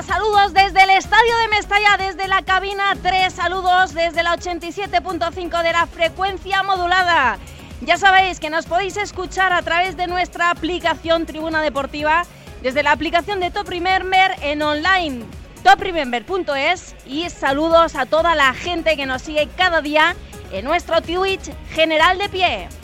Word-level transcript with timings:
saludos 0.00 0.54
desde 0.54 0.84
el 0.84 0.90
estadio 0.90 1.36
de 1.38 1.48
Mestalla, 1.48 1.98
desde 1.98 2.26
la 2.26 2.40
cabina 2.42 2.96
3, 3.02 3.30
saludos 3.30 3.92
desde 3.92 4.22
la 4.22 4.34
87.5 4.36 5.62
de 5.62 5.72
la 5.72 5.86
frecuencia 5.86 6.62
modulada. 6.62 7.38
Ya 7.82 7.98
sabéis 7.98 8.40
que 8.40 8.48
nos 8.48 8.64
podéis 8.64 8.96
escuchar 8.96 9.52
a 9.52 9.60
través 9.60 9.96
de 9.98 10.06
nuestra 10.06 10.50
aplicación 10.50 11.26
Tribuna 11.26 11.60
Deportiva, 11.60 12.24
desde 12.62 12.82
la 12.82 12.92
aplicación 12.92 13.38
de 13.40 13.50
Top 13.50 13.68
Remember 13.68 14.34
en 14.40 14.62
online, 14.62 15.26
topremember.es 15.62 16.94
y 17.04 17.28
saludos 17.28 17.94
a 17.94 18.06
toda 18.06 18.34
la 18.34 18.54
gente 18.54 18.96
que 18.96 19.04
nos 19.04 19.20
sigue 19.20 19.48
cada 19.56 19.82
día 19.82 20.16
en 20.52 20.64
nuestro 20.64 21.02
Twitch 21.02 21.50
General 21.70 22.16
de 22.16 22.28
Pie. 22.30 22.81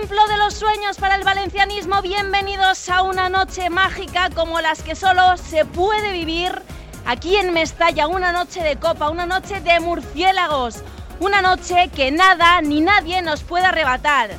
Templo 0.00 0.28
de 0.28 0.36
los 0.36 0.54
Sueños 0.54 0.96
para 0.96 1.16
el 1.16 1.24
Valencianismo, 1.24 2.00
bienvenidos 2.02 2.88
a 2.88 3.02
una 3.02 3.28
noche 3.28 3.68
mágica 3.68 4.30
como 4.32 4.60
las 4.60 4.82
que 4.82 4.94
solo 4.94 5.36
se 5.36 5.64
puede 5.64 6.12
vivir 6.12 6.52
aquí 7.04 7.34
en 7.34 7.52
Mestalla, 7.52 8.06
una 8.06 8.30
noche 8.30 8.62
de 8.62 8.76
copa, 8.76 9.10
una 9.10 9.26
noche 9.26 9.60
de 9.60 9.80
murciélagos, 9.80 10.84
una 11.18 11.42
noche 11.42 11.90
que 11.96 12.12
nada 12.12 12.60
ni 12.60 12.80
nadie 12.80 13.22
nos 13.22 13.42
puede 13.42 13.66
arrebatar. 13.66 14.30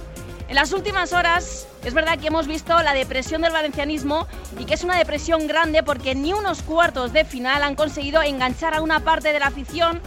En 0.47 0.55
las 0.55 0.71
últimas 0.71 1.11
horas 1.11 1.67
es 1.83 1.93
verdad 1.93 2.17
que 2.17 2.27
hemos 2.27 2.47
visto 2.47 2.81
la 2.81 2.93
depresión 2.93 3.41
del 3.41 3.51
valencianismo 3.51 4.27
y 4.57 4.63
que 4.63 4.75
es 4.75 4.85
una 4.85 4.97
depresión 4.97 5.45
grande 5.45 5.83
porque 5.83 6.15
ni 6.15 6.31
unos 6.31 6.61
cuartos 6.61 7.11
de 7.11 7.25
final 7.25 7.63
han 7.63 7.75
conseguido 7.75 8.21
enganchar 8.21 8.75
a 8.75 8.81
una 8.81 9.01
parte 9.01 9.33
de 9.33 9.39
la 9.39 9.47
afición 9.47 9.99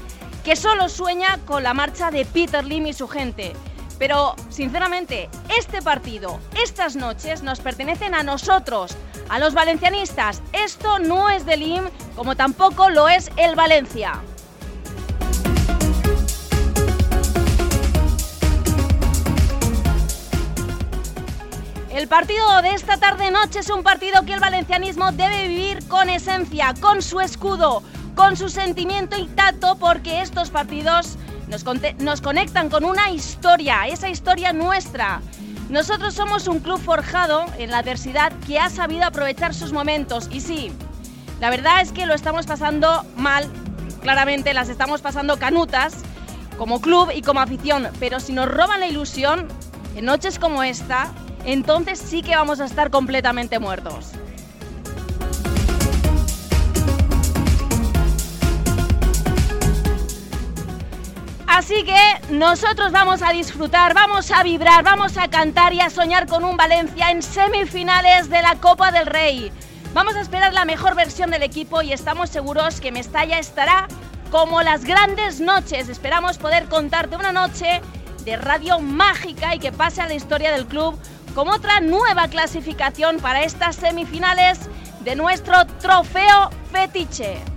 que 0.44 0.56
solo 0.56 0.88
sueña 0.88 1.38
con 1.44 1.62
la 1.62 1.74
marcha 1.74 2.10
de 2.10 2.24
Peter 2.24 2.64
Lim 2.64 2.86
y 2.86 2.94
su 2.94 3.06
gente. 3.06 3.52
Pero, 4.02 4.34
sinceramente, 4.48 5.30
este 5.56 5.80
partido, 5.80 6.40
estas 6.60 6.96
noches, 6.96 7.44
nos 7.44 7.60
pertenecen 7.60 8.16
a 8.16 8.24
nosotros, 8.24 8.96
a 9.28 9.38
los 9.38 9.54
valencianistas. 9.54 10.42
Esto 10.52 10.98
no 10.98 11.30
es 11.30 11.46
del 11.46 11.62
IM, 11.62 11.84
como 12.16 12.34
tampoco 12.34 12.90
lo 12.90 13.08
es 13.08 13.30
el 13.36 13.54
Valencia. 13.54 14.20
El 21.88 22.08
partido 22.08 22.60
de 22.60 22.74
esta 22.74 22.96
tarde-noche 22.96 23.60
es 23.60 23.70
un 23.70 23.84
partido 23.84 24.24
que 24.24 24.32
el 24.32 24.40
valencianismo 24.40 25.12
debe 25.12 25.46
vivir 25.46 25.86
con 25.86 26.10
esencia, 26.10 26.74
con 26.80 27.02
su 27.02 27.20
escudo, 27.20 27.84
con 28.16 28.36
su 28.36 28.48
sentimiento 28.48 29.16
y 29.16 29.28
tacto, 29.28 29.76
porque 29.76 30.22
estos 30.22 30.50
partidos 30.50 31.18
nos, 31.52 32.20
conectan 32.22 32.70
con 32.70 32.84
una 32.84 33.10
historia, 33.10 33.86
esa 33.86 34.08
historia 34.08 34.54
nuestra. 34.54 35.20
Nosotros 35.68 36.14
somos 36.14 36.48
un 36.48 36.60
club 36.60 36.80
forjado 36.80 37.44
en 37.58 37.70
la 37.70 37.78
adversidad 37.78 38.32
que 38.46 38.58
ha 38.58 38.70
sabido 38.70 39.04
aprovechar 39.04 39.54
sus 39.54 39.72
momentos. 39.72 40.28
Y 40.32 40.40
sí, 40.40 40.72
la 41.40 41.50
verdad 41.50 41.82
es 41.82 41.92
que 41.92 42.06
lo 42.06 42.14
estamos 42.14 42.46
pasando 42.46 43.04
mal, 43.16 43.50
claramente 44.00 44.54
las 44.54 44.70
estamos 44.70 45.02
pasando 45.02 45.38
canutas 45.38 45.94
como 46.56 46.80
club 46.80 47.10
y 47.14 47.20
como 47.20 47.40
afición. 47.40 47.88
Pero 48.00 48.18
si 48.18 48.32
nos 48.32 48.48
roban 48.48 48.80
la 48.80 48.86
ilusión, 48.86 49.46
en 49.94 50.06
noches 50.06 50.38
como 50.38 50.62
esta, 50.62 51.12
entonces 51.44 51.98
sí 51.98 52.22
que 52.22 52.34
vamos 52.34 52.60
a 52.60 52.64
estar 52.64 52.90
completamente 52.90 53.58
muertos. 53.58 54.12
Así 61.54 61.84
que 61.84 62.00
nosotros 62.30 62.92
vamos 62.92 63.20
a 63.20 63.30
disfrutar, 63.30 63.92
vamos 63.92 64.30
a 64.30 64.42
vibrar, 64.42 64.82
vamos 64.82 65.18
a 65.18 65.28
cantar 65.28 65.74
y 65.74 65.80
a 65.80 65.90
soñar 65.90 66.26
con 66.26 66.44
un 66.44 66.56
Valencia 66.56 67.10
en 67.10 67.20
semifinales 67.22 68.30
de 68.30 68.40
la 68.40 68.54
Copa 68.54 68.90
del 68.90 69.04
Rey. 69.04 69.52
Vamos 69.92 70.16
a 70.16 70.22
esperar 70.22 70.54
la 70.54 70.64
mejor 70.64 70.94
versión 70.94 71.30
del 71.30 71.42
equipo 71.42 71.82
y 71.82 71.92
estamos 71.92 72.30
seguros 72.30 72.80
que 72.80 72.90
Mestalla 72.90 73.38
estará 73.38 73.86
como 74.30 74.62
las 74.62 74.84
grandes 74.86 75.40
noches. 75.40 75.90
Esperamos 75.90 76.38
poder 76.38 76.70
contarte 76.70 77.16
una 77.16 77.32
noche 77.32 77.82
de 78.24 78.38
radio 78.38 78.80
mágica 78.80 79.54
y 79.54 79.58
que 79.58 79.72
pase 79.72 80.00
a 80.00 80.08
la 80.08 80.14
historia 80.14 80.52
del 80.52 80.64
club 80.64 80.98
como 81.34 81.52
otra 81.52 81.80
nueva 81.80 82.28
clasificación 82.28 83.18
para 83.18 83.42
estas 83.42 83.76
semifinales 83.76 84.58
de 85.00 85.16
nuestro 85.16 85.66
trofeo 85.82 86.48
fetiche. 86.72 87.51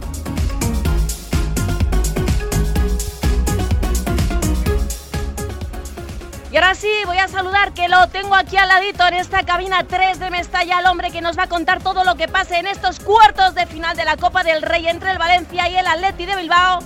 Y 6.56 6.58
ahora 6.58 6.74
sí, 6.74 6.90
voy 7.06 7.18
a 7.18 7.28
saludar 7.28 7.74
que 7.74 7.90
lo 7.90 8.08
tengo 8.08 8.34
aquí 8.34 8.56
al 8.56 8.70
ladito 8.70 9.06
en 9.06 9.16
esta 9.16 9.44
cabina 9.44 9.84
3 9.84 10.20
de 10.20 10.30
Mestalla, 10.30 10.80
el 10.80 10.86
hombre 10.86 11.12
que 11.12 11.20
nos 11.20 11.38
va 11.38 11.44
a 11.44 11.50
contar 11.50 11.84
todo 11.84 12.06
lo 12.06 12.16
que 12.16 12.30
pase 12.30 12.58
en 12.60 12.66
estos 12.66 13.02
cuartos 13.02 13.56
de 13.56 13.66
final 13.66 13.98
de 13.98 14.06
la 14.06 14.16
Copa 14.16 14.42
del 14.42 14.62
Rey 14.62 14.88
entre 14.88 15.12
el 15.12 15.18
Valencia 15.18 15.68
y 15.68 15.76
el 15.76 15.86
Atleti 15.86 16.26
de 16.26 16.38
Bilbao. 16.38 16.80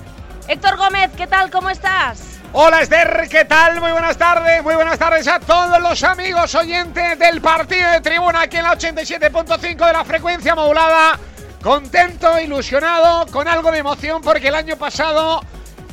Héctor 0.47 0.75
Gómez, 0.75 1.11
¿qué 1.15 1.27
tal? 1.27 1.51
¿Cómo 1.51 1.69
estás? 1.69 2.39
Hola 2.51 2.81
Esther, 2.81 3.27
¿qué 3.29 3.45
tal? 3.45 3.79
Muy 3.79 3.91
buenas 3.91 4.17
tardes, 4.17 4.63
muy 4.63 4.73
buenas 4.73 4.97
tardes 4.97 5.27
a 5.27 5.39
todos 5.39 5.79
los 5.79 6.01
amigos 6.01 6.55
oyentes 6.55 7.19
del 7.19 7.39
partido 7.39 7.91
de 7.91 8.01
tribuna 8.01 8.41
aquí 8.41 8.57
en 8.57 8.63
la 8.63 8.73
87.5 8.73 9.85
de 9.85 9.93
la 9.93 10.03
frecuencia 10.03 10.55
modulada. 10.55 11.19
Contento, 11.61 12.39
ilusionado, 12.39 13.27
con 13.27 13.47
algo 13.47 13.71
de 13.71 13.77
emoción 13.77 14.19
porque 14.23 14.47
el 14.47 14.55
año 14.55 14.77
pasado 14.77 15.41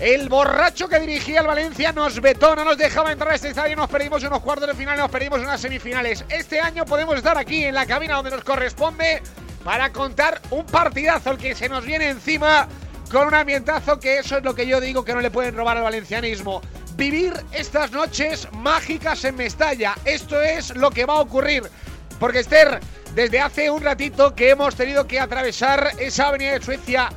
el 0.01 0.29
borracho 0.29 0.89
que 0.89 1.01
dirigía 1.01 1.41
el 1.41 1.47
Valencia 1.47 1.91
nos 1.93 2.21
vetó, 2.21 2.55
no 2.55 2.65
nos 2.65 2.77
dejaba 2.77 3.13
entrar 3.13 3.33
a 3.33 3.35
este 3.35 3.49
estadio, 3.49 3.77
nos 3.77 3.89
perdimos 3.89 4.23
unos 4.23 4.41
cuartos 4.41 4.69
de 4.69 4.75
final, 4.75 4.99
nos 4.99 5.11
perdimos 5.11 5.41
unas 5.41 5.61
semifinales. 5.61 6.25
Este 6.29 6.61
año 6.61 6.85
podemos 6.85 7.17
estar 7.17 7.39
aquí 7.39 7.65
en 7.65 7.75
la 7.75 7.87
cabina 7.87 8.17
donde 8.17 8.33
nos 8.33 8.45
corresponde 8.45 9.23
para 9.65 9.91
contar 9.93 10.41
un 10.51 10.67
partidazo 10.67 11.31
el 11.31 11.39
que 11.39 11.55
se 11.55 11.69
nos 11.69 11.85
viene 11.85 12.11
encima 12.11 12.69
con 13.11 13.27
un 13.29 13.35
ambientazo 13.35 13.99
que 13.99 14.19
eso 14.19 14.37
es 14.37 14.45
lo 14.45 14.55
que 14.55 14.67
yo 14.67 14.81
digo 14.81 15.05
que 15.05 15.15
no 15.15 15.21
le 15.21 15.31
pueden 15.31 15.57
robar 15.57 15.79
al 15.79 15.85
valencianismo. 15.85 16.61
Vivir 16.97 17.33
estas 17.53 17.91
noches 17.93 18.49
mágicas 18.53 19.25
en 19.25 19.37
Mestalla, 19.37 19.95
esto 20.05 20.41
es 20.41 20.75
lo 20.77 20.91
que 20.91 21.07
va 21.07 21.15
a 21.15 21.21
ocurrir. 21.21 21.63
Porque 22.19 22.41
Esther, 22.41 22.81
desde 23.15 23.41
hace 23.41 23.71
un 23.71 23.83
ratito 23.83 24.35
que 24.35 24.51
hemos 24.51 24.75
tenido 24.75 25.07
que 25.07 25.21
atravesar 25.21 25.93
esa 25.99 26.29
avenida 26.29 26.53
de 26.53 26.63
Suecia 26.63 27.11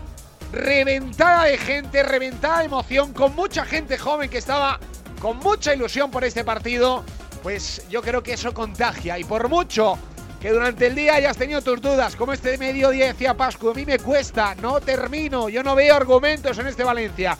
reventada 0.51 1.45
de 1.45 1.57
gente, 1.57 2.03
reventada 2.03 2.59
de 2.59 2.65
emoción, 2.65 3.13
con 3.13 3.35
mucha 3.35 3.65
gente 3.65 3.97
joven 3.97 4.29
que 4.29 4.37
estaba 4.37 4.79
con 5.19 5.37
mucha 5.37 5.73
ilusión 5.73 6.11
por 6.11 6.23
este 6.23 6.43
partido, 6.43 7.03
pues 7.43 7.83
yo 7.89 8.01
creo 8.01 8.23
que 8.23 8.33
eso 8.33 8.53
contagia. 8.53 9.19
Y 9.19 9.23
por 9.23 9.49
mucho 9.49 9.97
que 10.39 10.51
durante 10.51 10.87
el 10.87 10.95
día 10.95 11.15
hayas 11.15 11.37
tenido 11.37 11.61
tus 11.61 11.81
dudas, 11.81 12.15
como 12.15 12.33
este 12.33 12.57
mediodía 12.57 13.07
decía 13.07 13.33
Pascu, 13.33 13.69
a 13.69 13.73
mí 13.73 13.85
me 13.85 13.99
cuesta, 13.99 14.55
no 14.55 14.79
termino, 14.79 15.49
yo 15.49 15.61
no 15.63 15.75
veo 15.75 15.95
argumentos 15.95 16.57
en 16.57 16.67
este 16.67 16.83
Valencia. 16.83 17.37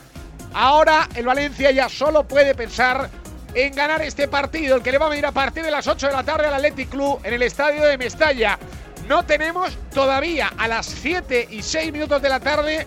Ahora 0.54 1.08
el 1.16 1.26
Valencia 1.26 1.72
ya 1.72 1.88
solo 1.88 2.28
puede 2.28 2.56
pensar 2.56 3.10
en 3.54 3.74
ganar 3.74 4.02
este 4.02 4.28
partido, 4.28 4.76
el 4.76 4.84
que 4.84 4.92
le 4.92 4.98
va 4.98 5.08
a 5.08 5.10
venir 5.10 5.26
a 5.26 5.32
partir 5.32 5.64
de 5.64 5.72
las 5.72 5.88
8 5.88 6.08
de 6.08 6.14
la 6.14 6.24
tarde 6.24 6.48
al 6.48 6.54
Athletic 6.54 6.90
Club 6.90 7.20
en 7.24 7.34
el 7.34 7.42
estadio 7.42 7.84
de 7.84 7.98
Mestalla. 7.98 8.60
No 9.08 9.26
tenemos 9.26 9.76
todavía 9.94 10.52
a 10.58 10.68
las 10.68 10.86
7 10.86 11.48
y 11.50 11.64
6 11.64 11.92
minutos 11.92 12.22
de 12.22 12.30
la 12.30 12.40
tarde 12.40 12.86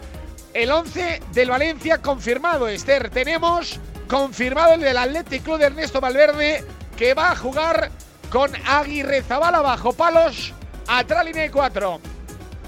el 0.55 0.71
11 0.71 1.23
del 1.33 1.51
Valencia 1.51 1.99
confirmado, 1.99 2.69
Esther. 2.69 3.11
Tenemos 3.11 3.81
confirmado 4.09 4.75
el 4.75 4.81
del 4.81 4.97
Athletic 4.97 5.43
Club 5.43 5.59
de 5.59 5.67
Ernesto 5.67 6.01
Valverde 6.01 6.65
que 6.97 7.15
va 7.15 7.33
a 7.33 7.37
jugar 7.37 7.91
con 8.31 8.51
Aguirre 8.67 9.23
Zabala 9.23 9.61
bajo 9.61 9.93
palos, 9.93 10.53
atrás 10.87 11.25
línea 11.25 11.43
de 11.43 11.51
4. 11.51 12.01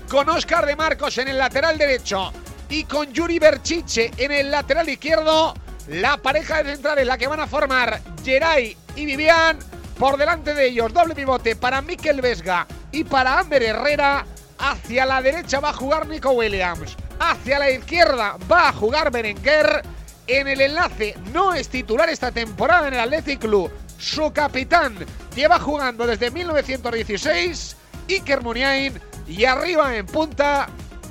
Con 0.09 0.29
Oscar 0.29 0.67
de 0.67 0.77
Marcos 0.77 1.19
en 1.19 1.29
el 1.29 1.39
lateral 1.39 1.79
derecho 1.79 2.33
y 2.69 2.85
con 2.85 3.13
Yuri 3.13 3.39
Berchiche 3.39 4.11
en 4.17 4.33
el 4.33 4.51
lateral 4.51 4.89
izquierdo. 4.89 5.55
La 5.89 6.17
pareja 6.17 6.63
de 6.63 6.73
centrales, 6.73 7.07
la 7.07 7.19
que 7.19 7.27
van 7.27 7.41
a 7.41 7.47
formar 7.47 8.01
Geray 8.25 8.77
y 8.97 9.05
Vivian. 9.05 9.59
Por 9.99 10.17
delante 10.17 10.55
de 10.55 10.69
ellos, 10.69 10.93
doble 10.93 11.15
pivote 11.15 11.57
para 11.57 11.83
Mikel 11.83 12.21
Vesga 12.21 12.67
y 12.91 13.05
para 13.05 13.39
Ander 13.39 13.63
Herrera. 13.63 14.27
Hacia 14.59 15.05
la 15.05 15.21
derecha 15.21 15.61
va 15.61 15.71
a 15.71 15.75
jugar 15.75 16.07
Nico 16.07 16.31
Williams. 16.31 16.97
Hacia 17.19 17.59
la 17.59 17.71
izquierda 17.71 18.37
va 18.51 18.69
a 18.69 18.73
jugar 18.73 19.11
Berenguer. 19.11 19.83
En 20.27 20.49
el 20.49 20.61
enlace 20.61 21.15
no 21.33 21.53
es 21.53 21.69
titular 21.69 22.09
esta 22.09 22.33
temporada 22.33 22.89
en 22.89 22.95
el 22.95 23.01
Athletic 23.01 23.41
Club. 23.41 23.71
Su 23.99 24.33
capitán 24.33 24.97
lleva 25.35 25.59
jugando 25.59 26.07
desde 26.07 26.31
1916. 26.31 27.77
Iker 28.09 28.43
Muniain. 28.43 29.01
Y 29.27 29.45
arriba 29.45 29.97
en 29.97 30.07
punta 30.07 30.69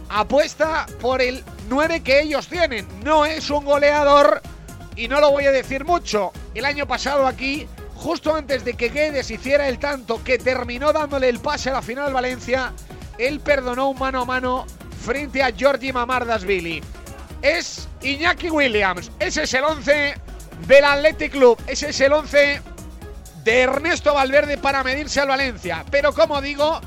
apuesta 0.09 0.85
por 1.01 1.21
el 1.21 1.43
9 1.69 2.01
que 2.01 2.21
ellos 2.21 2.47
tienen. 2.47 2.87
No 3.03 3.25
es 3.25 3.49
un 3.49 3.65
goleador 3.65 4.41
y 4.95 5.07
no 5.07 5.19
lo 5.19 5.31
voy 5.31 5.45
a 5.45 5.51
decir 5.51 5.85
mucho. 5.85 6.31
El 6.53 6.65
año 6.65 6.87
pasado 6.87 7.25
aquí 7.25 7.67
justo 8.03 8.35
antes 8.35 8.65
de 8.65 8.73
que 8.73 8.89
Guedes 8.89 9.31
hiciera 9.31 9.69
el 9.69 9.79
tanto 9.79 10.21
que 10.23 10.37
terminó 10.37 10.91
dándole 10.91 11.29
el 11.29 11.39
pase 11.39 11.69
a 11.69 11.73
la 11.73 11.81
final 11.81 12.11
Valencia, 12.11 12.73
él 13.17 13.39
perdonó 13.39 13.89
un 13.89 13.97
mano 13.97 14.21
a 14.21 14.25
mano 14.25 14.65
frente 15.03 15.43
a 15.43 15.51
Georgi 15.51 15.91
Mamardasvili. 15.91 16.81
Es 17.41 17.87
Iñaki 18.01 18.49
Williams, 18.49 19.11
ese 19.19 19.43
es 19.43 19.53
el 19.53 19.65
11 19.65 20.15
del 20.67 20.85
Athletic 20.85 21.31
Club. 21.31 21.61
Ese 21.67 21.89
es 21.89 22.01
el 22.01 22.13
11 22.13 22.61
de 23.43 23.59
Ernesto 23.59 24.13
Valverde 24.13 24.57
para 24.57 24.83
medirse 24.83 25.19
al 25.19 25.27
Valencia. 25.27 25.83
Pero 25.91 26.13
como 26.13 26.41
digo, 26.41 26.79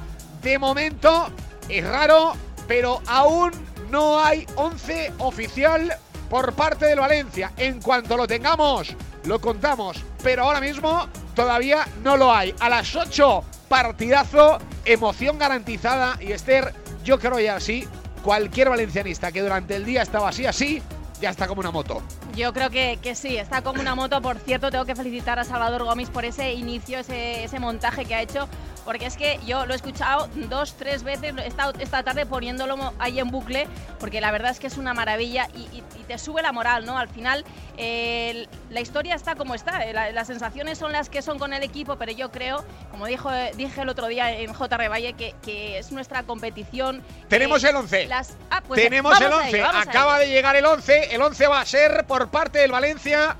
de 0.42 0.58
momento 0.58 1.28
es 1.68 1.86
raro, 1.86 2.34
pero 2.66 3.02
aún 3.06 3.52
no 3.90 4.22
hay 4.22 4.46
11 4.56 5.12
oficial 5.18 5.94
por 6.30 6.54
parte 6.54 6.86
del 6.86 7.00
Valencia. 7.00 7.52
En 7.56 7.80
cuanto 7.80 8.16
lo 8.16 8.26
tengamos, 8.26 8.94
lo 9.24 9.40
contamos. 9.40 10.02
Pero 10.22 10.44
ahora 10.44 10.60
mismo 10.60 11.08
todavía 11.34 11.86
no 12.02 12.16
lo 12.16 12.32
hay. 12.32 12.54
A 12.60 12.68
las 12.68 12.96
8, 12.96 13.44
partidazo, 13.68 14.58
emoción 14.84 15.38
garantizada. 15.38 16.16
Y 16.20 16.32
Esther, 16.32 16.72
yo 17.04 17.18
creo 17.18 17.38
ya 17.38 17.56
así, 17.56 17.86
cualquier 18.26 18.68
valencianista 18.68 19.30
que 19.30 19.40
durante 19.40 19.76
el 19.76 19.84
día 19.84 20.02
estaba 20.02 20.30
así, 20.30 20.46
así, 20.46 20.82
ya 21.20 21.30
está 21.30 21.46
como 21.46 21.60
una 21.60 21.70
moto. 21.70 22.02
Yo 22.34 22.52
creo 22.52 22.70
que, 22.70 22.98
que, 23.00 23.14
sí, 23.14 23.36
está 23.36 23.62
como 23.62 23.80
una 23.80 23.94
moto. 23.94 24.20
Por 24.20 24.38
cierto, 24.38 24.68
tengo 24.68 24.84
que 24.84 24.96
felicitar 24.96 25.38
a 25.38 25.44
Salvador 25.44 25.84
Gómez 25.84 26.10
por 26.10 26.24
ese 26.24 26.52
inicio, 26.52 26.98
ese, 26.98 27.44
ese 27.44 27.60
montaje 27.60 28.04
que 28.04 28.16
ha 28.16 28.22
hecho 28.22 28.48
porque 28.86 29.04
es 29.04 29.16
que 29.16 29.38
yo 29.44 29.66
lo 29.66 29.74
he 29.74 29.76
escuchado 29.76 30.30
dos, 30.48 30.74
tres 30.78 31.02
veces, 31.02 31.34
he 31.36 31.46
estado 31.46 31.74
esta 31.78 32.02
tarde 32.02 32.24
poniéndolo 32.24 32.94
ahí 32.98 33.18
en 33.18 33.30
bucle, 33.30 33.66
porque 33.98 34.20
la 34.20 34.30
verdad 34.30 34.52
es 34.52 34.60
que 34.60 34.68
es 34.68 34.78
una 34.78 34.94
maravilla 34.94 35.48
y, 35.54 35.82
te 36.06 36.18
sube 36.18 36.40
la 36.40 36.52
moral, 36.52 36.86
¿no? 36.86 36.96
Al 36.96 37.08
final 37.08 37.44
la 37.76 38.80
historia 38.80 39.16
está 39.16 39.34
como 39.34 39.56
está, 39.56 39.84
eh, 39.84 39.92
las 39.92 40.28
sensaciones 40.28 40.78
son 40.78 40.92
las 40.92 41.10
que 41.10 41.20
son 41.20 41.36
con 41.36 41.52
el 41.52 41.64
equipo, 41.64 41.96
pero 41.96 42.12
yo 42.12 42.30
creo, 42.30 42.64
como 42.92 43.06
dijo, 43.06 43.28
dije 43.56 43.80
el 43.80 43.88
otro 43.88 44.06
día 44.06 44.30
en 44.38 44.52
J. 44.52 44.88
Valle, 44.88 45.14
que, 45.14 45.34
que 45.42 45.78
es 45.78 45.90
nuestra 45.90 46.22
competición. 46.22 47.02
Tenemos 47.28 47.64
el 47.64 47.74
11. 47.74 48.08
Ah, 48.50 48.62
pues 48.66 48.80
Tenemos 48.80 49.20
el 49.20 49.32
11. 49.32 49.62
Acaba 49.62 50.20
de 50.20 50.28
llegar 50.28 50.54
el 50.54 50.64
11. 50.64 51.12
El 51.12 51.22
11 51.22 51.46
va 51.48 51.60
a 51.60 51.66
ser 51.66 52.06
por 52.06 52.28
parte 52.28 52.60
del 52.60 52.70
Valencia. 52.70 53.36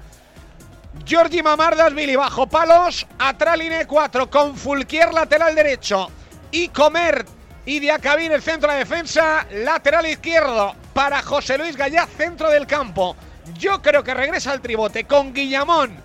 Giorgi 1.06 1.41
Mamardas, 1.41 1.94
Billy 1.94 2.17
bajo 2.17 2.49
palos, 2.49 3.06
atrás 3.20 3.56
línea 3.56 3.87
4 3.87 4.29
con 4.29 4.56
Fulquier 4.56 5.14
lateral 5.14 5.55
derecho 5.55 6.11
y 6.50 6.67
Comer 6.67 7.25
y 7.64 7.79
Diacabín 7.79 8.32
el 8.32 8.43
centro 8.43 8.73
de 8.73 8.79
defensa, 8.79 9.47
lateral 9.53 10.05
izquierdo 10.06 10.75
para 10.93 11.23
José 11.23 11.58
Luis 11.58 11.76
Gallá, 11.76 12.08
centro 12.08 12.50
del 12.50 12.67
campo. 12.67 13.14
Yo 13.56 13.81
creo 13.82 14.03
que 14.03 14.14
regresa 14.14 14.50
al 14.50 14.61
tribote 14.61 15.05
con 15.05 15.32
Guillamón, 15.32 15.97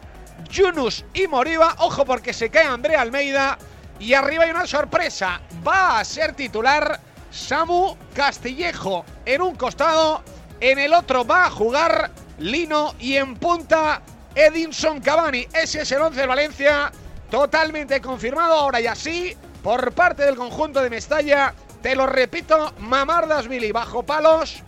Yunus 0.51 1.03
y 1.15 1.25
Moriba. 1.25 1.77
Ojo 1.79 2.05
porque 2.05 2.31
se 2.31 2.51
cae 2.51 2.67
André 2.67 2.95
Almeida. 2.95 3.57
Y 3.99 4.13
arriba 4.13 4.43
hay 4.43 4.51
una 4.51 4.67
sorpresa. 4.67 5.41
Va 5.67 5.99
a 5.99 6.05
ser 6.05 6.33
titular 6.33 6.99
Samu 7.31 7.97
Castillejo 8.13 9.03
en 9.25 9.41
un 9.41 9.55
costado. 9.55 10.21
En 10.59 10.77
el 10.77 10.93
otro 10.93 11.25
va 11.25 11.45
a 11.45 11.49
jugar 11.49 12.11
Lino 12.37 12.93
y 12.99 13.17
en 13.17 13.35
punta 13.35 14.03
Edinson 14.35 15.01
Cavani. 15.01 15.47
Ese 15.53 15.81
es 15.81 15.91
el 15.91 16.01
11 16.01 16.21
de 16.21 16.27
Valencia, 16.27 16.91
totalmente 17.29 18.01
confirmado 18.01 18.53
ahora 18.53 18.79
y 18.81 18.87
así 18.87 19.35
por 19.63 19.91
parte 19.93 20.23
del 20.23 20.35
conjunto 20.35 20.81
de 20.81 20.89
Mestalla. 20.89 21.53
Te 21.81 21.95
lo 21.95 22.05
repito, 22.05 22.73
Mamardasvili 22.79 23.71
bajo 23.71 24.03
palos, 24.03 24.63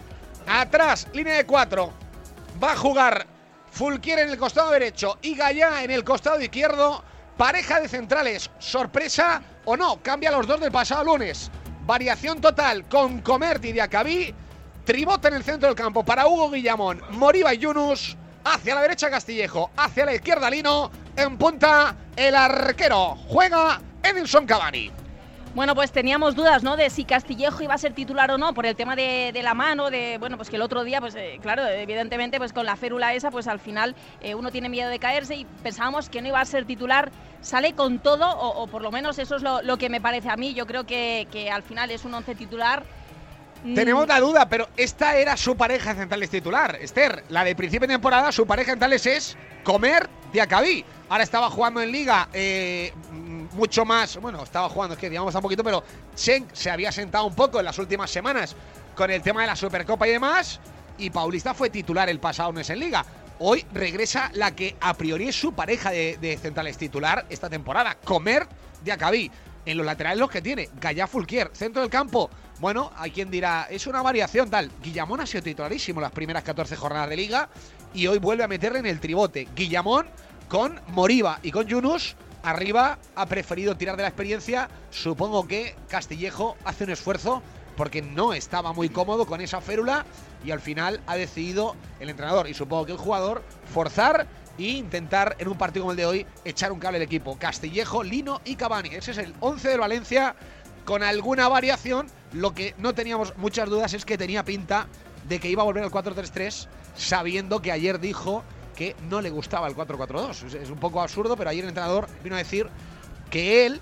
atrás, 0.48 1.08
línea 1.14 1.36
de 1.36 1.46
4. 1.46 1.94
Va 2.64 2.72
a 2.72 2.78
jugar 2.78 3.28
Fulquier 3.72 4.20
en 4.20 4.30
el 4.30 4.38
costado 4.38 4.72
derecho 4.72 5.18
y 5.22 5.36
Gallá 5.36 5.84
en 5.84 5.92
el 5.92 6.04
costado 6.04 6.42
izquierdo. 6.42 7.04
Pareja 7.38 7.80
de 7.80 7.88
centrales, 7.88 8.50
sorpresa 8.60 9.42
o 9.66 9.76
no, 9.76 10.02
cambia 10.04 10.32
los 10.32 10.46
dos 10.46 10.60
del 10.60 10.72
pasado 10.72 11.04
lunes. 11.04 11.50
Variación 11.86 12.40
total 12.40 12.88
con 12.88 13.22
Comerti 13.22 13.70
y 13.70 13.74
Diacabí. 13.74 14.34
Tribote 14.86 15.30
en 15.30 15.34
el 15.36 15.44
centro 15.44 15.68
del 15.68 15.76
campo 15.76 16.04
para 16.04 16.28
Hugo 16.28 16.52
Guillamón, 16.52 17.02
Moriba 17.12 17.54
y 17.54 17.60
Yunus. 17.60 18.18
Hacia 18.46 18.76
la 18.76 18.82
derecha 18.82 19.10
Castillejo, 19.10 19.72
hacia 19.78 20.06
la 20.06 20.16
izquierda 20.16 20.50
Lino, 20.50 20.92
en 21.16 21.38
punta 21.38 21.96
el 22.16 22.36
arquero. 22.36 23.16
Juega 23.28 23.80
Edinson 24.04 24.46
Cavani. 24.46 24.92
Bueno, 25.56 25.76
pues 25.76 25.92
teníamos 25.92 26.36
dudas, 26.36 26.64
¿no? 26.64 26.76
De 26.76 26.90
si 26.90 27.06
Castillejo 27.06 27.64
iba 27.64 27.76
a 27.76 27.78
ser 27.78 27.94
titular 27.94 28.32
o 28.32 28.38
no 28.38 28.54
por 28.54 28.66
el 28.66 28.76
tema 28.76 28.96
de, 28.96 29.40
la 29.44 29.54
mano, 29.54 29.92
de 29.92 30.18
bueno, 30.18 30.36
pues 30.36 30.50
que 30.50 30.56
el 30.56 30.62
otro 30.64 30.84
día, 30.84 31.00
pues 31.00 31.16
eh, 31.16 31.38
claro, 31.42 31.66
evidentemente, 31.68 32.38
pues 32.38 32.52
con 32.52 32.66
la 32.66 32.76
férula 32.76 33.14
esa, 33.14 33.32
pues 33.32 33.48
al 33.48 33.60
final 33.60 33.96
eh, 34.20 34.36
uno 34.36 34.52
tiene 34.52 34.68
miedo 34.68 34.90
de 34.90 34.98
caerse 34.98 35.36
y 35.36 35.46
pensábamos 35.46 36.10
que 36.10 36.22
no 36.22 36.28
iba 36.28 36.42
a 36.42 36.46
ser 36.46 36.66
titular. 36.66 37.12
Sale 37.42 37.74
con 37.74 38.00
todo, 38.00 38.30
o, 38.30 38.68
por 38.68 38.82
lo 38.82 38.92
menos 38.92 39.20
eso 39.20 39.36
es 39.36 39.44
lo, 39.44 39.78
que 39.78 39.90
me 39.90 40.02
parece 40.02 40.30
a 40.30 40.36
mí. 40.36 40.54
Yo 40.54 40.66
creo 40.66 40.86
que, 40.86 41.28
que 41.32 41.52
al 41.52 41.62
final 41.62 41.92
es 41.92 42.04
un 42.04 42.14
once 42.14 42.36
titular 42.36 42.84
Mm. 43.64 43.76
Tenemos 43.76 44.08
la 44.08 44.20
duda, 44.20 44.50
pero 44.50 44.68
esta 44.76 45.18
era 45.18 45.38
su 45.38 45.56
pareja 45.56 45.96
centrales 45.96 46.30
titular. 46.30 46.78
Esther, 46.82 47.24
la 47.30 47.44
de 47.44 47.56
principio 47.56 47.88
de 47.88 47.94
temporada, 47.94 48.32
su 48.32 48.46
pareja 48.46 48.72
centrales 48.72 49.06
es 49.06 49.38
Comer 49.64 50.10
Diacabí. 50.32 50.84
Ahora 51.10 51.24
estaba 51.24 51.50
jugando 51.50 51.82
en 51.82 51.92
Liga 51.92 52.28
eh, 52.34 52.94
mucho 53.54 53.86
más. 53.86 54.18
Bueno, 54.18 54.44
estaba 54.44 54.70
jugando, 54.70 54.96
es 54.96 55.00
que 55.00 55.10
digamos 55.10 55.34
un 55.34 55.42
poquito, 55.42 55.64
pero 55.64 55.84
Chen 56.16 56.48
se 56.52 56.70
había 56.70 56.92
sentado 56.92 57.26
un 57.26 57.36
poco 57.36 57.60
en 57.60 57.66
las 57.66 57.78
últimas 57.80 58.10
semanas 58.12 58.56
con 58.96 59.10
el 59.12 59.22
tema 59.22 59.42
de 59.42 59.48
la 59.48 59.56
Supercopa 59.56 60.08
y 60.08 60.12
demás. 60.12 60.60
Y 60.98 61.10
Paulista 61.10 61.54
fue 61.54 61.70
titular 61.70 62.10
el 62.10 62.20
pasado 62.20 62.52
mes 62.52 62.70
en 62.70 62.80
Liga. 62.80 63.06
Hoy 63.40 63.66
regresa 63.74 64.30
la 64.34 64.56
que 64.56 64.76
a 64.80 64.94
priori 64.94 65.28
es 65.28 65.36
su 65.36 65.54
pareja 65.54 65.92
de, 65.92 66.40
centrales 66.42 66.78
titular 66.78 67.26
esta 67.30 67.50
temporada, 67.50 67.98
Comer 68.04 68.48
Diacabí. 68.84 69.32
En 69.66 69.78
los 69.78 69.86
laterales 69.86 70.20
los 70.20 70.30
que 70.30 70.42
tiene, 70.42 70.70
Gallá 70.80 71.08
Fulquier, 71.08 71.50
centro 71.54 71.82
del 71.82 71.90
campo, 71.90 72.30
bueno, 72.64 72.94
hay 72.96 73.12
quien 73.12 73.30
dirá, 73.30 73.68
es 73.70 73.88
una 73.88 74.02
variación 74.02 74.50
tal. 74.50 74.72
Guillamón 74.82 75.20
ha 75.20 75.26
sido 75.26 75.44
titularísimo 75.44 76.00
las 76.00 76.14
primeras 76.14 76.44
14 76.44 76.78
jornadas 76.78 77.10
de 77.10 77.18
liga 77.18 77.50
y 77.94 78.08
hoy 78.08 78.20
vuelve 78.20 78.46
a 78.46 78.48
meterle 78.48 78.80
en 78.80 78.86
el 78.86 79.02
tribote. 79.02 79.50
Guillamón 79.54 80.08
con 80.48 80.80
Moriba 80.88 81.40
y 81.44 81.52
con 81.52 81.68
Yunus. 81.68 82.16
Arriba 82.42 83.00
ha 83.16 83.26
preferido 83.26 83.76
tirar 83.76 83.98
de 83.98 84.04
la 84.04 84.08
experiencia. 84.08 84.70
Supongo 84.92 85.46
que 85.46 85.76
Castillejo 85.90 86.56
hace 86.64 86.86
un 86.86 86.92
esfuerzo 86.92 87.44
porque 87.76 88.02
no 88.02 88.34
estaba 88.34 88.72
muy 88.72 88.88
cómodo 88.88 89.26
con 89.26 89.42
esa 89.42 89.60
férula 89.60 90.06
y 90.46 90.52
al 90.52 90.62
final 90.62 91.02
ha 91.06 91.18
decidido 91.18 91.76
el 92.00 92.12
entrenador 92.12 92.48
y 92.48 92.54
supongo 92.54 92.86
que 92.86 92.94
el 92.94 92.98
jugador 92.98 93.44
forzar 93.74 94.26
e 94.58 94.64
intentar 94.64 95.36
en 95.40 95.50
un 95.50 95.58
partido 95.58 95.84
como 95.84 95.92
el 95.92 95.98
de 95.98 96.06
hoy 96.06 96.26
echar 96.46 96.72
un 96.72 96.80
cable 96.80 96.96
al 96.96 97.04
equipo. 97.04 97.38
Castillejo, 97.38 98.04
Lino 98.04 98.40
y 98.46 98.56
Cavani. 98.56 98.96
Ese 98.96 99.12
es 99.12 99.18
el 99.18 99.34
11 99.42 99.68
de 99.68 99.78
Valencia 99.78 100.36
con 100.86 101.04
alguna 101.04 101.48
variación 101.48 102.08
lo 102.34 102.54
que 102.54 102.76
no 102.78 102.94
teníamos 102.94 103.36
muchas 103.38 103.70
dudas 103.70 103.94
es 103.94 104.06
que 104.06 104.18
tenía 104.18 104.44
pinta 104.44 104.88
de 105.28 105.40
que 105.40 105.50
iba 105.50 105.62
a 105.62 105.66
volver 105.66 105.84
al 105.84 105.92
4-3-3, 105.92 106.68
sabiendo 106.96 107.62
que 107.62 107.72
ayer 107.72 108.00
dijo 108.00 108.44
que 108.76 108.96
no 109.10 109.22
le 109.22 109.30
gustaba 109.30 109.68
el 109.68 109.76
4-4-2. 109.76 110.56
Es 110.56 110.70
un 110.70 110.80
poco 110.80 111.02
absurdo, 111.02 111.38
pero 111.38 111.50
ayer 111.50 111.64
el 111.64 111.70
entrenador 111.70 112.08
vino 112.24 112.36
a 112.36 112.40
decir 112.40 112.68
que 113.30 113.66
él 113.66 113.82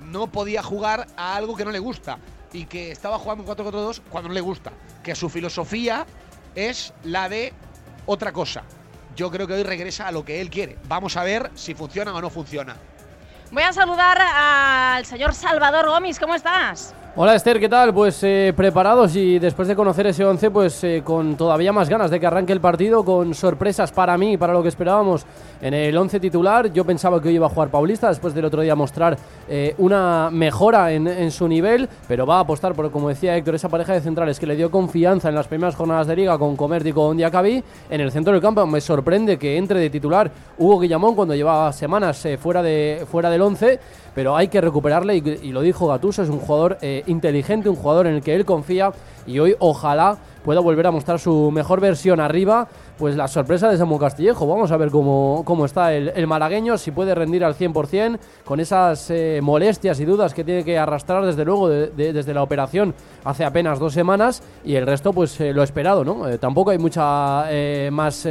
no 0.00 0.28
podía 0.28 0.62
jugar 0.62 1.06
a 1.16 1.36
algo 1.36 1.56
que 1.56 1.64
no 1.64 1.70
le 1.70 1.78
gusta 1.78 2.18
y 2.52 2.64
que 2.64 2.90
estaba 2.90 3.18
jugando 3.18 3.44
un 3.44 3.50
4-4-2 3.50 4.00
cuando 4.10 4.28
no 4.28 4.34
le 4.34 4.40
gusta. 4.40 4.72
Que 5.04 5.14
su 5.14 5.28
filosofía 5.28 6.06
es 6.54 6.92
la 7.04 7.28
de 7.28 7.52
otra 8.06 8.32
cosa. 8.32 8.64
Yo 9.14 9.30
creo 9.30 9.46
que 9.46 9.54
hoy 9.54 9.62
regresa 9.62 10.06
a 10.06 10.12
lo 10.12 10.24
que 10.24 10.40
él 10.40 10.50
quiere. 10.50 10.78
Vamos 10.88 11.16
a 11.16 11.22
ver 11.22 11.50
si 11.54 11.74
funciona 11.74 12.14
o 12.14 12.20
no 12.20 12.30
funciona. 12.30 12.76
Voy 13.52 13.64
a 13.64 13.72
saludar 13.72 14.16
al 14.20 15.04
señor 15.04 15.34
Salvador 15.34 15.88
Gómez. 15.88 16.20
¿Cómo 16.20 16.36
estás? 16.36 16.94
Hola 17.16 17.34
Esther, 17.34 17.58
¿qué 17.58 17.68
tal? 17.68 17.92
Pues 17.92 18.22
eh, 18.22 18.54
preparados 18.56 19.16
y 19.16 19.40
después 19.40 19.66
de 19.66 19.74
conocer 19.74 20.06
ese 20.06 20.24
11, 20.24 20.48
pues 20.52 20.84
eh, 20.84 21.02
con 21.04 21.36
todavía 21.36 21.72
más 21.72 21.88
ganas 21.88 22.08
de 22.08 22.20
que 22.20 22.26
arranque 22.26 22.52
el 22.52 22.60
partido, 22.60 23.04
con 23.04 23.34
sorpresas 23.34 23.90
para 23.90 24.16
mí 24.16 24.36
para 24.36 24.52
lo 24.52 24.62
que 24.62 24.68
esperábamos 24.68 25.26
en 25.60 25.74
el 25.74 25.96
11 25.96 26.20
titular. 26.20 26.72
Yo 26.72 26.84
pensaba 26.84 27.20
que 27.20 27.26
hoy 27.26 27.34
iba 27.34 27.46
a 27.46 27.50
jugar 27.50 27.68
Paulista 27.68 28.08
después 28.08 28.32
del 28.32 28.44
otro 28.44 28.62
día 28.62 28.76
mostrar 28.76 29.18
eh, 29.48 29.74
una 29.78 30.30
mejora 30.30 30.92
en, 30.92 31.32
su 31.32 31.48
nivel, 31.48 31.88
pero 32.06 32.26
va 32.26 32.36
a 32.36 32.40
apostar 32.40 32.74
por, 32.74 32.92
como 32.92 33.08
decía 33.08 33.36
Héctor, 33.36 33.56
esa 33.56 33.68
pareja 33.68 33.92
de 33.92 34.02
centrales 34.02 34.38
que 34.38 34.46
le 34.46 34.54
dio 34.54 34.70
confianza 34.70 35.30
en 35.30 35.34
las 35.34 35.48
primeras 35.48 35.74
jornadas 35.74 36.06
de 36.06 36.14
liga 36.14 36.38
con 36.38 36.54
Comerti 36.54 36.90
y 36.90 36.92
con 36.92 37.16
Diacabí. 37.16 37.60
En 37.90 38.00
el 38.00 38.12
centro 38.12 38.32
del 38.32 38.40
campo 38.40 38.64
me 38.66 38.80
sorprende 38.80 39.36
que 39.36 39.56
entre 39.56 39.80
de 39.80 39.90
titular 39.90 40.30
Hugo 40.56 40.78
Guillamón 40.78 41.16
cuando 41.16 41.34
llevaba 41.34 41.72
semanas 41.72 42.24
fuera, 42.38 42.62
de, 42.62 43.04
fuera 43.10 43.30
del 43.30 43.42
11 43.42 43.80
pero 44.14 44.36
hay 44.36 44.48
que 44.48 44.60
recuperarle 44.60 45.16
y, 45.16 45.52
lo 45.52 45.60
dijo 45.60 45.86
Gatuso, 45.86 46.22
es 46.22 46.28
un 46.28 46.38
jugador 46.38 46.78
eh, 46.82 47.02
inteligente, 47.06 47.68
un 47.68 47.76
jugador 47.76 48.06
en 48.06 48.16
el 48.16 48.22
que 48.22 48.34
él 48.34 48.44
confía 48.44 48.92
y 49.26 49.38
hoy 49.38 49.56
ojalá 49.58 50.18
pueda 50.44 50.60
volver 50.60 50.86
a 50.86 50.90
mostrar 50.90 51.18
su 51.18 51.50
mejor 51.50 51.80
versión 51.80 52.20
arriba 52.20 52.68
pues 52.98 53.16
la 53.16 53.28
sorpresa 53.28 53.70
de 53.70 53.78
Samuel 53.78 54.00
Castillejo. 54.00 54.46
Vamos 54.46 54.70
a 54.72 54.76
ver 54.76 54.90
cómo, 54.90 55.42
cómo 55.46 55.64
está 55.64 55.94
el, 55.94 56.26
malagueño, 56.26 56.76
si 56.76 56.90
puede 56.90 57.14
rendir 57.14 57.44
al 57.44 57.56
100%, 57.56 58.18
con 58.44 58.60
esas 58.60 59.10
eh, 59.10 59.40
molestias 59.42 59.98
y 60.00 60.04
dudas 60.04 60.34
que 60.34 60.44
tiene 60.44 60.64
que 60.64 60.78
arrastrar 60.78 61.24
desde 61.24 61.44
luego 61.44 61.68
desde 61.68 62.34
la 62.34 62.42
operación 62.42 62.94
hace 63.24 63.44
apenas 63.44 63.78
dos 63.78 63.94
semanas 63.94 64.42
y 64.64 64.74
el 64.74 64.86
resto 64.86 65.12
pues 65.12 65.40
eh, 65.40 65.52
lo 65.54 65.62
esperado, 65.62 66.04
¿no? 66.04 66.28
Eh, 66.28 66.38
tampoco 66.38 66.70
hay 66.70 66.78
mucha 66.78 67.46
más 67.90 68.28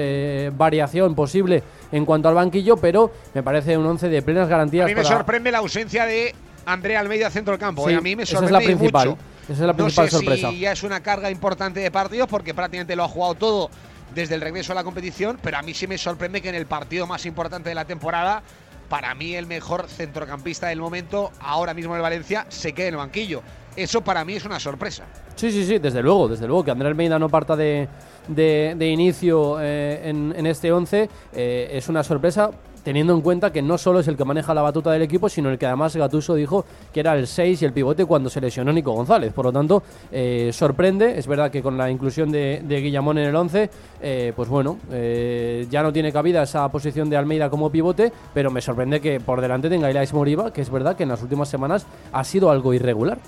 variación 0.56 1.16
posible 1.16 1.64
en 1.92 2.06
cuanto 2.06 2.30
al 2.30 2.36
banquillo, 2.36 2.78
pero 2.78 3.12
me 3.34 3.42
parece 3.42 3.78
un 3.78 3.86
once 3.86 4.08
de 4.08 4.22
plenas 4.22 4.48
garantías. 4.48 4.86
A 4.86 4.88
mí 4.88 4.96
me 4.96 5.04
sorprende 5.04 5.52
la 5.52 5.60
ausencia 5.60 6.06
de 6.06 6.34
Andrea 6.66 7.00
Almeida 7.00 7.30
centro 7.30 7.54
del 7.54 7.60
campo. 7.60 7.88
a 7.88 8.02
mí 8.02 8.16
me 8.16 8.26
sorprende 8.26 8.46
esa 8.46 8.46
es 8.46 8.52
la 8.52 8.60
principal. 8.60 9.18
Esa 9.50 9.64
es 9.64 9.68
la 9.68 9.74
principal 9.74 10.06
no 10.06 10.12
sé 10.12 10.18
sorpresa. 10.18 10.50
Si 10.52 10.60
ya 10.60 10.72
es 10.72 10.84
una 10.84 11.02
carga 11.02 11.32
importante 11.32 11.80
de 11.80 11.90
partidos 11.90 12.28
porque 12.28 12.54
prácticamente 12.54 12.96
lo 12.96 13.04
ha 13.04 13.08
jugado 13.08 13.36
todo 13.36 13.70
desde 14.14 14.36
el 14.36 14.42
regreso 14.42 14.72
a 14.74 14.76
la 14.76 14.84
competición, 14.84 15.40
pero 15.42 15.58
a 15.58 15.62
mí 15.62 15.74
sí 15.74 15.88
me 15.88 15.98
sorprende 15.98 16.42
que 16.42 16.50
en 16.50 16.56
el 16.56 16.68
partido 16.68 17.08
más 17.08 17.26
importante 17.26 17.70
de 17.70 17.76
la 17.76 17.86
temporada, 17.86 18.44
para 18.90 19.14
mí 19.16 19.36
el 19.36 19.48
mejor 19.48 19.88
centrocampista 19.88 20.68
del 20.68 20.80
momento, 20.80 21.32
ahora 21.40 21.74
mismo 21.74 21.96
en 21.96 22.02
Valencia, 22.02 22.46
se 22.50 22.74
quede 22.74 22.88
en 22.88 22.94
el 22.94 22.98
banquillo. 23.00 23.42
Eso 23.76 24.02
para 24.02 24.24
mí 24.24 24.34
es 24.34 24.46
una 24.46 24.60
sorpresa. 24.60 25.06
Sí, 25.36 25.52
sí, 25.52 25.66
sí, 25.66 25.80
desde 25.80 26.02
luego, 26.02 26.28
desde 26.28 26.48
luego, 26.48 26.64
que 26.64 26.72
Andrés 26.72 26.90
Almeida 26.90 27.18
no 27.18 27.30
parta 27.30 27.56
de, 27.56 27.88
de, 28.28 28.88
inicio 28.88 29.58
eh, 29.62 30.10
en, 30.10 30.46
este 30.46 30.72
11 30.72 31.10
eh, 31.34 31.70
es 31.72 31.88
una 31.88 32.04
sorpresa 32.04 32.52
teniendo 32.84 33.14
en 33.14 33.22
cuenta 33.22 33.52
que 33.52 33.62
no 33.62 33.78
solo 33.78 34.00
es 34.00 34.08
el 34.08 34.18
que 34.18 34.26
maneja 34.26 34.54
la 34.54 34.62
batuta 34.62 34.92
del 34.92 35.02
equipo, 35.02 35.30
sino 35.30 35.50
el 35.50 35.58
que 35.58 35.66
además 35.66 35.96
Gatuso 35.96 36.36
dijo 36.36 36.66
que 36.94 37.00
era 37.00 37.16
el 37.16 37.28
6 37.28 37.62
y 37.62 37.66
el 37.66 37.74
pivote 37.74 38.06
cuando 38.06 38.30
se 38.30 38.42
lesionó 38.42 38.72
Nico 38.72 38.92
González. 38.92 39.34
Por 39.34 39.46
lo 39.46 39.52
tanto, 39.52 39.84
eh, 40.12 40.52
sorprende. 40.54 41.18
Es 41.18 41.28
verdad 41.28 41.52
que 41.52 41.62
con 41.62 41.78
la 41.78 41.90
inclusión 41.90 42.32
de, 42.32 42.64
Guillamón 42.68 43.18
en 43.18 43.26
el 43.26 43.36
11, 43.36 43.70
eh, 44.02 44.34
pues 44.36 44.50
bueno, 44.50 44.78
eh, 44.92 45.68
ya 45.70 45.84
no 45.84 45.92
tiene 45.92 46.12
cabida 46.12 46.44
esa 46.44 46.70
posición 46.70 47.10
de 47.10 47.18
Almeida 47.18 47.50
como 47.50 47.70
pivote, 47.70 48.12
pero 48.34 48.52
me 48.52 48.62
sorprende 48.62 49.02
que 49.02 49.20
por 49.20 49.42
delante 49.42 49.70
tenga 49.70 49.90
Ilais 49.90 50.14
Moriba, 50.14 50.54
que 50.54 50.62
es 50.62 50.70
verdad 50.70 50.96
que 50.96 51.04
en 51.04 51.10
las 51.10 51.22
últimas 51.22 51.50
semanas 51.50 51.86
ha 52.12 52.24
sido 52.24 52.52
algo 52.52 52.74
irregular. 52.74 53.20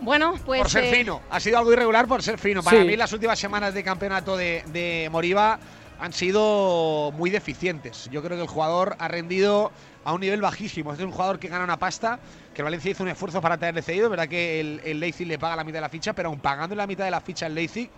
Bueno, 0.00 0.34
pues. 0.44 0.62
Por 0.62 0.70
ser 0.70 0.94
fino. 0.94 1.20
Ha 1.30 1.38
sido 1.38 1.58
algo 1.58 1.72
irregular 1.72 2.08
por 2.08 2.22
ser 2.22 2.36
fino. 2.36 2.62
Para 2.62 2.82
mí, 2.84 2.96
las 2.96 3.12
últimas 3.12 3.38
semanas 3.38 3.72
de 3.72 3.84
campeonato 3.84 4.36
de, 4.36 4.64
de 4.72 5.08
Moriba 5.12 5.60
han 5.98 6.12
sido 6.12 7.12
muy 7.12 7.30
deficientes. 7.30 8.08
Yo 8.10 8.22
creo 8.22 8.36
que 8.36 8.42
el 8.42 8.48
jugador 8.48 8.96
ha 8.98 9.08
rendido 9.08 9.70
a 10.04 10.12
un 10.12 10.20
nivel 10.20 10.40
bajísimo. 10.40 10.92
Es 10.92 11.00
un 11.00 11.12
jugador 11.12 11.38
que 11.38 11.48
gana 11.48 11.64
una 11.64 11.78
pasta, 11.78 12.18
que 12.54 12.62
Valencia 12.62 12.90
hizo 12.90 13.02
un 13.02 13.08
esfuerzo 13.08 13.40
para 13.40 13.56
tenerle 13.56 13.82
cedido. 13.82 14.10
Verdad 14.10 14.28
que 14.28 14.60
el, 14.60 14.80
el 14.84 15.00
le 15.00 15.38
paga 15.38 15.56
la 15.56 15.64
mitad 15.64 15.78
de 15.78 15.82
la 15.82 15.88
ficha, 15.88 16.12
pero 16.12 16.28
aún 16.28 16.40
pagando 16.40 16.74
la 16.74 16.86
mitad 16.86 17.04
de 17.04 17.10
la 17.10 17.20
ficha 17.20 17.46
el 17.46 17.54
Leipzig, 17.54 17.88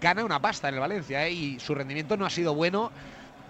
gana 0.00 0.24
una 0.24 0.40
pasta 0.40 0.68
en 0.68 0.74
el 0.74 0.80
Valencia. 0.80 1.26
¿eh? 1.26 1.32
Y 1.32 1.60
su 1.60 1.74
rendimiento 1.74 2.16
no 2.16 2.26
ha 2.26 2.30
sido 2.30 2.54
bueno. 2.54 2.90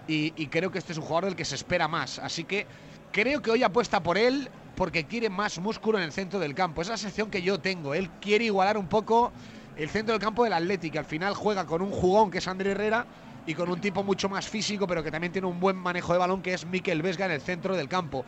Y, 0.07 0.33
y, 0.37 0.47
creo 0.47 0.71
que 0.71 0.77
este 0.77 0.93
es 0.93 0.97
un 0.97 1.03
jugador 1.03 1.25
del 1.25 1.35
que 1.35 1.43
se 1.43 1.55
espera 1.55 1.87
más. 1.87 2.19
Así 2.19 2.45
que 2.45 2.65
creo 3.11 3.41
que 3.41 3.51
hoy 3.51 3.63
apuesta 3.63 4.01
por 4.01 4.17
él 4.17 4.49
porque 4.75 5.05
quiere 5.05 5.29
más 5.29 5.57
músculo 5.57 5.97
en 5.97 6.05
el 6.05 6.13
centro 6.13 6.39
del 6.39 6.53
campo. 6.53 6.81
Es 6.81 6.87
la 6.87 6.97
sección 6.97 7.29
que 7.29 7.41
yo 7.41 7.59
tengo. 7.59 7.93
Él 7.93 8.09
quiere 8.21 8.45
igualar 8.45 8.77
un 8.77 8.87
poco 8.87 9.33
el 9.75 9.89
centro 9.89 10.13
del 10.13 10.21
campo 10.21 10.43
del 10.43 10.53
Atlético. 10.53 10.99
Al 10.99 11.05
final 11.05 11.33
juega 11.33 11.65
con 11.65 11.81
un 11.81 11.91
jugón 11.91 12.31
que 12.31 12.37
es 12.37 12.47
André 12.47 12.71
Herrera 12.71 13.05
y 13.47 13.55
con 13.55 13.71
un 13.71 13.79
tipo 13.79 14.03
mucho 14.03 14.27
más 14.29 14.47
físico, 14.47 14.85
pero 14.85 15.01
que 15.01 15.09
también 15.09 15.31
tiene 15.31 15.47
un 15.47 15.59
buen 15.59 15.77
manejo 15.77 16.11
de 16.11 16.19
balón, 16.19 16.41
que 16.41 16.53
es 16.53 16.65
Mikel 16.65 17.01
Vesga 17.01 17.25
en 17.25 17.31
el 17.31 17.41
centro 17.41 17.75
del 17.75 17.87
campo. 17.87 18.25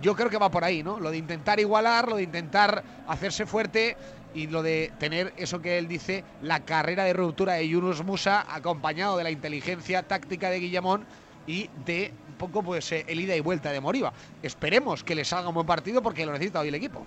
Yo 0.00 0.16
creo 0.16 0.30
que 0.30 0.38
va 0.38 0.50
por 0.50 0.64
ahí, 0.64 0.82
¿no? 0.82 0.98
Lo 0.98 1.10
de 1.10 1.18
intentar 1.18 1.60
igualar, 1.60 2.08
lo 2.08 2.16
de 2.16 2.22
intentar 2.22 2.82
hacerse 3.06 3.44
fuerte 3.44 3.96
y 4.34 4.46
lo 4.46 4.62
de 4.62 4.92
tener 4.98 5.34
eso 5.36 5.60
que 5.60 5.76
él 5.76 5.86
dice, 5.86 6.24
la 6.40 6.64
carrera 6.64 7.04
de 7.04 7.12
ruptura 7.12 7.52
de 7.52 7.68
Yunus 7.68 8.02
Musa, 8.02 8.46
acompañado 8.48 9.18
de 9.18 9.24
la 9.24 9.30
inteligencia 9.30 10.02
táctica 10.02 10.48
de 10.48 10.58
Guillamón 10.58 11.04
y 11.46 11.68
de 11.84 12.12
un 12.30 12.34
poco 12.36 12.62
pues 12.62 12.90
eh, 12.92 13.04
el 13.06 13.20
ida 13.20 13.36
y 13.36 13.40
vuelta 13.40 13.70
de 13.72 13.80
Moriba. 13.80 14.12
Esperemos 14.42 15.04
que 15.04 15.14
le 15.14 15.24
salga 15.26 15.48
un 15.48 15.54
buen 15.54 15.66
partido 15.66 16.02
porque 16.02 16.24
lo 16.24 16.32
necesita 16.32 16.60
hoy 16.60 16.68
el 16.68 16.74
equipo. 16.74 17.06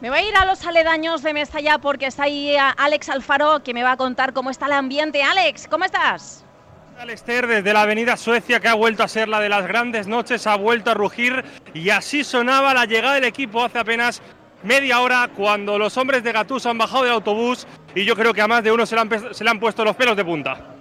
Me 0.00 0.10
voy 0.10 0.18
a 0.18 0.28
ir 0.28 0.36
a 0.36 0.44
los 0.44 0.66
aledaños 0.66 1.22
de 1.22 1.32
Mestalla 1.32 1.78
porque 1.78 2.06
está 2.06 2.24
ahí 2.24 2.50
eh, 2.50 2.58
Alex 2.58 3.08
Alfaro 3.08 3.62
que 3.62 3.72
me 3.72 3.82
va 3.82 3.92
a 3.92 3.96
contar 3.96 4.34
cómo 4.34 4.50
está 4.50 4.66
el 4.66 4.72
ambiente. 4.72 5.22
Alex, 5.22 5.66
¿cómo 5.68 5.86
estás? 5.86 6.44
Alester 6.98 7.46
desde 7.46 7.72
la 7.72 7.82
avenida 7.82 8.16
Suecia 8.16 8.60
que 8.60 8.68
ha 8.68 8.74
vuelto 8.74 9.02
a 9.02 9.08
ser 9.08 9.28
la 9.28 9.40
de 9.40 9.48
las 9.48 9.66
grandes 9.66 10.06
noches, 10.06 10.46
ha 10.46 10.56
vuelto 10.56 10.90
a 10.90 10.94
rugir 10.94 11.44
y 11.72 11.88
así 11.90 12.24
sonaba 12.24 12.74
la 12.74 12.84
llegada 12.84 13.14
del 13.14 13.24
equipo 13.24 13.64
hace 13.64 13.78
apenas 13.78 14.20
media 14.62 15.00
hora 15.00 15.30
cuando 15.34 15.78
los 15.78 15.96
hombres 15.96 16.22
de 16.22 16.32
Gatús 16.32 16.66
han 16.66 16.78
bajado 16.78 17.04
del 17.04 17.12
autobús 17.12 17.66
y 17.94 18.04
yo 18.04 18.16
creo 18.16 18.34
que 18.34 18.42
a 18.42 18.48
más 18.48 18.62
de 18.62 18.72
uno 18.72 18.84
se 18.84 18.96
se 19.32 19.44
le 19.44 19.50
han 19.50 19.60
puesto 19.60 19.84
los 19.84 19.96
pelos 19.96 20.16
de 20.16 20.24
punta. 20.24 20.76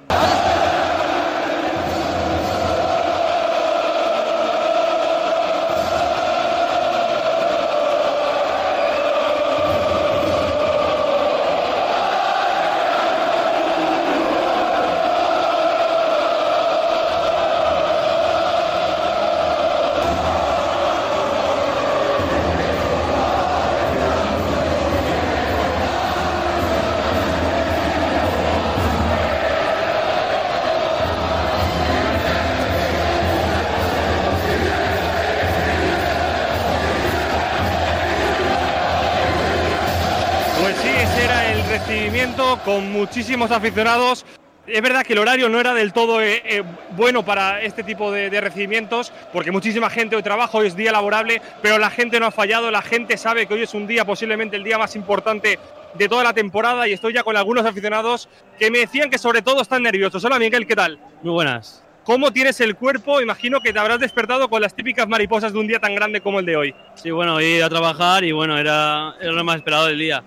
Con 42.64 42.92
muchísimos 42.92 43.52
aficionados. 43.52 44.26
Es 44.68 44.82
verdad 44.82 45.04
que 45.04 45.14
el 45.14 45.20
horario 45.20 45.48
no 45.48 45.60
era 45.60 45.74
del 45.74 45.94
todo 45.94 46.22
eh, 46.22 46.42
eh, 46.44 46.64
bueno 46.96 47.24
para 47.24 47.62
este 47.62 47.84
tipo 47.84 48.12
de, 48.12 48.30
recibimientos, 48.42 49.14
porque 49.32 49.52
muchísima 49.52 49.90
gente 49.90 50.16
hoy 50.16 50.24
trabaja, 50.24 50.58
hoy 50.58 50.68
es 50.68 50.76
día 50.76 50.92
laborable, 50.92 51.42
pero 51.62 51.78
la 51.78 51.92
gente 51.92 52.20
no 52.20 52.26
ha 52.26 52.32
fallado, 52.32 52.72
la 52.72 52.82
gente 52.82 53.18
sabe 53.18 53.46
que 53.46 53.54
hoy 53.54 53.62
es 53.64 53.74
un 53.76 53.86
día, 53.86 54.06
posiblemente 54.06 54.56
el 54.56 54.64
día 54.64 54.80
más 54.80 54.96
importante 54.96 55.60
de 55.94 56.10
toda 56.10 56.24
la 56.24 56.34
temporada, 56.34 56.88
y 56.88 56.94
estoy 56.94 57.14
ya 57.14 57.24
con 57.24 57.38
algunos 57.38 57.64
aficionados 57.66 58.28
que 58.58 58.72
me 58.72 58.80
decían 58.80 59.10
que 59.10 59.20
sobre 59.20 59.44
todo 59.44 59.62
están 59.62 59.84
nerviosos. 59.84 60.24
Hola 60.26 60.40
Miguel, 60.40 60.66
¿qué 60.66 60.76
tal? 60.76 61.00
Muy 61.22 61.34
buenas. 61.34 61.84
¿Cómo 62.04 62.32
tienes 62.32 62.60
el 62.60 62.76
cuerpo? 62.76 63.22
Imagino 63.22 63.62
que 63.62 63.72
te 63.72 63.80
habrás 63.80 64.00
despertado 64.00 64.50
con 64.50 64.62
las 64.62 64.76
típicas 64.76 65.08
mariposas 65.08 65.54
de 65.54 65.60
un 65.60 65.68
día 65.68 65.80
tan 65.80 65.94
grande 65.96 66.22
como 66.22 66.40
el 66.40 66.46
de 66.46 66.56
hoy. 66.56 66.76
Sí, 66.96 67.12
bueno, 67.12 67.36
hoy 67.36 67.62
a 67.62 67.70
trabajar 67.70 68.24
y 68.24 68.32
bueno, 68.32 68.58
era, 68.58 69.16
era 69.22 69.32
lo 69.32 69.44
más 69.44 69.58
esperado 69.58 69.88
del 69.88 70.00
día 70.00 70.24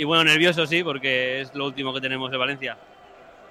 y 0.00 0.04
bueno, 0.04 0.24
nervioso 0.24 0.66
sí, 0.66 0.82
porque 0.82 1.42
es 1.42 1.54
lo 1.54 1.66
último 1.66 1.92
que 1.92 2.00
tenemos 2.00 2.30
de 2.30 2.38
Valencia. 2.38 2.74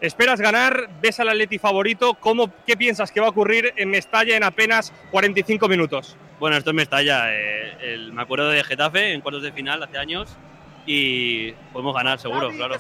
¿Esperas 0.01 0.41
ganar? 0.41 0.89
¿Ves 1.00 1.20
al 1.20 1.29
Atleti 1.29 1.60
favorito? 1.60 2.15
¿Cómo, 2.15 2.51
¿Qué 2.65 2.75
piensas 2.75 3.12
que 3.12 3.20
va 3.20 3.27
a 3.27 3.29
ocurrir 3.29 3.72
en 3.75 3.91
Mestalla 3.91 4.36
en 4.36 4.44
apenas 4.44 4.91
45 5.12 5.68
minutos? 5.68 6.18
Bueno, 6.39 6.58
esto 6.58 6.72
es 6.72 6.75
Mestalla. 6.75 7.25
Eh, 7.27 8.10
me 8.12 8.24
acuerdo 8.24 8.50
de 8.50 8.63
Getafe 8.63 9.13
en 9.13 9.22
cuartos 9.22 9.44
de 9.44 9.51
final 9.51 9.84
hace 9.84 10.00
años 10.00 10.36
y 10.88 11.51
podemos 11.72 11.94
ganar 11.94 12.18
seguro, 12.18 12.50
claro. 12.50 12.74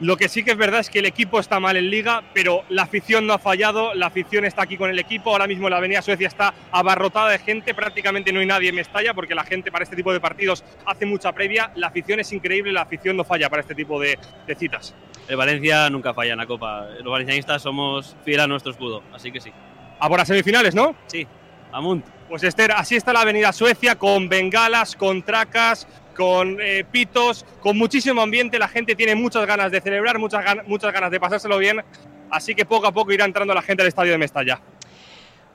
Lo 0.00 0.16
que 0.16 0.28
sí 0.28 0.44
que 0.44 0.52
es 0.52 0.56
verdad 0.56 0.78
es 0.78 0.90
que 0.90 1.00
el 1.00 1.06
equipo 1.06 1.40
está 1.40 1.58
mal 1.58 1.76
en 1.76 1.90
liga, 1.90 2.22
pero 2.32 2.62
la 2.68 2.82
afición 2.82 3.26
no 3.26 3.32
ha 3.32 3.38
fallado, 3.38 3.94
la 3.94 4.06
afición 4.06 4.44
está 4.44 4.62
aquí 4.62 4.76
con 4.76 4.90
el 4.90 4.98
equipo, 5.00 5.30
ahora 5.30 5.48
mismo 5.48 5.68
la 5.68 5.78
Avenida 5.78 6.02
Suecia 6.02 6.28
está 6.28 6.54
abarrotada 6.70 7.30
de 7.30 7.40
gente, 7.40 7.74
prácticamente 7.74 8.32
no 8.32 8.38
hay 8.38 8.46
nadie 8.46 8.68
en 8.68 8.76
Mestalla 8.76 9.12
porque 9.12 9.34
la 9.34 9.42
gente 9.42 9.72
para 9.72 9.82
este 9.82 9.96
tipo 9.96 10.12
de 10.12 10.20
partidos 10.20 10.62
hace 10.86 11.04
mucha 11.04 11.32
previa, 11.32 11.72
la 11.74 11.88
afición 11.88 12.20
es 12.20 12.32
increíble, 12.32 12.70
la 12.70 12.82
afición 12.82 13.16
no 13.16 13.24
falla 13.24 13.50
para 13.50 13.62
este 13.62 13.74
tipo 13.74 14.00
de, 14.00 14.16
citas. 14.56 14.94
El 15.26 15.36
Valencia 15.36 15.90
nunca 15.90 16.14
falla 16.14 16.32
en 16.32 16.38
la 16.38 16.46
Copa, 16.46 16.86
los 17.02 17.10
valencianistas 17.10 17.60
somos 17.60 18.16
fieles 18.24 18.44
a 18.44 18.46
nuestro 18.46 18.70
escudo, 18.70 19.02
así 19.12 19.32
que 19.32 19.40
sí. 19.40 19.50
A 19.98 20.08
por 20.08 20.18
las 20.18 20.28
semifinales, 20.28 20.76
¿no? 20.76 20.94
Sí, 21.08 21.26
Amunt. 21.72 22.06
Pues 22.28 22.44
Esther, 22.44 22.72
así 22.72 22.94
está 22.94 23.12
la 23.12 23.22
Avenida 23.22 23.52
Suecia, 23.52 23.96
con 23.96 24.28
bengalas, 24.28 24.94
con 24.94 25.22
tracas, 25.22 25.88
con 26.18 26.58
eh, 26.60 26.84
pitos, 26.90 27.46
con 27.60 27.78
muchísimo 27.78 28.20
ambiente. 28.20 28.58
La 28.58 28.66
gente 28.66 28.96
tiene 28.96 29.14
muchas 29.14 29.46
ganas 29.46 29.70
de 29.70 29.80
celebrar, 29.80 30.18
muchas, 30.18 30.44
muchas 30.66 30.92
ganas 30.92 31.12
de 31.12 31.20
pasárselo 31.20 31.56
bien. 31.58 31.80
Así 32.28 32.56
que 32.56 32.66
poco 32.66 32.88
a 32.88 32.92
poco 32.92 33.12
irá 33.12 33.24
entrando 33.24 33.54
la 33.54 33.62
gente 33.62 33.82
al 33.82 33.88
estadio 33.88 34.12
de 34.12 34.18
Mestalla. 34.18 34.60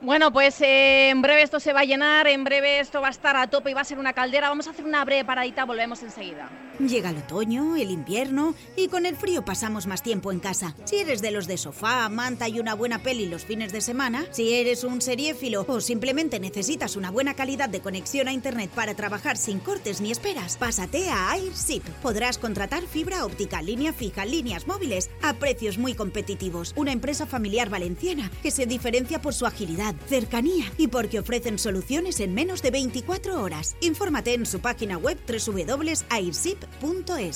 Bueno, 0.04 0.34
pues 0.34 0.60
eh, 0.60 1.12
en 1.12 1.22
breve 1.22 1.44
esto 1.44 1.62
se 1.62 1.72
va 1.72 1.80
a 1.80 1.86
llenar, 1.86 2.28
en 2.28 2.44
breve 2.44 2.82
esto 2.82 3.00
va 3.00 3.08
a 3.08 3.12
estar 3.12 3.38
a 3.38 3.48
tope 3.48 3.72
y 3.72 3.74
va 3.74 3.80
a 3.80 3.86
ser 3.86 4.00
una 4.00 4.12
caldera. 4.12 4.50
Vamos 4.50 4.68
a 4.68 4.72
hacer 4.72 4.84
una 4.84 5.06
breve 5.06 5.24
paradita, 5.24 5.64
volvemos 5.64 6.04
enseguida. 6.04 6.50
Llega 6.78 7.12
el 7.12 7.20
otoño, 7.20 7.78
el 7.78 7.90
invierno 7.90 8.54
y 8.76 8.90
con 8.90 9.06
el 9.06 9.16
frío 9.16 9.46
pasamos 9.46 9.88
más 9.88 10.04
tiempo 10.04 10.34
en 10.34 10.42
casa. 10.42 10.76
Si 10.84 10.98
eres 10.98 11.22
de 11.22 11.32
los 11.32 11.48
de 11.48 11.58
sofá, 11.58 12.10
manta 12.10 12.50
y 12.50 12.60
una 12.60 12.74
buena 12.74 13.00
peli 13.00 13.28
los 13.28 13.46
fines 13.46 13.72
de 13.72 13.80
semana, 13.80 14.26
si 14.32 14.54
eres 14.54 14.84
un 14.84 15.00
seriéfilo 15.00 15.64
o 15.70 15.80
simplemente 15.80 16.38
necesitas 16.38 16.98
una 16.98 17.10
buena 17.10 17.34
calidad 17.34 17.70
de 17.70 17.80
conexión 17.80 18.28
a 18.28 18.34
internet 18.34 18.72
para 18.72 18.96
trabajar 18.96 19.38
sin 19.38 19.60
cortes 19.60 20.02
ni 20.02 20.12
esperas, 20.12 20.58
pásate 20.58 21.10
a 21.12 21.32
AirShip. 21.32 21.88
Podrás 22.02 22.38
contratar 22.38 22.84
fibra 22.88 23.24
óptica, 23.24 23.62
línea 23.62 23.94
fija, 23.94 24.26
líneas 24.26 24.68
móviles 24.68 25.10
a 25.22 25.34
precios 25.36 25.78
muy 25.78 25.94
competitivos. 25.94 26.74
Una 26.76 26.92
empresa 26.92 27.26
familiar 27.26 27.70
valenciana 27.70 28.30
que 28.42 28.52
se 28.52 28.66
diferencia 28.66 29.22
por 29.22 29.34
su 29.34 29.46
agilidad 29.46 29.93
cercanía 30.08 30.72
y 30.78 30.88
porque 30.88 31.20
ofrecen 31.20 31.60
soluciones 31.60 32.20
en 32.20 32.34
menos 32.34 32.62
de 32.62 32.72
24 32.72 33.42
horas. 33.42 33.76
Infórmate 33.82 34.34
en 34.34 34.46
su 34.46 34.60
página 34.60 34.98
web 34.98 35.18
www.airsip.es 35.28 35.94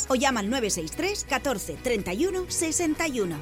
o 0.09 0.15
llama 0.15 0.39
al 0.41 0.49
963 0.49 1.25
14 1.29 1.77
31 1.81 2.45
61. 2.47 3.37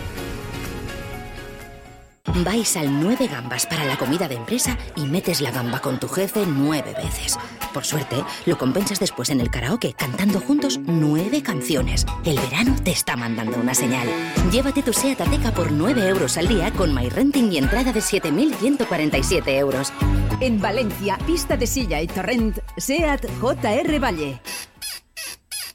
Vais 2.33 2.75
al 2.75 2.99
9 2.99 3.27
gambas 3.27 3.65
para 3.65 3.85
la 3.85 3.97
comida 3.97 4.27
de 4.27 4.35
empresa 4.35 4.77
y 4.95 5.05
metes 5.05 5.41
la 5.41 5.51
gamba 5.51 5.79
con 5.79 5.99
tu 5.99 6.07
jefe 6.07 6.45
nueve 6.45 6.93
veces. 6.95 7.37
Por 7.73 7.85
suerte, 7.85 8.23
lo 8.45 8.57
compensas 8.57 8.99
después 8.99 9.29
en 9.29 9.41
el 9.41 9.51
karaoke, 9.51 9.93
cantando 9.93 10.39
juntos 10.39 10.79
nueve 10.83 11.43
canciones. 11.43 12.05
El 12.25 12.39
verano 12.39 12.75
te 12.83 12.91
está 12.91 13.15
mandando 13.15 13.57
una 13.57 13.73
señal. 13.73 14.07
Llévate 14.51 14.81
tu 14.81 14.91
SEAT 14.91 15.21
Ateca 15.21 15.53
por 15.53 15.71
9 15.71 16.07
euros 16.07 16.37
al 16.37 16.47
día 16.47 16.71
con 16.71 16.93
MyRenting 16.93 17.51
y 17.53 17.57
entrada 17.57 17.93
de 17.93 17.99
7.147 17.99 19.47
euros. 19.57 19.93
En 20.39 20.59
Valencia, 20.59 21.17
pista 21.25 21.55
de 21.55 21.67
silla 21.67 22.01
y 22.01 22.07
torrent, 22.07 22.57
SEAT 22.77 23.25
JR 23.39 23.99
Valle. 24.03 24.41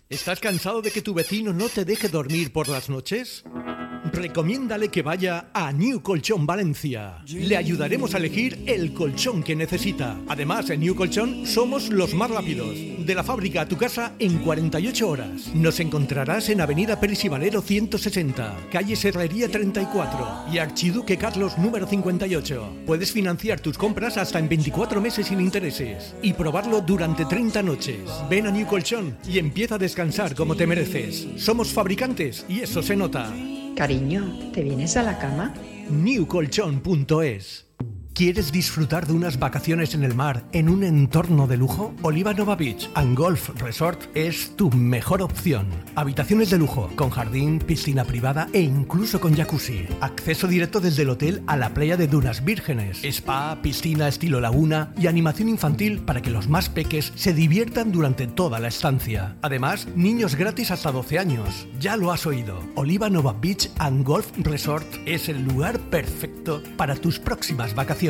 ¿Estás 0.09 0.40
cansado 0.40 0.83
de 0.83 0.90
que 0.90 1.02
tu 1.02 1.14
vecino 1.14 1.52
no 1.52 1.69
te 1.69 1.85
deje 1.85 2.09
dormir 2.09 2.52
por 2.52 2.69
las 2.69 2.90
noches? 2.90 3.45
Recomiéndale 4.12 4.88
que 4.88 5.02
vaya 5.02 5.47
a 5.52 5.73
New 5.73 6.02
Colchón 6.02 6.45
Valencia. 6.45 7.19
Le 7.29 7.57
ayudaremos 7.57 8.14
a 8.14 8.19
elegir 8.19 8.64
el 8.67 8.93
colchón 8.93 9.43
que 9.43 9.55
necesita. 9.55 10.17
Además, 10.29 10.69
en 10.71 10.81
New 10.81 10.95
Colchón 10.95 11.47
somos 11.47 11.90
los 11.90 12.14
más 12.14 12.31
rápidos. 12.31 12.75
De 12.75 13.14
la 13.14 13.23
fábrica 13.23 13.62
a 13.62 13.69
tu 13.69 13.76
casa 13.76 14.12
en 14.19 14.38
48 14.38 15.09
horas. 15.09 15.55
Nos 15.55 15.79
encontrarás 15.81 16.49
en 16.49 16.61
Avenida 16.61 16.99
Pérez 16.99 17.25
y 17.25 17.29
Valero 17.29 17.62
160, 17.62 18.57
calle 18.73 18.97
Serrería 18.97 19.49
34 19.49 20.47
y 20.52 20.59
Archiduque 20.59 21.17
Carlos 21.17 21.57
número 21.59 21.87
58. 21.87 22.83
Puedes 22.87 23.12
financiar 23.12 23.61
tus 23.61 23.79
compras 23.79 24.17
hasta 24.17 24.38
en 24.38 24.49
24 24.49 25.00
meses 25.00 25.26
sin 25.26 25.40
intereses 25.40 26.14
y 26.23 26.33
probarlo 26.33 26.81
durante 26.81 27.25
30 27.25 27.62
noches. 27.62 28.11
Ven 28.29 28.47
a 28.47 28.50
New 28.50 28.67
Colchón 28.67 29.17
y 29.29 29.38
empieza 29.38 29.76
a 29.76 29.79
descansar 29.79 30.35
como 30.35 30.57
te 30.57 30.67
mereces. 30.67 31.29
Somos 31.37 31.73
fabricantes 31.73 32.45
y 32.49 32.61
eso 32.61 32.83
se 32.83 32.97
nota. 32.97 33.33
Cariño, 33.77 34.53
¿te 34.53 34.62
vienes 34.62 34.97
a 34.97 35.03
la 35.03 35.19
cama? 35.19 35.55
newcolchon.es 35.91 37.70
¿Quieres 38.21 38.53
disfrutar 38.53 39.07
de 39.07 39.15
unas 39.15 39.39
vacaciones 39.39 39.95
en 39.95 40.05
el 40.05 40.15
mar 40.15 40.45
en 40.53 40.69
un 40.69 40.85
entorno 40.85 41.47
de 41.47 41.57
lujo? 41.57 41.95
Oliva 42.03 42.35
Nova 42.35 42.55
Beach 42.55 42.90
and 42.92 43.16
Golf 43.16 43.49
Resort 43.59 43.99
es 44.14 44.55
tu 44.57 44.71
mejor 44.71 45.23
opción. 45.23 45.68
Habitaciones 45.94 46.51
de 46.51 46.59
lujo, 46.59 46.90
con 46.97 47.09
jardín, 47.09 47.61
piscina 47.61 48.05
privada 48.05 48.47
e 48.53 48.61
incluso 48.61 49.23
con 49.23 49.35
jacuzzi. 49.35 49.87
Acceso 50.03 50.49
directo 50.49 50.81
desde 50.81 51.05
el 51.05 51.09
hotel 51.09 51.42
a 51.47 51.57
la 51.57 51.73
playa 51.73 51.97
de 51.97 52.09
Dunas 52.09 52.44
Vírgenes. 52.44 53.03
Spa, 53.05 53.62
piscina 53.62 54.07
estilo 54.07 54.38
laguna 54.38 54.92
y 54.99 55.07
animación 55.07 55.49
infantil 55.49 56.01
para 56.01 56.21
que 56.21 56.29
los 56.29 56.47
más 56.47 56.68
peques 56.68 57.14
se 57.14 57.33
diviertan 57.33 57.90
durante 57.90 58.27
toda 58.27 58.59
la 58.59 58.68
estancia. 58.68 59.38
Además, 59.40 59.88
niños 59.97 60.35
gratis 60.35 60.71
hasta 60.71 60.92
12 60.92 61.18
años. 61.18 61.66
Ya 61.79 61.97
lo 61.97 62.12
has 62.12 62.27
oído. 62.27 62.61
Oliva 62.75 63.09
Nova 63.09 63.33
Beach 63.33 63.71
and 63.79 64.07
Golf 64.07 64.31
Resort 64.37 64.87
es 65.07 65.31
el 65.31 65.42
lugar 65.42 65.81
perfecto 65.88 66.62
para 66.77 66.97
tus 66.97 67.18
próximas 67.18 67.75
vacaciones. 67.75 68.10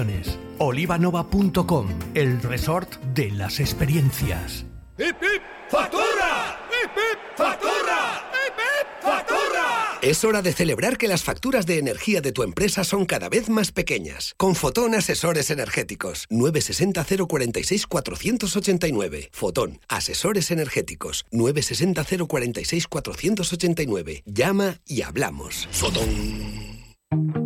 Olivanova.com, 0.58 1.88
el 2.14 2.40
resort 2.42 2.94
de 3.14 3.30
las 3.30 3.60
experiencias. 3.60 4.64
¡Hip, 4.98 5.16
hip! 5.20 5.42
¡Factura! 5.68 6.58
¡Hip, 6.70 6.90
hip! 6.96 7.18
¡Factura! 7.36 8.30
¡Hip, 8.32 8.54
hip! 8.56 9.02
¡Factura! 9.02 9.98
Es 10.02 10.24
hora 10.24 10.42
de 10.42 10.52
celebrar 10.52 10.96
que 10.96 11.08
las 11.08 11.22
facturas 11.22 11.66
de 11.66 11.78
energía 11.78 12.20
de 12.20 12.32
tu 12.32 12.42
empresa 12.42 12.84
son 12.84 13.04
cada 13.04 13.28
vez 13.28 13.48
más 13.48 13.72
pequeñas. 13.72 14.34
Con 14.36 14.54
Fotón 14.54 14.94
Asesores 14.94 15.50
Energéticos. 15.50 16.26
960 16.30 17.26
046 17.26 17.86
489. 17.86 19.30
Fotón 19.32 19.80
Asesores 19.88 20.50
Energéticos. 20.50 21.24
960 21.30 22.26
046 22.26 22.86
489. 22.86 24.22
Llama 24.26 24.80
y 24.86 25.02
hablamos. 25.02 25.68
Fotón. 25.72 27.39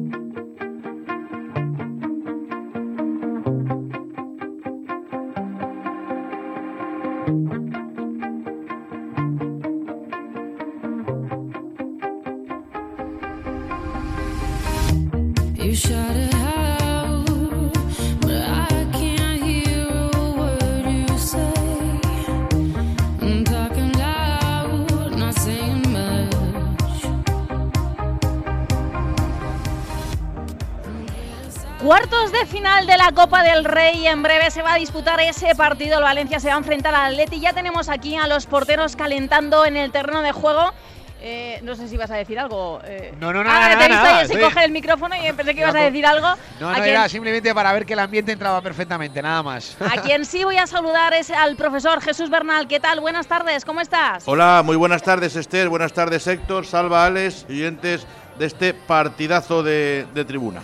Cuartos 31.83 32.31
de 32.31 32.47
final 32.47 32.87
de 32.87 32.97
la 32.97 33.11
Copa 33.13 33.43
del 33.43 33.65
Rey. 33.65 34.07
En 34.07 34.23
breve 34.23 34.53
se 34.53 34.63
va 34.63 34.75
a 34.75 34.77
disputar 34.77 35.19
ese 35.19 35.57
partido. 35.57 35.99
El 35.99 36.05
Valencia 36.05 36.39
se 36.39 36.49
va 36.49 36.55
a 36.55 36.59
enfrentar 36.59 36.95
al 36.95 37.13
Atleti. 37.13 37.41
Ya 37.41 37.53
tenemos 37.53 37.89
aquí 37.89 38.15
a 38.17 38.29
los 38.29 38.47
porteros 38.47 38.95
calentando 38.95 39.67
en 39.67 39.77
el 39.77 39.91
terreno 39.91 40.23
de 40.23 40.31
juego. 40.31 40.73
Eh, 41.27 41.59
no 41.63 41.75
sé 41.75 41.89
si 41.89 41.97
vas 41.97 42.11
a 42.11 42.17
decir 42.17 42.39
algo. 42.39 42.83
eh. 42.85 43.15
No, 43.19 43.33
no, 43.33 43.43
no, 43.43 43.49
Ah, 43.51 43.61
nada, 43.61 43.79
te 43.79 43.85
he 43.87 43.89
nada, 43.89 44.19
visto 44.21 44.35
estoy- 44.35 44.43
coger 44.43 44.65
el 44.65 44.73
micrófono 44.73 45.15
y 45.17 45.33
pensé 45.33 45.55
que 45.55 45.61
ibas 45.63 45.75
a 45.75 45.79
decir 45.79 46.05
algo. 46.05 46.29
No, 46.61 46.69
no, 46.69 46.75
quien, 46.75 46.85
era 46.85 47.09
simplemente 47.09 47.55
para 47.55 47.73
ver 47.73 47.87
que 47.87 47.95
el 47.95 47.99
ambiente 48.01 48.33
entraba 48.33 48.61
perfectamente, 48.61 49.23
nada 49.23 49.43
más. 49.43 49.75
a 49.81 50.03
quien 50.03 50.27
sí 50.27 50.45
voy 50.45 50.59
a 50.59 50.67
saludar 50.67 51.15
es 51.15 51.31
al 51.31 51.57
profesor 51.57 52.03
Jesús 52.03 52.29
Bernal. 52.29 52.69
¿Qué 52.69 52.79
tal? 52.79 53.01
Buenas 53.01 53.27
tardes, 53.27 53.65
¿cómo 53.65 53.81
estás? 53.81 54.25
Hola, 54.27 54.61
muy 54.63 54.77
buenas 54.77 55.03
tardes 55.03 55.35
Esther, 55.35 55.71
buenas 55.71 55.95
tardes 55.95 56.27
Héctor, 56.27 56.67
Salva, 56.67 57.07
Alex, 57.07 57.47
oyentes 57.49 58.07
de 58.39 58.45
este 58.45 58.75
partidazo 58.75 59.63
de, 59.63 60.07
de 60.13 60.25
tribuna. 60.27 60.63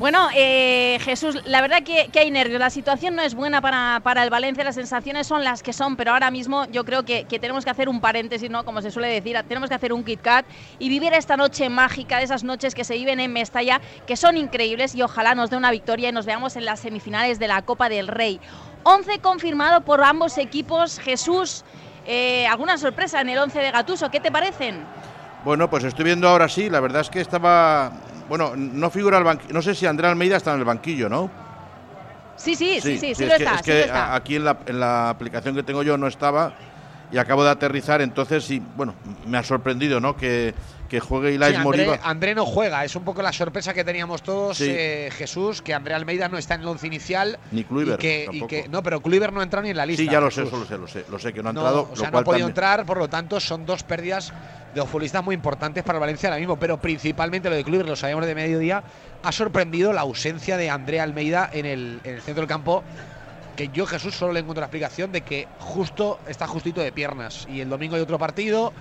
Bueno, 0.00 0.28
eh, 0.34 0.96
Jesús, 1.02 1.42
la 1.44 1.60
verdad 1.60 1.82
que, 1.82 2.08
hay 2.18 2.30
nervios. 2.30 2.58
La 2.58 2.70
situación 2.70 3.14
no 3.16 3.20
es 3.20 3.34
buena 3.34 3.60
para, 3.60 4.00
para 4.02 4.24
el 4.24 4.30
Valencia, 4.30 4.64
las 4.64 4.76
sensaciones 4.76 5.26
son 5.26 5.44
las 5.44 5.62
que 5.62 5.74
son, 5.74 5.94
pero 5.96 6.12
ahora 6.12 6.30
mismo 6.30 6.64
yo 6.72 6.86
creo 6.86 7.02
que, 7.02 7.24
que 7.24 7.38
tenemos 7.38 7.64
que 7.64 7.70
hacer 7.70 7.86
un 7.86 8.00
paréntesis, 8.00 8.48
¿no? 8.48 8.64
Como 8.64 8.80
se 8.80 8.90
suele 8.90 9.08
decir, 9.08 9.38
tenemos 9.46 9.68
que 9.68 9.74
hacer 9.74 9.92
un 9.92 10.02
Kit 10.02 10.22
Kat 10.22 10.46
y 10.78 10.88
vivir 10.88 11.12
esta 11.12 11.36
noche 11.36 11.68
mágica, 11.68 12.16
de 12.16 12.24
esas 12.24 12.44
noches 12.44 12.74
que 12.74 12.82
se 12.82 12.94
viven 12.94 13.20
en 13.20 13.30
Mestalla, 13.30 13.82
que 14.06 14.16
son 14.16 14.38
increíbles 14.38 14.94
y 14.94 15.02
ojalá 15.02 15.34
nos 15.34 15.50
dé 15.50 15.58
una 15.58 15.70
victoria 15.70 16.08
y 16.08 16.12
nos 16.12 16.24
veamos 16.24 16.56
en 16.56 16.64
las 16.64 16.80
semifinales 16.80 17.38
de 17.38 17.48
la 17.48 17.60
Copa 17.60 17.90
del 17.90 18.08
Rey. 18.08 18.40
11 18.84 19.18
confirmado 19.18 19.82
por 19.82 20.02
ambos 20.02 20.38
equipos. 20.38 20.98
Jesús, 20.98 21.62
eh, 22.06 22.46
¿alguna 22.46 22.78
sorpresa 22.78 23.20
en 23.20 23.28
el 23.28 23.38
11 23.38 23.58
de 23.58 23.70
Gatuso? 23.70 24.10
¿Qué 24.10 24.20
te 24.20 24.32
parecen? 24.32 24.82
Bueno, 25.44 25.68
pues 25.68 25.84
estoy 25.84 26.06
viendo 26.06 26.26
ahora 26.26 26.48
sí, 26.48 26.70
la 26.70 26.80
verdad 26.80 27.02
es 27.02 27.10
que 27.10 27.20
estaba, 27.20 27.92
bueno, 28.30 28.54
no 28.54 28.90
figura 28.90 29.18
el 29.18 29.24
banquillo, 29.24 29.52
no 29.52 29.60
sé 29.60 29.74
si 29.74 29.86
André 29.86 30.06
Almeida 30.06 30.36
está 30.36 30.52
en 30.52 30.60
el 30.60 30.64
banquillo, 30.64 31.08
¿no? 31.08 31.28
Sí, 32.36 32.54
sí, 32.54 32.80
sí, 32.80 32.96
sí, 32.96 33.12
sí, 33.12 33.26
lo 33.26 33.36
que, 33.36 33.42
está, 33.42 33.56
es 33.56 33.62
que 33.62 33.90
aquí 33.92 34.36
en 34.36 34.44
la, 34.44 34.56
en 34.66 34.78
la 34.78 35.10
aplicación 35.10 35.56
que 35.56 35.64
tengo 35.64 35.82
yo 35.82 35.98
no 35.98 36.06
estaba 36.06 36.54
y 37.10 37.18
acabo 37.18 37.42
de 37.42 37.50
aterrizar, 37.50 38.00
entonces 38.00 38.44
sí, 38.44 38.62
bueno, 38.76 38.94
me 39.26 39.36
ha 39.36 39.42
sorprendido, 39.42 39.98
¿no? 39.98 40.16
Que, 40.16 40.54
que 40.90 40.98
juegue 41.00 41.28
Sí, 41.30 41.34
Ilais 41.36 41.56
André, 41.56 41.64
Moriba. 41.86 42.00
André 42.02 42.34
no 42.34 42.44
juega, 42.44 42.84
es 42.84 42.96
un 42.96 43.04
poco 43.04 43.22
la 43.22 43.32
sorpresa 43.32 43.72
que 43.72 43.84
teníamos 43.84 44.22
todos, 44.22 44.58
Sí. 44.58 44.66
eh, 44.68 45.08
Jesús, 45.16 45.62
que 45.62 45.72
André 45.72 45.94
Almeida 45.94 46.28
no 46.28 46.36
está 46.36 46.56
en 46.56 46.62
el 46.62 46.66
once 46.68 46.86
inicial. 46.88 47.38
Ni 47.52 47.62
Kluivert 47.64 48.00
y 48.00 48.02
que, 48.02 48.22
y 48.22 48.26
tampoco. 48.26 48.46
que- 48.48 48.68
No, 48.68 48.82
pero 48.82 49.00
Kluivert 49.00 49.32
no 49.32 49.40
ha 49.40 49.44
entrado 49.44 49.62
ni 49.62 49.70
en 49.70 49.76
la 49.76 49.86
lista. 49.86 50.02
Sí, 50.02 50.08
ya 50.10 50.20
lo 50.20 50.30
sé, 50.30 50.42
Jesús. 50.42 50.48
eso 50.48 50.58
lo 50.58 50.66
sé, 50.66 50.78
lo 50.78 50.88
sé, 50.88 51.04
lo 51.10 51.18
sé 51.20 51.32
que 51.32 51.42
no 51.42 51.50
ha 51.50 51.52
No, 51.52 51.60
entrado, 51.60 51.88
o 51.92 51.96
sea, 51.96 52.06
lo 52.06 52.12
no 52.12 52.18
ha 52.18 52.24
podido 52.24 52.32
también- 52.40 52.48
entrar, 52.48 52.84
por 52.84 52.98
lo 52.98 53.08
tanto 53.08 53.38
son 53.38 53.64
dos 53.64 53.84
pérdidas 53.84 54.32
de 54.74 54.82
futbolistas 54.82 55.22
muy 55.24 55.34
importantes 55.36 55.84
para 55.84 55.98
el 55.98 56.00
Valencia 56.00 56.28
ahora 56.28 56.38
mismo, 56.40 56.56
pero 56.58 56.78
principalmente 56.80 57.48
lo 57.48 57.54
de 57.56 57.62
Kluivert, 57.64 57.88
lo 57.88 57.96
sabíamos 57.96 58.26
de 58.26 58.34
mediodía, 58.34 58.82
ha 59.22 59.32
sorprendido 59.32 59.92
la 59.92 60.00
ausencia 60.00 60.56
de 60.56 60.70
André 60.70 61.00
Almeida 61.00 61.48
en 61.52 61.66
el, 61.66 62.00
en 62.02 62.14
el 62.16 62.20
centro 62.20 62.42
del 62.42 62.48
campo, 62.48 62.82
que 63.56 63.68
yo 63.68 63.84
Jesús 63.86 64.14
solo 64.16 64.32
le 64.32 64.40
encuentro 64.40 64.60
la 64.60 64.66
explicación 64.66 65.12
de 65.12 65.20
que 65.20 65.46
justo 65.58 66.18
está 66.26 66.46
justito 66.48 66.80
de 66.80 66.92
piernas 66.92 67.46
y 67.48 67.60
el 67.60 67.68
domingo 67.68 67.94
hay 67.96 68.02
otro 68.02 68.18
partido 68.18 68.72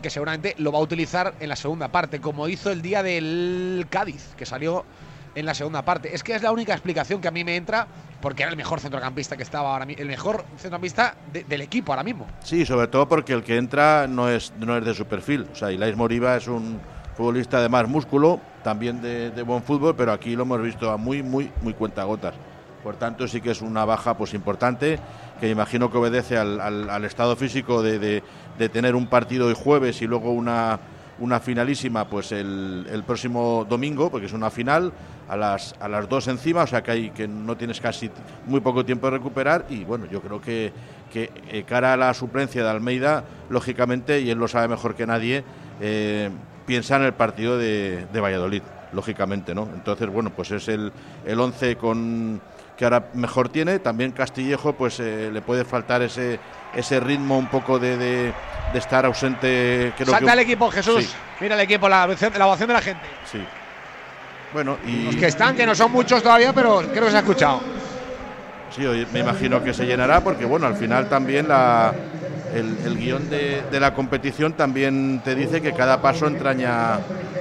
que 0.00 0.10
seguramente 0.10 0.54
lo 0.58 0.72
va 0.72 0.78
a 0.78 0.82
utilizar 0.82 1.34
en 1.40 1.48
la 1.48 1.56
segunda 1.56 1.88
parte, 1.88 2.20
como 2.20 2.48
hizo 2.48 2.70
el 2.70 2.82
día 2.82 3.02
del 3.02 3.86
Cádiz, 3.90 4.34
que 4.36 4.46
salió 4.46 4.84
en 5.34 5.44
la 5.46 5.54
segunda 5.54 5.82
parte. 5.82 6.14
Es 6.14 6.22
que 6.22 6.34
es 6.34 6.42
la 6.42 6.50
única 6.52 6.72
explicación 6.72 7.20
que 7.20 7.28
a 7.28 7.30
mí 7.30 7.44
me 7.44 7.56
entra, 7.56 7.86
porque 8.22 8.42
era 8.42 8.50
el 8.50 8.56
mejor 8.56 8.80
centrocampista 8.80 9.36
que 9.36 9.42
estaba 9.42 9.72
ahora 9.72 9.84
mismo, 9.84 10.00
el 10.02 10.08
mejor 10.08 10.44
centrocampista 10.56 11.14
de- 11.32 11.44
del 11.44 11.60
equipo 11.60 11.92
ahora 11.92 12.02
mismo. 12.02 12.26
Sí, 12.42 12.64
sobre 12.64 12.88
todo 12.88 13.06
porque 13.08 13.34
el 13.34 13.42
que 13.42 13.56
entra 13.56 14.06
no 14.08 14.28
es, 14.30 14.52
no 14.58 14.76
es 14.76 14.84
de 14.84 14.94
su 14.94 15.04
perfil. 15.06 15.46
O 15.52 15.54
sea, 15.54 15.70
Ilais 15.70 15.94
Moriba 15.96 16.36
es 16.36 16.48
un 16.48 16.80
futbolista 17.14 17.60
de 17.60 17.68
más 17.68 17.86
músculo, 17.88 18.40
también 18.62 19.00
de, 19.02 19.30
de 19.30 19.42
buen 19.42 19.62
fútbol, 19.62 19.94
pero 19.94 20.12
aquí 20.12 20.34
lo 20.36 20.42
hemos 20.42 20.60
visto 20.62 20.90
a 20.90 20.96
muy, 20.96 21.22
muy, 21.22 21.50
muy 21.62 21.74
cuentagotas. 21.74 22.34
Por 22.82 22.96
tanto, 22.96 23.26
sí 23.26 23.40
que 23.40 23.50
es 23.50 23.62
una 23.62 23.84
baja 23.84 24.16
pues 24.16 24.32
importante, 24.34 24.98
que 25.40 25.50
imagino 25.50 25.90
que 25.90 25.98
obedece 25.98 26.36
al, 26.38 26.60
al- 26.60 26.88
al 26.90 27.04
estado 27.04 27.34
físico 27.36 27.82
de, 27.82 27.98
de- 27.98 28.68
tener 28.68 28.94
un 28.94 29.06
partido 29.08 29.48
el 29.48 29.54
jueves 29.54 30.00
y 30.02 30.06
luego 30.06 30.30
una, 30.32 30.78
una 31.18 31.40
finalísima 31.40 32.08
pues 32.08 32.30
el, 32.32 32.86
el 32.90 33.02
próximo 33.02 33.66
domingo, 33.68 34.10
porque 34.10 34.26
es 34.26 34.32
una 34.32 34.50
final, 34.50 34.92
a 35.28 35.36
las, 35.36 35.74
a 35.80 35.88
las 35.88 36.08
dos 36.08 36.28
encima, 36.28 36.62
o 36.62 36.66
sea 36.66 36.82
que, 36.82 36.90
hay, 36.92 37.10
que 37.10 37.26
no 37.26 37.56
tienes 37.56 37.80
casi 37.80 38.08
muy 38.46 38.60
poco 38.60 38.84
tiempo 38.84 39.06
de 39.10 39.16
recuperar 39.18 39.66
y 39.68 39.82
bueno, 39.84 40.06
yo 40.06 40.20
creo 40.22 40.40
que, 40.40 40.72
que 41.12 41.30
eh, 41.48 41.64
cara 41.64 41.94
a 41.94 41.96
la 41.96 42.14
suplencia 42.14 42.62
de 42.62 42.70
Almeida, 42.70 43.24
lógicamente, 43.50 44.20
y 44.20 44.30
él 44.30 44.38
lo 44.38 44.46
sabe 44.46 44.68
mejor 44.68 44.94
que 44.94 45.06
nadie, 45.06 45.42
eh, 45.80 46.30
piensa 46.66 46.96
en 46.96 47.02
el 47.02 47.12
partido 47.14 47.58
de, 47.58 48.06
de 48.12 48.20
Valladolid, 48.20 48.62
lógicamente, 48.92 49.54
¿no? 49.54 49.68
Entonces, 49.74 50.08
bueno, 50.08 50.30
pues 50.30 50.50
es 50.52 50.68
el, 50.68 50.92
el 51.26 51.40
11 51.40 51.76
con, 51.76 52.40
que 52.76 52.84
ahora 52.84 53.04
mejor 53.14 53.48
tiene. 53.48 53.78
También 53.78 54.12
Castillejo, 54.12 54.72
pues 54.74 55.00
eh, 55.00 55.30
le 55.32 55.40
puede 55.42 55.64
faltar 55.64 56.02
ese, 56.02 56.38
ese 56.74 57.00
ritmo 57.00 57.38
un 57.38 57.46
poco 57.48 57.78
de, 57.78 57.96
de- 57.96 58.32
de 58.72 58.78
estar 58.78 59.06
ausente. 59.06 59.92
Creo 59.96 60.08
Salta 60.10 60.26
que, 60.26 60.32
el 60.32 60.38
equipo, 60.40 60.70
Jesús. 60.70 61.04
Sí, 61.04 61.14
Mira 61.40 61.54
el 61.54 61.60
equipo, 61.60 61.88
la, 61.88 62.06
la 62.36 62.46
ovación 62.46 62.68
de 62.68 62.74
la 62.74 62.82
gente. 62.82 63.02
sí. 63.30 63.42
Bueno, 64.52 64.78
y. 64.86 65.04
Los 65.04 65.16
que 65.16 65.26
están, 65.26 65.54
que 65.56 65.66
no 65.66 65.74
son 65.74 65.90
muchos 65.92 66.22
todavía, 66.22 66.52
pero 66.52 66.78
creo 66.92 67.04
que 67.04 67.10
se 67.10 67.16
ha 67.16 67.20
escuchado. 67.20 67.60
Sí, 68.74 68.82
me 69.12 69.20
imagino 69.20 69.62
que 69.62 69.74
se 69.74 69.84
llenará 69.86 70.20
porque, 70.20 70.44
bueno, 70.44 70.66
al 70.66 70.76
final 70.76 71.08
también 71.08 71.48
la, 71.48 71.92
el, 72.54 72.76
el 72.84 72.96
guion 72.96 73.28
de, 73.28 73.62
la 73.78 73.94
competición 73.94 74.52
también 74.54 75.20
te 75.24 75.34
dice 75.34 75.60
que 75.60 75.72
cada 75.72 76.00
paso 76.00 76.26
entraña 76.26 76.98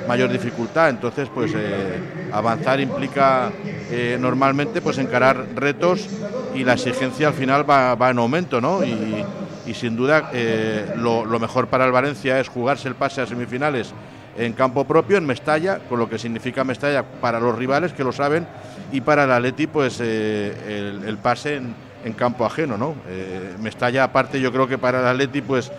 mayor 0.07 0.31
dificultad. 0.31 0.89
Entonces, 0.89 1.29
pues 1.33 1.53
eh, 1.55 1.99
avanzar 2.31 2.79
implica 2.79 3.51
eh, 3.89 4.17
normalmente 4.19 4.81
pues 4.81 4.97
encarar 4.97 5.45
retos 5.55 6.07
y 6.53 6.63
la 6.63 6.73
exigencia 6.73 7.27
al 7.29 7.33
final 7.33 7.69
va, 7.69 8.09
en 8.09 8.17
aumento, 8.17 8.61
¿no? 8.61 8.83
Y, 8.83 9.25
sin 9.73 9.95
duda 9.95 10.29
eh, 10.31 10.93
lo, 10.95 11.25
mejor 11.39 11.67
para 11.67 11.85
el 11.85 11.91
Valencia 11.91 12.39
es 12.39 12.47
jugarse 12.47 12.87
el 12.87 12.93
pase 12.93 13.21
a 13.21 13.25
semifinales 13.25 13.93
en 14.37 14.53
campo 14.53 14.85
propio, 14.85 15.17
en 15.17 15.25
Mestalla, 15.25 15.79
con 15.89 15.97
lo 15.97 16.07
que 16.07 16.19
significa 16.19 16.63
Mestalla 16.63 17.03
para 17.03 17.39
los 17.39 17.57
rivales 17.57 17.91
que 17.91 18.03
lo 18.03 18.11
saben 18.11 18.45
y 18.91 19.01
para 19.01 19.23
el 19.23 19.31
Atleti 19.31 19.65
pues 19.65 19.99
el, 19.99 21.01
el 21.03 21.17
pase 21.17 21.55
en, 21.55 21.73
en 22.05 22.13
campo 22.13 22.45
ajeno, 22.45 22.77
¿no? 22.77 22.95
Eh, 23.09 23.55
Mestalla 23.59 24.05
aparte 24.05 24.39
yo 24.39 24.51
creo 24.53 24.67
que 24.67 24.77
para 24.77 25.01
el 25.01 25.07
Atleti 25.07 25.41
pues 25.41 25.71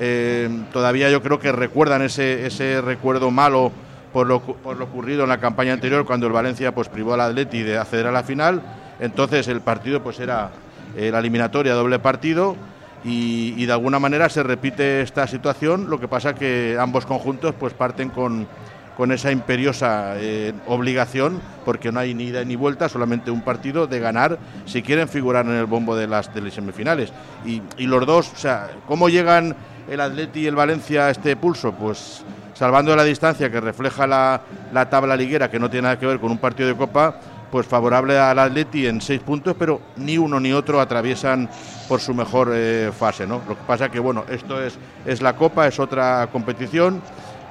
eh, 0.00 0.48
todavía 0.72 1.10
yo 1.10 1.22
creo 1.22 1.38
que 1.38 1.52
recuerdan 1.52 2.02
ese, 2.02 2.46
ese 2.46 2.80
recuerdo 2.80 3.30
malo 3.30 3.70
por 4.12 4.26
lo, 4.26 4.40
por 4.40 4.76
lo 4.78 4.86
ocurrido 4.86 5.24
en 5.24 5.28
la 5.28 5.38
campaña 5.38 5.74
anterior 5.74 6.06
cuando 6.06 6.26
el 6.26 6.32
Valencia 6.32 6.74
pues 6.74 6.88
privó 6.88 7.14
al 7.14 7.20
Atleti 7.20 7.62
de 7.62 7.76
acceder 7.76 8.06
a 8.06 8.12
la 8.12 8.22
final, 8.22 8.62
entonces 8.98 9.46
el 9.46 9.60
partido 9.60 10.02
pues 10.02 10.18
era 10.20 10.50
eh, 10.96 11.10
la 11.12 11.18
eliminatoria 11.18 11.74
doble 11.74 11.98
partido 11.98 12.56
y, 13.04 13.52
y 13.58 13.66
de 13.66 13.72
alguna 13.72 13.98
manera 13.98 14.30
se 14.30 14.42
repite 14.42 15.02
esta 15.02 15.26
situación, 15.26 15.90
lo 15.90 16.00
que 16.00 16.08
pasa 16.08 16.34
que 16.34 16.78
ambos 16.80 17.04
conjuntos 17.04 17.54
pues 17.60 17.74
parten 17.74 18.08
con, 18.08 18.48
con 18.96 19.12
esa 19.12 19.32
imperiosa 19.32 20.14
eh, 20.16 20.52
obligación, 20.66 21.40
porque 21.64 21.90
no 21.90 22.00
hay 22.00 22.14
ni 22.14 22.24
ida 22.24 22.44
ni 22.44 22.56
vuelta, 22.56 22.88
solamente 22.88 23.30
un 23.30 23.42
partido 23.42 23.86
de 23.86 24.00
ganar 24.00 24.38
si 24.66 24.82
quieren 24.82 25.08
figurar 25.08 25.46
en 25.46 25.52
el 25.52 25.66
bombo 25.66 25.96
de 25.96 26.06
las, 26.06 26.32
de 26.34 26.40
las 26.40 26.54
semifinales. 26.54 27.12
Y, 27.44 27.62
y 27.76 27.86
los 27.86 28.06
dos, 28.06 28.32
o 28.32 28.36
sea, 28.36 28.70
¿cómo 28.86 29.08
llegan 29.08 29.56
el 29.88 30.00
Atleti 30.00 30.40
y 30.40 30.46
el 30.46 30.54
Valencia 30.54 31.06
a 31.06 31.10
este 31.10 31.36
pulso? 31.36 31.72
Pues 31.72 32.24
salvando 32.54 32.94
la 32.94 33.04
distancia 33.04 33.50
que 33.50 33.60
refleja 33.60 34.06
la, 34.06 34.40
la 34.72 34.88
tabla 34.88 35.16
liguera, 35.16 35.50
que 35.50 35.58
no 35.58 35.68
tiene 35.68 35.82
nada 35.82 35.98
que 35.98 36.06
ver 36.06 36.20
con 36.20 36.30
un 36.30 36.38
partido 36.38 36.68
de 36.68 36.76
Copa, 36.76 37.18
pues 37.50 37.66
favorable 37.66 38.18
al 38.18 38.38
Atleti 38.38 38.86
en 38.86 39.00
seis 39.00 39.20
puntos, 39.20 39.54
pero 39.58 39.80
ni 39.96 40.18
uno 40.18 40.40
ni 40.40 40.52
otro 40.52 40.80
atraviesan 40.80 41.48
por 41.88 42.00
su 42.00 42.12
mejor 42.14 42.50
eh, 42.52 42.90
fase, 42.96 43.26
¿no? 43.26 43.42
Lo 43.48 43.56
que 43.56 43.64
pasa 43.66 43.88
que, 43.88 44.00
bueno, 44.00 44.24
esto 44.28 44.60
es, 44.60 44.76
es 45.06 45.22
la 45.22 45.34
Copa, 45.34 45.66
es 45.66 45.78
otra 45.78 46.28
competición, 46.32 47.00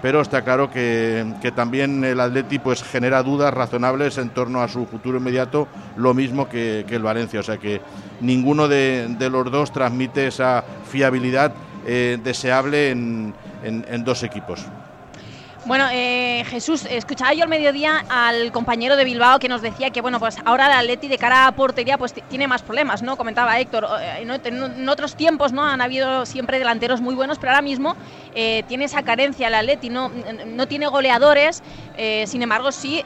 pero 0.04 0.20
está 0.22 0.42
claro 0.44 0.70
que, 0.70 1.26
que 1.42 1.54
también 1.54 2.04
el 2.04 2.20
Atleti 2.20 2.60
pues 2.60 2.84
genera 2.84 3.24
dudas 3.24 3.54
razonables 3.54 4.18
en 4.18 4.30
torno 4.32 4.62
a 4.62 4.68
su 4.68 4.86
futuro 4.86 5.18
inmediato, 5.18 5.68
lo 5.96 6.13
mismo 6.13 6.50
que, 6.50 6.86
el 6.89 7.02
Valencia, 7.02 7.39
o 7.39 7.44
sea 7.44 7.58
que 7.58 7.80
ninguno 8.20 8.68
de, 8.68 9.08
de 9.18 9.30
los 9.30 9.50
dos 9.50 9.72
transmite 9.72 10.28
esa 10.28 10.66
fiabilidad 10.86 11.54
eh, 11.88 12.20
deseable 12.22 12.92
en- 12.92 13.34
en 13.63 14.04
dos 14.04 14.24
equipos. 14.24 14.66
Bueno, 15.65 15.88
eh, 15.93 16.43
Jesús, 16.49 16.86
escuchaba 16.89 17.34
yo 17.34 17.43
al 17.43 17.49
mediodía 17.49 18.04
al 18.10 18.52
compañero 18.52 18.97
de 18.97 19.06
Bilbao 19.06 19.39
que 19.39 19.47
nos 19.47 19.62
decía 19.62 19.91
que, 19.91 20.02
bueno, 20.02 20.19
pues 20.19 20.36
ahora 20.43 20.65
el 20.65 20.73
Atleti 20.73 21.08
de 21.08 21.17
cara 21.17 21.47
a 21.47 21.52
portería 21.54 21.97
pues 21.97 22.13
tiene 22.28 22.49
más 22.49 22.62
problemas, 22.63 23.02
¿no? 23.02 23.15
Comentaba 23.15 23.58
Héctor, 23.58 23.88
eh, 24.02 24.23
en, 24.23 24.30
ot- 24.30 24.45
en- 24.45 24.62
en 24.62 24.89
otros 24.89 25.15
tiempos, 25.15 25.54
¿no? 25.54 25.63
Han 25.65 25.80
habido 25.80 26.26
siempre 26.26 26.60
delanteros 26.60 26.99
muy 26.99 27.15
buenos, 27.15 27.39
pero 27.39 27.52
ahora 27.52 27.62
mismo 27.62 27.95
eh, 28.36 28.63
tiene 28.67 28.84
esa 28.86 29.04
carencia 29.04 29.47
el 29.47 29.54
Atleti, 29.56 29.89
no, 29.89 30.12
no 30.47 30.67
tiene 30.67 30.88
goleadores, 30.88 31.63
eh, 31.97 32.26
sin 32.28 32.41
embargo 32.41 32.73
sí 32.73 33.02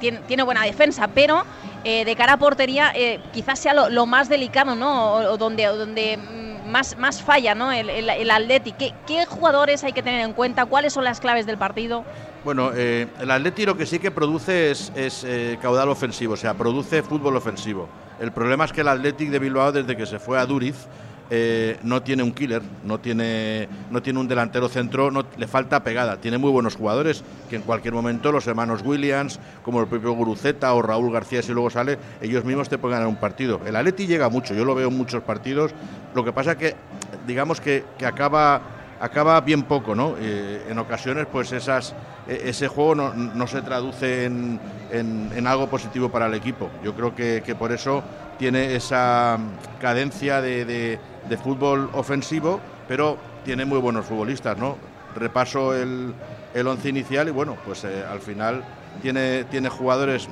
tiene, 0.00 0.42
buena 0.42 0.64
defensa, 0.64 1.06
pero 1.14 1.44
de 1.84 2.14
cara 2.16 2.32
a 2.32 2.36
portería 2.36 2.92
quizás 3.32 3.60
sea 3.60 3.74
lo, 3.74 4.06
más 4.06 4.28
delicado, 4.28 4.74
¿no? 4.74 5.36
Donde, 5.38 5.68
o 5.68 5.76
donde 5.76 6.16
mm, 6.16 6.49
más, 6.70 6.96
más 6.96 7.22
falla, 7.22 7.54
¿no? 7.54 7.70
El, 7.72 7.90
el. 7.90 8.62
¿Qué, 8.78 8.94
¿Qué 9.06 9.26
jugadores 9.26 9.84
hay 9.84 9.92
que 9.92 10.02
tener 10.02 10.20
en 10.20 10.32
cuenta? 10.32 10.66
¿Cuáles 10.66 10.92
son 10.92 11.04
las 11.04 11.20
claves 11.20 11.46
del 11.46 11.58
partido? 11.58 12.04
Bueno, 12.44 12.70
eh, 12.74 13.06
el 13.20 13.30
Atleti 13.30 13.66
lo 13.66 13.76
que 13.76 13.84
sí 13.84 13.98
que 13.98 14.10
produce 14.10 14.70
es, 14.70 14.90
es, 14.94 15.24
eh, 15.24 15.58
caudal 15.60 15.90
ofensivo, 15.90 16.34
o 16.34 16.36
sea, 16.36 16.54
produce 16.54 17.02
fútbol 17.02 17.36
ofensivo. 17.36 17.88
El 18.18 18.32
problema 18.32 18.64
es 18.64 18.72
que 18.72 18.80
el 18.80 18.88
Athletic 18.88 19.28
de 19.28 19.38
Bilbao, 19.38 19.72
desde 19.72 19.96
que 19.96 20.06
se 20.06 20.18
fue 20.18 20.38
a 20.38 20.46
Duriz, 20.46 20.86
eh, 21.30 21.78
no 21.82 22.02
tiene 22.02 22.22
un 22.22 22.32
killer, 22.32 22.60
no 22.84 22.98
tiene, 22.98 23.68
no 23.90 24.02
tiene 24.02 24.18
un 24.18 24.26
delantero 24.28 24.68
centro, 24.68 25.10
le 25.36 25.46
falta 25.46 25.82
pegada. 25.84 26.16
Tiene 26.16 26.38
muy 26.38 26.50
buenos 26.50 26.74
jugadores 26.76 27.22
que 27.48 27.56
en 27.56 27.62
cualquier 27.62 27.94
momento 27.94 28.32
los 28.32 28.46
hermanos 28.46 28.82
Williams, 28.84 29.38
como 29.64 29.80
el 29.80 29.86
propio 29.86 30.12
Guruceta 30.12 30.74
o 30.74 30.82
Raúl 30.82 31.12
García, 31.12 31.42
si 31.42 31.52
luego 31.52 31.70
sale, 31.70 31.98
ellos 32.20 32.44
mismos 32.44 32.68
te 32.68 32.78
pueden 32.78 32.96
ganar 32.96 33.08
un 33.08 33.16
partido. 33.20 33.60
El 33.64 33.76
Atleti 33.76 34.06
llega 34.06 34.28
mucho, 34.28 34.54
yo 34.54 34.64
lo 34.64 34.74
veo 34.74 34.88
en 34.88 34.96
muchos 34.96 35.22
partidos. 35.22 35.72
Lo 36.14 36.24
que 36.24 36.32
pasa 36.32 36.58
que, 36.58 36.74
digamos 37.26 37.60
que, 37.60 37.84
que 37.96 38.06
acaba 38.06 38.60
acaba 39.02 39.40
bien 39.40 39.62
poco, 39.62 39.94
¿no? 39.94 40.14
Eh, 40.20 40.66
en 40.68 40.78
ocasiones, 40.78 41.26
pues 41.32 41.52
esas, 41.52 41.94
e- 42.28 42.42
ese 42.50 42.68
juego 42.68 42.94
no, 42.94 43.14
no 43.14 43.46
se 43.46 43.62
traduce 43.62 44.26
en, 44.26 44.60
en- 44.92 45.46
algo 45.46 45.68
positivo 45.70 46.10
para 46.10 46.26
el 46.26 46.34
equipo. 46.34 46.68
Yo 46.84 46.94
creo 46.94 47.14
que, 47.14 47.42
que 47.42 47.54
por 47.54 47.72
eso 47.72 48.02
tiene 48.38 48.74
esa 48.76 49.38
cadencia 49.80 50.42
de, 50.42 50.66
de- 50.66 50.98
de 51.30 51.36
fútbol 51.38 51.88
ofensivo, 51.94 52.60
pero 52.88 53.16
tiene 53.44 53.64
muy 53.64 53.78
buenos 53.78 54.04
futbolistas, 54.04 54.58
¿no? 54.58 54.76
Repaso 55.14 55.74
el, 55.74 56.12
el 56.52 56.66
once 56.66 56.88
inicial 56.88 57.28
y 57.28 57.30
bueno, 57.30 57.56
pues 57.64 57.84
eh, 57.84 58.04
al 58.04 58.20
final 58.20 58.64
tiene, 59.00 59.44
tiene 59.44 59.68
jugadores 59.68 60.28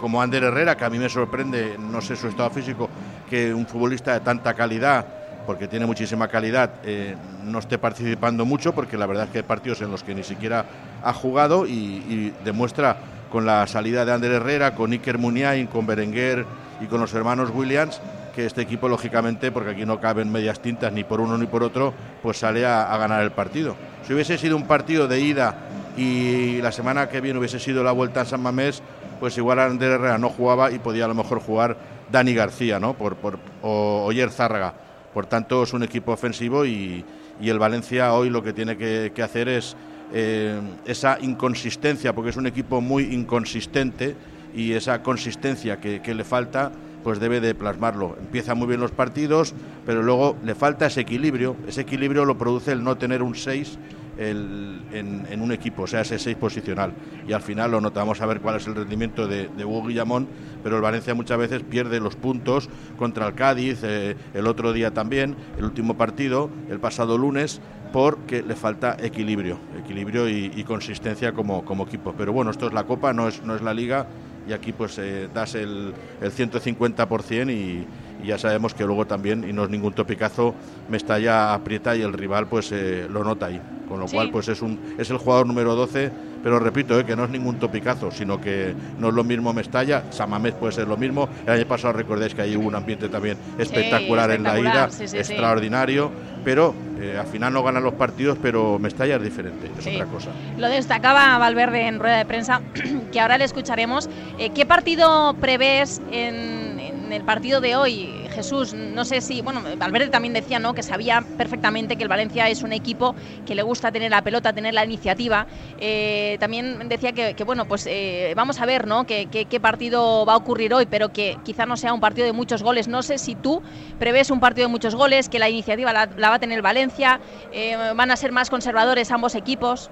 como 0.00 0.20
Ander 0.20 0.44
Herrera, 0.44 0.76
que 0.76 0.84
a 0.84 0.90
mí 0.90 0.98
me 0.98 1.08
sorprende, 1.08 1.76
no 1.78 2.02
sé 2.02 2.14
su 2.14 2.28
estado 2.28 2.50
físico, 2.50 2.90
que 3.28 3.54
un 3.54 3.66
futbolista 3.66 4.12
de 4.12 4.20
tanta 4.20 4.54
calidad 4.54 5.06
porque 5.46 5.68
tiene 5.68 5.84
muchísima 5.84 6.28
calidad, 6.28 6.70
eh, 6.84 7.16
no 7.44 7.58
esté 7.58 7.76
participando 7.76 8.46
mucho, 8.46 8.74
porque 8.74 8.96
la 8.96 9.04
verdad 9.06 9.24
es 9.24 9.30
que 9.30 9.38
hay 9.38 9.44
partidos 9.44 9.82
en 9.82 9.90
los 9.90 10.02
que 10.02 10.14
ni 10.14 10.24
siquiera 10.24 10.64
ha 11.02 11.12
jugado 11.12 11.66
y, 11.66 11.70
y 11.72 12.34
demuestra 12.44 12.96
con 13.30 13.44
la 13.44 13.66
salida 13.66 14.04
de 14.04 14.12
Ander 14.12 14.32
Herrera, 14.32 14.74
con 14.74 14.92
Iker 14.92 15.18
Muniain, 15.18 15.66
con 15.66 15.86
Berenguer 15.86 16.46
y 16.80 16.86
con 16.86 17.00
los 17.00 17.12
hermanos 17.12 17.50
Williams, 17.52 18.00
que 18.34 18.46
este 18.46 18.62
equipo, 18.62 18.88
lógicamente, 18.88 19.52
porque 19.52 19.70
aquí 19.70 19.86
no 19.86 20.00
caben 20.00 20.30
medias 20.30 20.60
tintas 20.60 20.92
ni 20.92 21.04
por 21.04 21.20
uno 21.20 21.38
ni 21.38 21.46
por 21.46 21.62
otro, 21.62 21.94
pues 22.22 22.38
sale 22.38 22.66
a, 22.66 22.96
ganar 22.96 23.22
el 23.22 23.30
partido. 23.30 23.76
Si 24.06 24.12
hubiese 24.12 24.36
sido 24.38 24.56
un 24.56 24.66
partido 24.66 25.08
de 25.08 25.20
ida 25.20 25.68
y 25.96 26.60
la 26.60 26.72
semana 26.72 27.08
que 27.08 27.20
viene 27.20 27.38
hubiese 27.38 27.58
sido 27.58 27.84
la 27.84 27.92
vuelta 27.92 28.22
a 28.22 28.24
San 28.24 28.42
Mamés, 28.42 28.82
pues 29.20 29.38
igual 29.38 29.60
Ander 29.60 29.92
Herrera 29.92 30.18
no 30.18 30.28
jugaba 30.28 30.70
y 30.70 30.78
podía 30.78 31.04
a 31.04 31.08
lo 31.08 31.14
mejor 31.14 31.40
jugar 31.40 31.76
Dani 32.10 32.34
García, 32.34 32.80
¿no? 32.80 32.94
Por, 32.94 33.16
por, 33.16 33.38
o 33.62 34.04
Oyer 34.04 34.30
Zárraga. 34.30 34.74
Por 35.14 35.26
tanto, 35.26 35.62
es 35.62 35.72
un 35.72 35.84
equipo 35.84 36.12
ofensivo 36.12 36.66
y, 36.66 37.04
y 37.40 37.48
el 37.48 37.58
Valencia 37.58 38.12
hoy 38.14 38.30
lo 38.30 38.42
que 38.42 38.52
tiene 38.52 38.76
que, 38.76 39.22
hacer 39.22 39.48
es 39.48 39.76
eh, 40.12 40.60
esa 40.84 41.18
inconsistencia, 41.20 42.12
porque 42.12 42.30
es 42.30 42.36
un 42.36 42.48
equipo 42.48 42.80
muy 42.80 43.14
inconsistente 43.14 44.16
y 44.54 44.72
esa 44.72 45.02
consistencia 45.02 45.78
que 45.80 46.14
le 46.14 46.24
falta, 46.24 46.72
pues 47.04 47.20
debe 47.20 47.40
de 47.40 47.54
plasmarlo. 47.54 48.16
Empieza 48.18 48.54
muy 48.54 48.66
bien 48.66 48.80
los 48.80 48.90
partidos, 48.90 49.54
pero 49.86 50.02
luego 50.02 50.36
le 50.42 50.54
falta 50.54 50.86
ese 50.86 51.02
equilibrio. 51.02 51.54
Ese 51.68 51.82
equilibrio 51.82 52.24
lo 52.24 52.36
produce 52.38 52.72
el 52.72 52.82
no 52.82 52.96
tener 52.96 53.22
un 53.22 53.34
6 53.36 53.78
el- 54.16 54.80
en, 54.92 55.40
un 55.42 55.52
equipo, 55.52 55.82
o 55.82 55.86
sea, 55.86 56.00
ese 56.00 56.18
6 56.18 56.36
posicional. 56.36 56.92
Y 57.28 57.32
al 57.32 57.42
final 57.42 57.72
lo 57.72 57.80
notamos 57.80 58.20
a 58.20 58.26
ver 58.26 58.40
cuál 58.40 58.56
es 58.56 58.66
el 58.66 58.74
rendimiento 58.74 59.26
de, 59.26 59.48
de 59.48 59.64
Hugo 59.64 59.86
Guillamón, 59.86 60.28
pero 60.62 60.76
el 60.76 60.82
Valencia 60.82 61.14
muchas 61.14 61.36
veces 61.36 61.62
pierde 61.62 62.00
los 62.00 62.16
puntos 62.16 62.68
contra 62.96 63.26
el 63.26 63.34
Cádiz, 63.34 63.80
eh, 63.82 64.16
el 64.32 64.46
otro 64.46 64.72
día 64.72 64.92
también, 64.92 65.34
el 65.58 65.64
último 65.64 65.96
partido, 65.96 66.48
el 66.70 66.78
pasado 66.78 67.18
lunes, 67.18 67.60
porque 67.92 68.42
le 68.42 68.56
falta 68.56 68.96
equilibrio, 69.00 69.58
equilibrio 69.78 70.28
y, 70.28 70.50
y 70.54 70.64
consistencia 70.64 71.32
como, 71.32 71.64
como 71.64 71.84
equipo. 71.84 72.14
Pero 72.16 72.32
bueno, 72.32 72.50
esto 72.50 72.66
es 72.68 72.72
la 72.72 72.84
Copa, 72.84 73.12
no 73.12 73.28
es, 73.28 73.42
no 73.42 73.54
es 73.54 73.62
la 73.62 73.74
Liga, 73.74 74.06
y 74.48 74.52
aquí 74.52 74.72
pues 74.72 74.98
eh, 74.98 75.28
das 75.32 75.54
el, 75.54 75.92
el 76.20 76.30
150% 76.32 77.50
y, 77.52 77.86
y 78.22 78.26
ya 78.26 78.38
sabemos 78.38 78.74
que 78.74 78.84
luego 78.84 79.06
también, 79.06 79.48
y 79.48 79.52
no 79.52 79.64
es 79.64 79.70
ningún 79.70 79.92
topicazo, 79.92 80.54
Mestalla 80.88 81.54
aprieta 81.54 81.96
y 81.96 82.02
el 82.02 82.12
rival 82.12 82.46
pues 82.46 82.70
eh, 82.72 83.06
lo 83.10 83.24
nota 83.24 83.46
ahí. 83.46 83.60
Con 83.88 84.00
lo 84.00 84.08
Sí. 84.08 84.16
cual 84.16 84.30
pues 84.30 84.48
es, 84.48 84.62
un, 84.62 84.78
es 84.98 85.10
el 85.10 85.18
jugador 85.18 85.46
número 85.46 85.74
12, 85.74 86.10
pero 86.44 86.60
repito, 86.60 87.00
eh, 87.00 87.06
que 87.06 87.16
no 87.16 87.24
es 87.24 87.30
ningún 87.30 87.58
topicazo, 87.58 88.10
sino 88.10 88.38
que 88.38 88.74
no 88.98 89.08
es 89.08 89.14
lo 89.14 89.24
mismo 89.24 89.54
Mestalla, 89.54 90.04
Samamés 90.10 90.52
puede 90.52 90.74
ser 90.74 90.86
lo 90.86 90.98
mismo. 90.98 91.26
El 91.46 91.54
año 91.54 91.66
pasado 91.66 91.94
recordáis 91.94 92.34
que 92.34 92.42
ahí 92.42 92.54
hubo 92.54 92.68
un 92.68 92.74
ambiente 92.74 93.08
también 93.08 93.38
espectacular, 93.58 94.30
en 94.30 94.42
la 94.42 94.60
ida, 94.60 94.90
sí, 94.90 95.08
sí, 95.08 95.08
sí. 95.08 95.16
extraordinario, 95.16 96.10
pero 96.44 96.74
eh, 97.00 97.16
al 97.18 97.26
final 97.26 97.52
no 97.52 97.62
ganan 97.62 97.82
los 97.82 97.94
partidos, 97.94 98.36
pero 98.40 98.78
Mestalla 98.78 99.16
es 99.16 99.22
diferente, 99.22 99.70
es 99.78 99.86
otra 99.86 100.04
cosa. 100.04 100.30
Lo 100.58 100.68
destacaba 100.68 101.38
Valverde 101.38 101.86
en 101.88 101.98
rueda 101.98 102.18
de 102.18 102.26
prensa, 102.26 102.60
que 103.12 103.20
ahora 103.20 103.38
le 103.38 103.44
escucharemos. 103.44 104.10
Eh, 104.38 104.50
¿Qué 104.50 104.66
partido 104.66 105.34
prevés 105.40 106.02
en, 106.12 106.73
el 107.14 107.24
partido 107.24 107.60
de 107.60 107.76
hoy, 107.76 108.26
Jesús, 108.30 108.74
no 108.74 109.04
sé 109.04 109.20
si, 109.20 109.40
bueno, 109.40 109.62
Valverde 109.78 110.08
también 110.08 110.34
decía, 110.34 110.58
¿no? 110.58 110.74
Que 110.74 110.82
sabía 110.82 111.24
perfectamente 111.38 111.96
que 111.96 112.02
el 112.02 112.08
Valencia 112.08 112.48
es 112.48 112.62
un 112.62 112.72
equipo 112.72 113.14
que 113.46 113.54
le 113.54 113.62
gusta 113.62 113.92
tener 113.92 114.10
la 114.10 114.22
pelota, 114.22 114.52
tener 114.52 114.74
la 114.74 114.84
iniciativa. 114.84 115.46
Eh, 115.78 116.36
también 116.40 116.88
decía 116.88 117.12
que, 117.12 117.44
bueno, 117.44 117.66
pues 117.66 117.86
eh, 117.86 118.32
vamos 118.36 118.60
a 118.60 118.66
ver, 118.66 118.86
¿no? 118.86 119.06
Qué, 119.06 119.60
partido 119.62 120.26
va 120.26 120.34
a 120.34 120.36
ocurrir 120.36 120.74
hoy, 120.74 120.86
pero 120.86 121.10
que 121.10 121.38
quizá 121.44 121.64
no 121.64 121.76
sea 121.76 121.94
un 121.94 122.00
partido 122.00 122.26
de 122.26 122.32
muchos 122.32 122.62
goles. 122.62 122.88
No 122.88 123.02
sé 123.02 123.18
si 123.18 123.34
tú 123.34 123.62
prevés 123.98 124.30
un 124.30 124.40
partido 124.40 124.66
de 124.66 124.72
muchos 124.72 124.94
goles, 124.94 125.28
que 125.28 125.38
la 125.38 125.48
iniciativa 125.48 125.92
la, 125.92 126.06
va 126.06 126.34
a 126.34 126.38
tener 126.38 126.60
Valencia, 126.60 127.20
eh, 127.52 127.76
van 127.94 128.10
a 128.10 128.16
ser 128.16 128.32
más 128.32 128.50
conservadores 128.50 129.10
ambos 129.10 129.34
equipos. 129.34 129.90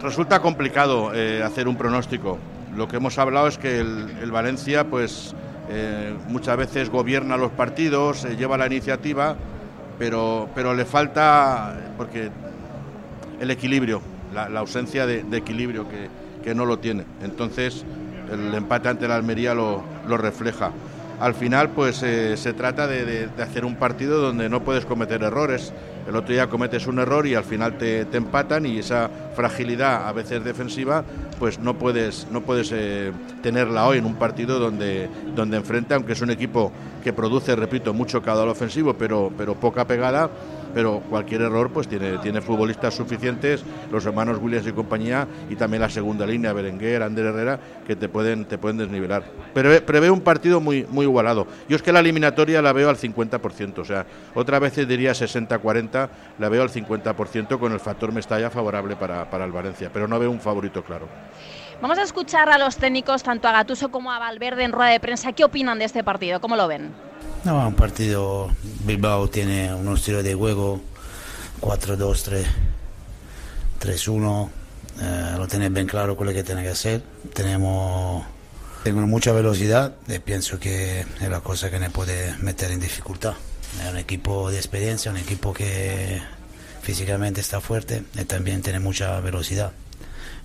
Resulta 0.00 0.40
complicado 0.40 1.10
hacer 1.44 1.66
un 1.66 1.76
pronóstico. 1.76 2.38
Lo 2.76 2.86
que 2.86 2.96
hemos 2.96 3.18
hablado 3.18 3.48
es 3.48 3.58
que 3.58 3.80
el 3.80 4.30
Valencia, 4.30 4.84
pues 4.84 5.34
eh, 5.70 6.14
muchas 6.28 6.56
veces 6.56 6.90
gobierna 6.90 7.36
los 7.36 7.52
partidos, 7.52 8.24
eh, 8.24 8.36
lleva 8.36 8.56
la 8.56 8.66
iniciativa, 8.66 9.36
pero, 9.98 10.48
pero 10.54 10.74
le 10.74 10.84
falta, 10.84 11.74
porque 11.96 12.30
el 13.40 13.50
equilibrio, 13.50 14.00
la, 14.32 14.46
ausencia 14.58 15.06
de, 15.06 15.22
de 15.22 15.36
equilibrio 15.36 15.86
que, 15.88 16.08
que, 16.42 16.54
no 16.54 16.64
lo 16.64 16.78
tiene. 16.78 17.04
Entonces, 17.22 17.84
el 18.32 18.54
empate 18.54 18.88
ante 18.88 19.08
la 19.08 19.16
Almería 19.16 19.54
lo, 19.54 19.82
lo 20.06 20.16
refleja. 20.16 20.70
Al 21.20 21.34
final, 21.34 21.70
pues 21.70 22.02
eh, 22.04 22.36
se 22.36 22.52
trata 22.52 22.86
de, 22.86 23.28
hacer 23.42 23.64
un 23.64 23.74
partido 23.74 24.20
donde 24.20 24.48
no 24.48 24.62
puedes 24.62 24.86
cometer 24.86 25.22
errores. 25.22 25.72
El 26.06 26.14
otro 26.14 26.32
día 26.32 26.46
cometes 26.46 26.86
un 26.86 27.00
error 27.00 27.26
y 27.26 27.34
al 27.34 27.42
final 27.42 27.76
te, 27.76 28.02
empatan 28.12 28.66
y 28.66 28.78
esa 28.78 29.10
fragilidad, 29.34 30.06
a 30.06 30.12
veces 30.12 30.44
defensiva, 30.44 31.04
pues 31.38 31.58
no 31.58 31.74
puedes, 31.76 32.28
no 32.30 32.42
puedes 32.42 32.70
eh, 32.72 33.12
tenerla 33.42 33.86
hoy 33.86 33.98
en 33.98 34.06
un 34.06 34.14
partido 34.14 34.60
donde, 34.60 35.08
donde 35.34 35.56
enfrenta, 35.56 35.96
aunque 35.96 36.12
es 36.12 36.20
un 36.20 36.30
equipo 36.30 36.72
que 37.02 37.12
produce, 37.12 37.56
repito, 37.56 37.92
mucho 37.92 38.22
caudal 38.22 38.48
ofensivo, 38.48 38.94
pero, 38.94 39.32
pero 39.36 39.56
poca 39.56 39.86
pegada, 39.86 40.30
pero 40.74 41.00
cualquier 41.08 41.42
error 41.42 41.70
pues 41.70 41.88
tiene, 41.88 42.18
tiene 42.18 42.40
futbolistas 42.40 42.94
suficientes, 42.94 43.64
los 43.90 44.04
hermanos 44.06 44.38
Williams 44.40 44.66
y 44.66 44.72
compañía, 44.72 45.26
y 45.48 45.56
también 45.56 45.82
la 45.82 45.90
segunda 45.90 46.26
línea, 46.26 46.52
Berenguer, 46.52 47.02
Ander 47.02 47.26
Herrera, 47.26 47.58
que 47.86 47.96
te 47.96 48.08
pueden, 48.08 48.44
te 48.44 48.58
pueden 48.58 48.78
desnivelar. 48.78 49.24
Prevé, 49.54 49.80
prevé 49.80 50.10
un 50.10 50.20
partido 50.20 50.60
muy, 50.60 50.86
muy 50.90 51.04
igualado. 51.04 51.46
Yo 51.68 51.76
es 51.76 51.82
que 51.82 51.92
la 51.92 52.00
eliminatoria 52.00 52.62
la 52.62 52.72
veo 52.72 52.88
al 52.88 52.96
50%, 52.96 53.78
o 53.78 53.84
sea, 53.84 54.06
otra 54.34 54.58
vez 54.58 54.76
diría 54.86 55.12
60-40, 55.12 56.08
la 56.38 56.48
veo 56.48 56.62
al 56.62 56.70
50% 56.70 57.58
con 57.58 57.72
el 57.72 57.80
factor 57.80 58.12
Mestalla 58.12 58.50
favorable 58.50 58.96
para, 58.96 59.28
para 59.30 59.44
el 59.44 59.52
Valencia, 59.52 59.90
pero 59.92 60.08
no 60.08 60.18
veo 60.18 60.30
un 60.30 60.40
favorito 60.40 60.82
claro. 60.82 61.08
Vamos 61.80 61.98
a 61.98 62.02
escuchar 62.02 62.50
a 62.50 62.58
los 62.58 62.76
técnicos, 62.76 63.22
tanto 63.22 63.46
a 63.46 63.52
Gatuso 63.52 63.90
como 63.90 64.10
a 64.10 64.18
Valverde, 64.18 64.64
en 64.64 64.72
rueda 64.72 64.90
de 64.90 64.98
prensa. 64.98 65.32
¿Qué 65.32 65.44
opinan 65.44 65.78
de 65.78 65.84
este 65.84 66.02
partido? 66.02 66.40
¿Cómo 66.40 66.56
lo 66.56 66.66
ven? 66.66 66.92
No, 67.48 67.66
un 67.66 67.74
partido. 67.74 68.54
Bilbao 68.84 69.30
tiene 69.30 69.72
un 69.72 69.94
estilo 69.94 70.22
de 70.22 70.34
juego 70.34 70.82
4-2-3, 71.62 72.44
3-1. 73.80 74.50
Eh, 75.00 75.34
lo 75.38 75.48
tiene 75.48 75.70
bien 75.70 75.86
claro 75.86 76.14
lo 76.14 76.32
que 76.34 76.44
tiene 76.44 76.62
que 76.62 76.68
hacer. 76.68 77.02
Tenemos, 77.32 78.22
tengo 78.84 79.00
mucha 79.06 79.32
velocidad 79.32 79.94
y 80.06 80.18
pienso 80.18 80.60
que 80.60 81.00
es 81.00 81.28
la 81.30 81.40
cosa 81.40 81.70
que 81.70 81.78
me 81.78 81.88
puede 81.88 82.36
meter 82.36 82.70
en 82.70 82.80
dificultad. 82.80 83.32
Es 83.82 83.92
un 83.92 83.96
equipo 83.96 84.50
de 84.50 84.58
experiencia, 84.58 85.10
un 85.10 85.16
equipo 85.16 85.54
que 85.54 86.20
físicamente 86.82 87.40
está 87.40 87.62
fuerte 87.62 88.04
y 88.14 88.24
también 88.24 88.60
tiene 88.60 88.78
mucha 88.78 89.18
velocidad. 89.20 89.72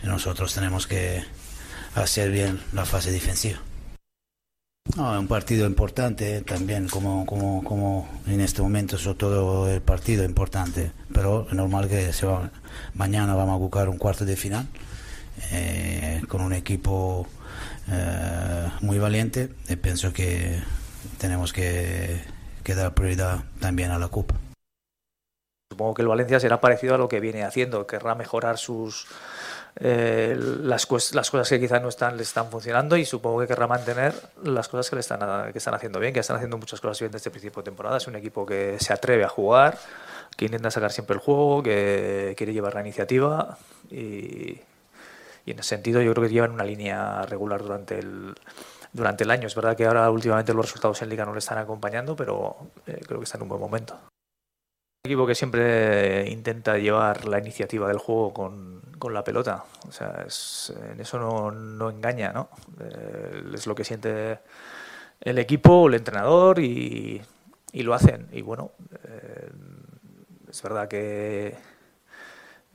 Y 0.01 0.07
nosotros 0.07 0.53
tenemos 0.53 0.87
que 0.87 1.21
hacer 1.95 2.31
bien 2.31 2.61
la 2.71 2.85
fase 2.85 3.11
defensiva. 3.11 3.59
No, 4.95 5.19
un 5.19 5.27
partido 5.27 5.65
importante 5.65 6.41
también, 6.41 6.87
como, 6.87 8.07
en 8.27 8.41
este 8.41 8.61
momento 8.61 8.97
es 8.97 9.17
todo 9.17 9.67
el 9.67 9.81
partido 9.81 10.23
importante, 10.23 10.91
pero 11.11 11.47
es 11.47 11.53
normal 11.53 11.89
que 11.89 12.11
mañana 12.93 13.33
vamos 13.33 13.55
a 13.55 13.57
buscar 13.57 13.89
un 13.89 13.97
cuarto 13.97 14.23
de 14.23 14.35
final 14.35 14.67
eh, 15.51 16.21
con 16.27 16.41
un 16.41 16.53
equipo 16.53 17.25
eh, 17.89 18.69
muy 18.81 18.99
valiente 18.99 19.49
y 19.67 19.77
pienso 19.77 20.13
que 20.13 20.61
tenemos 21.17 21.53
que, 21.53 22.21
que 22.63 22.75
dar 22.75 22.93
prioridad 22.93 23.45
también 23.59 23.89
a 23.89 23.97
la 23.97 24.09
Copa. 24.09 24.35
Supongo 25.71 25.95
que 25.95 26.03
el 26.03 26.07
Valencia 26.07 26.39
será 26.39 26.61
parecido 26.61 26.93
a 26.93 26.97
lo 26.99 27.09
que 27.09 27.19
viene 27.19 27.43
haciendo, 27.43 27.87
querrá 27.87 28.13
mejorar 28.13 28.59
sus 28.59 29.07
eh, 29.75 30.35
las, 30.37 30.87
las, 31.13 31.31
cosas 31.31 31.49
que 31.49 31.59
quizás 31.59 31.81
no 31.81 31.89
están 31.89 32.15
le 32.15 32.23
están 32.23 32.49
funcionando 32.51 32.95
y 32.95 33.05
supongo 33.05 33.39
que 33.41 33.47
querrá 33.47 33.65
mantener 33.65 34.13
las 34.43 34.69
cosas 34.69 34.89
que 34.89 34.95
le 34.97 34.99
están, 34.99 35.51
que 35.51 35.57
están 35.57 35.73
haciendo 35.73 35.99
bien, 35.99 36.13
que 36.13 36.19
están 36.19 36.35
haciendo 36.35 36.57
muchas 36.57 36.79
cosas 36.79 36.99
bien 36.99 37.11
desde 37.11 37.29
el 37.29 37.31
principio 37.31 37.61
de 37.61 37.65
temporada. 37.65 37.97
Es 37.97 38.07
un 38.07 38.15
equipo 38.15 38.45
que 38.45 38.77
se 38.79 38.93
atreve 38.93 39.23
a 39.23 39.29
jugar, 39.29 39.77
que 40.37 40.45
intenta 40.45 40.69
sacar 40.69 40.91
siempre 40.91 41.15
el 41.15 41.21
juego, 41.21 41.63
que 41.63 42.35
quiere 42.37 42.53
llevar 42.53 42.75
la 42.75 42.81
iniciativa 42.81 43.57
y, 43.89 44.61
en 45.45 45.59
ese 45.59 45.69
sentido 45.69 46.01
yo 46.01 46.13
creo 46.13 46.27
que 46.27 46.33
llevan 46.33 46.51
una 46.51 46.63
línea 46.63 47.23
regular 47.23 47.61
durante 47.61 47.99
el, 47.99 48.35
durante 48.93 49.23
el 49.23 49.31
año. 49.31 49.47
Es 49.47 49.55
verdad 49.55 49.75
que 49.75 49.85
ahora 49.85 50.09
últimamente 50.11 50.53
los 50.53 50.67
resultados 50.67 51.01
en 51.01 51.09
Liga 51.09 51.25
no 51.25 51.33
le 51.33 51.39
están 51.39 51.57
acompañando, 51.57 52.15
pero 52.15 52.57
eh, 52.85 53.01
creo 53.05 53.19
que 53.19 53.25
está 53.25 53.37
en 53.37 53.43
un 53.43 53.49
buen 53.49 53.61
momento. 53.61 53.99
Equipo 55.05 55.27
que 55.27 55.35
siempre 55.35 56.29
intenta 56.29 56.77
llevar 56.77 57.25
la 57.25 57.37
iniciativa 57.37 57.89
del 57.89 57.97
juego 57.97 58.33
con, 58.33 58.81
con 58.97 59.13
la 59.13 59.21
pelota. 59.21 59.65
O 59.85 59.91
sea, 59.91 60.23
es, 60.25 60.73
en 60.93 61.01
eso 61.01 61.19
no, 61.19 61.51
no 61.51 61.89
engaña, 61.89 62.31
¿no? 62.31 62.47
Eh, 62.79 63.43
es 63.53 63.67
lo 63.67 63.75
que 63.75 63.83
siente 63.83 64.39
el 65.19 65.39
equipo, 65.39 65.89
el 65.89 65.95
entrenador 65.95 66.59
y, 66.59 67.21
y 67.73 67.83
lo 67.83 67.93
hacen. 67.93 68.29
Y 68.31 68.43
bueno, 68.43 68.71
eh, 69.03 69.51
es 70.49 70.61
verdad 70.61 70.87
que 70.87 71.53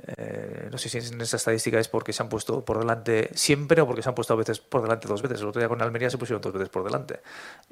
eh, 0.07 0.69
no 0.71 0.79
sé 0.79 0.89
si 0.89 0.99
en 0.99 1.21
esa 1.21 1.37
estadística 1.37 1.79
es 1.79 1.89
porque 1.89 2.13
se 2.13 2.23
han 2.23 2.29
puesto 2.29 2.65
por 2.65 2.79
delante 2.79 3.31
siempre 3.35 3.81
o 3.83 3.87
porque 3.87 4.03
se 4.03 4.09
han 4.09 4.15
puesto 4.15 4.33
a 4.33 4.37
veces 4.37 4.61
por 4.61 4.83
delante 4.83 5.09
dos 5.09 5.23
veces. 5.23 5.41
El 5.41 5.49
otro 5.49 5.61
día 5.61 5.69
con 5.69 5.83
Almería 5.83 6.11
se 6.11 6.19
pusieron 6.19 6.41
dos 6.41 6.53
veces 6.53 6.69
por 6.69 6.85
delante 6.85 7.21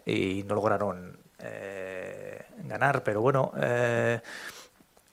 y 0.04 0.42
no 0.44 0.54
lograron 0.54 1.18
eh, 1.38 2.42
ganar, 2.64 3.02
pero 3.02 3.20
bueno. 3.20 3.52
Eh, 3.60 4.20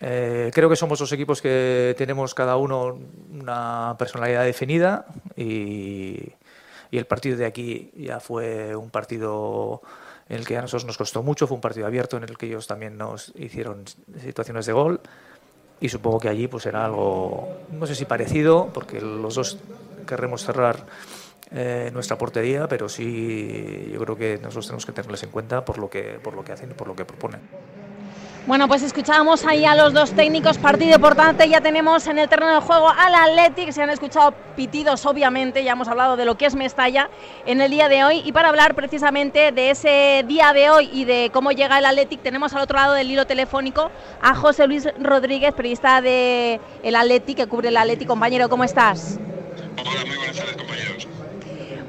eh, 0.06 0.52
creo 0.54 0.69
que 0.69 0.76
somos 0.76 0.99
dos 0.99 1.12
equipos 1.13 1.41
que 1.41 1.95
tenemos 1.97 2.34
cada 2.34 2.58
uno 2.58 2.99
una 3.32 3.95
personalidad 3.97 4.43
definida 4.43 5.06
y, 5.38 6.34
y, 6.91 6.97
el 6.97 7.06
partido 7.06 7.38
de 7.38 7.45
aquí 7.45 7.89
ya 7.95 8.19
fue 8.19 8.76
un 8.76 8.89
partido 8.89 9.82
en 10.28 10.39
el 10.39 10.45
que 10.45 10.58
a 10.58 10.62
nosotros 10.62 10.84
nos 10.84 10.97
costó 10.97 11.23
mucho, 11.23 11.47
fue 11.47 11.56
un 11.56 11.62
partido 11.62 11.88
abierto 11.88 12.17
en 12.17 12.23
el 12.23 12.38
que 12.38 12.47
ellos 12.47 12.67
también 12.67 12.97
nos 12.97 13.32
hicieron 13.36 13.86
situaciones 14.21 14.65
de 14.65 14.73
gol 14.73 14.99
y 15.79 15.89
supongo 15.89 16.19
que 16.19 16.29
allí 16.29 16.47
pues 16.47 16.63
será 16.63 16.86
algo, 16.86 17.47
no 17.71 17.86
sé 17.86 17.95
si 17.95 18.05
parecido, 18.05 18.69
porque 18.73 19.01
los 19.01 19.36
dos 19.36 19.57
querremos 20.07 20.43
cerrar 20.43 20.86
eh, 21.51 21.91
nuestra 21.93 22.17
portería, 22.17 22.67
pero 22.67 22.89
sí 22.89 23.89
yo 23.91 23.99
creo 23.99 24.15
que 24.15 24.38
nosotros 24.38 24.67
tenemos 24.67 24.86
que 24.86 24.91
tenerles 24.91 25.23
en 25.23 25.29
cuenta 25.29 25.63
por 25.63 25.77
lo 25.77 25.89
que, 25.89 26.19
por 26.23 26.33
lo 26.33 26.43
que 26.43 26.51
hacen 26.51 26.71
y 26.71 26.73
por 26.73 26.88
lo 26.88 26.95
que 26.95 27.05
proponen. 27.05 27.41
Bueno, 28.45 28.67
pues 28.67 28.84
escuchábamos 28.84 29.45
ahí 29.45 29.63
a 29.63 29.73
los 29.73 29.93
dos 29.93 30.12
técnicos, 30.12 30.58
partido 30.58 30.95
importante, 30.95 31.47
ya 31.47 31.62
tenemos 31.62 32.06
en 32.08 32.19
el 32.19 32.27
terreno 32.27 32.53
de 32.56 32.60
juego 32.60 32.89
al 32.89 33.15
Athletic, 33.15 33.71
se 33.71 33.82
han 33.82 33.89
escuchado 33.89 34.34
pitidos 34.58 35.06
obviamente, 35.06 35.63
ya 35.63 35.71
hemos 35.71 35.88
hablado 35.88 36.17
de 36.17 36.25
lo 36.25 36.36
que 36.36 36.47
es 36.47 36.53
Mestalla 36.53 37.10
en 37.45 37.62
el 37.62 37.71
día 37.71 37.88
de 37.88 38.03
hoy 38.03 38.21
y 38.25 38.34
para 38.34 38.49
hablar 38.49 38.75
precisamente 38.75 39.53
de 39.53 39.69
ese 39.69 40.25
día 40.27 40.51
de 40.51 40.69
hoy 40.69 40.89
y 40.91 41.06
de 41.06 41.29
cómo 41.32 41.53
llega 41.53 41.79
el 41.79 41.86
Athletic 41.86 42.21
tenemos 42.21 42.53
al 42.53 42.63
otro 42.63 42.75
lado 42.75 42.93
del 42.95 43.10
hilo 43.10 43.25
telefónico 43.25 43.89
a 44.21 44.36
José 44.36 44.67
Luis 44.67 44.89
Rodríguez, 44.99 45.53
periodista 45.53 46.01
de 46.01 46.60
el 46.84 46.97
Athletic, 46.97 47.38
que 47.38 47.47
cubre 47.47 47.69
el 47.69 47.77
Athletic. 47.77 48.10
Compañero, 48.10 48.49
¿cómo 48.49 48.65
estás? 48.65 49.19
Hola, 49.79 50.06
muy 50.06 50.17
buenas 50.17 50.36
tardes 50.36 50.58
compañeros. 50.58 51.08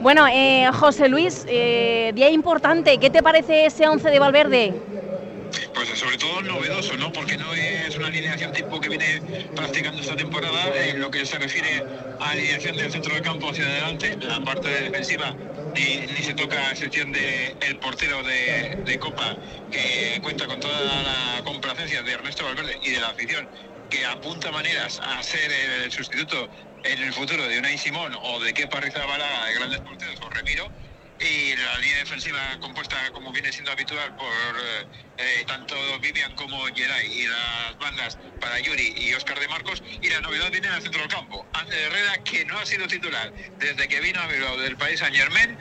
Bueno, 0.01 0.29
eh, 0.29 0.71
José 0.73 1.09
Luis, 1.09 1.45
eh, 1.49 2.13
día 2.15 2.31
importante, 2.31 2.99
¿qué 2.99 3.11
te 3.11 3.25
parece 3.25 3.67
ese 3.67 3.89
11 3.89 4.09
de 4.09 4.19
Valverde? 4.21 4.75
Pues 5.75 5.99
sobre 5.99 6.17
todo 6.19 6.41
novedoso, 6.43 6.97
¿no? 6.97 7.13
Porque 7.13 7.37
no 7.37 7.53
es 7.55 7.97
una 7.97 8.07
alineación 8.07 8.53
tipo 8.53 8.81
que 8.81 8.89
viene 8.89 9.21
practicando 9.55 10.01
esta 10.01 10.17
temporada 10.17 10.87
en 10.87 11.01
lo 11.01 11.11
que 11.11 11.27
se 11.27 11.39
refiere 11.39 11.83
a 12.21 12.31
alineación 12.31 12.77
del 12.77 12.91
centro 12.91 13.15
del 13.15 13.23
campo 13.23 13.51
hacia 13.51 13.65
adelante, 13.65 14.17
la 14.21 14.41
parte 14.41 14.69
defensiva 14.69 15.35
ni, 15.75 16.07
ni 16.07 16.23
se 16.23 16.35
toca 16.35 16.69
a 16.69 16.71
excepción 16.73 17.11
del 17.13 17.57
el 17.61 17.79
portero 17.79 18.23
de, 18.23 18.83
de, 18.85 18.99
Copa 18.99 19.37
que 19.71 20.21
cuenta 20.23 20.47
con 20.47 20.61
toda 20.61 20.81
la 21.03 21.43
complacencia 21.45 22.03
de 22.03 22.13
Ernesto 22.13 22.45
Valverde 22.45 22.79
y 22.83 22.91
de 22.91 23.01
la 23.01 23.09
afición 23.09 23.49
que 23.91 24.05
apunta 24.07 24.51
maneras 24.53 25.01
a 25.03 25.23
ser 25.23 25.51
el 25.51 25.91
sustituto 25.91 26.49
en 26.85 27.03
el 27.03 27.13
futuro 27.13 27.47
de 27.49 27.59
Unai 27.59 27.77
Simón 27.79 28.15
o 28.23 28.41
de 28.41 28.55
Kepa 28.55 28.81
Rizabalaga 28.81 29.47
de 29.47 29.55
grandes 29.55 29.81
porteros 29.81 30.21
o 30.21 30.31
Remiro 30.31 30.71
y 31.21 31.57
la 31.57 31.79
línea 31.79 31.99
defensiva 31.99 32.59
compuesta 32.61 32.97
como 33.13 33.33
viene 33.33 33.53
siendo 33.53 33.73
habitual 33.73 34.15
por 34.17 34.27
eh, 35.19 35.45
tanto 35.47 35.77
Vivian 36.01 36.35
como 36.35 36.65
Geray 36.67 37.13
y 37.13 37.27
las 37.27 37.79
bandas 37.79 38.19
para 38.41 38.59
Yuri 38.61 38.95
y 38.97 39.15
Oscar 39.15 39.39
de 39.39 39.49
Marcos 39.49 39.83
y 40.01 40.09
la 40.09 40.21
novedad 40.21 40.51
viene 40.51 40.67
en 40.69 40.75
el 40.75 40.83
centro 40.83 41.01
del 41.01 41.11
campo. 41.11 41.47
Ander 41.53 41.79
Herrera 41.79 42.19
que 42.25 42.45
no 42.45 42.59
ha 42.59 42.67
sido 42.67 42.87
titular 42.87 43.33
desde 43.59 43.89
que 43.89 44.01
vino 44.01 44.21
a 44.21 44.27
Bilbao 44.27 44.57
del 44.59 44.77
país 44.77 44.99
Saint 44.99 45.17
Germain 45.17 45.57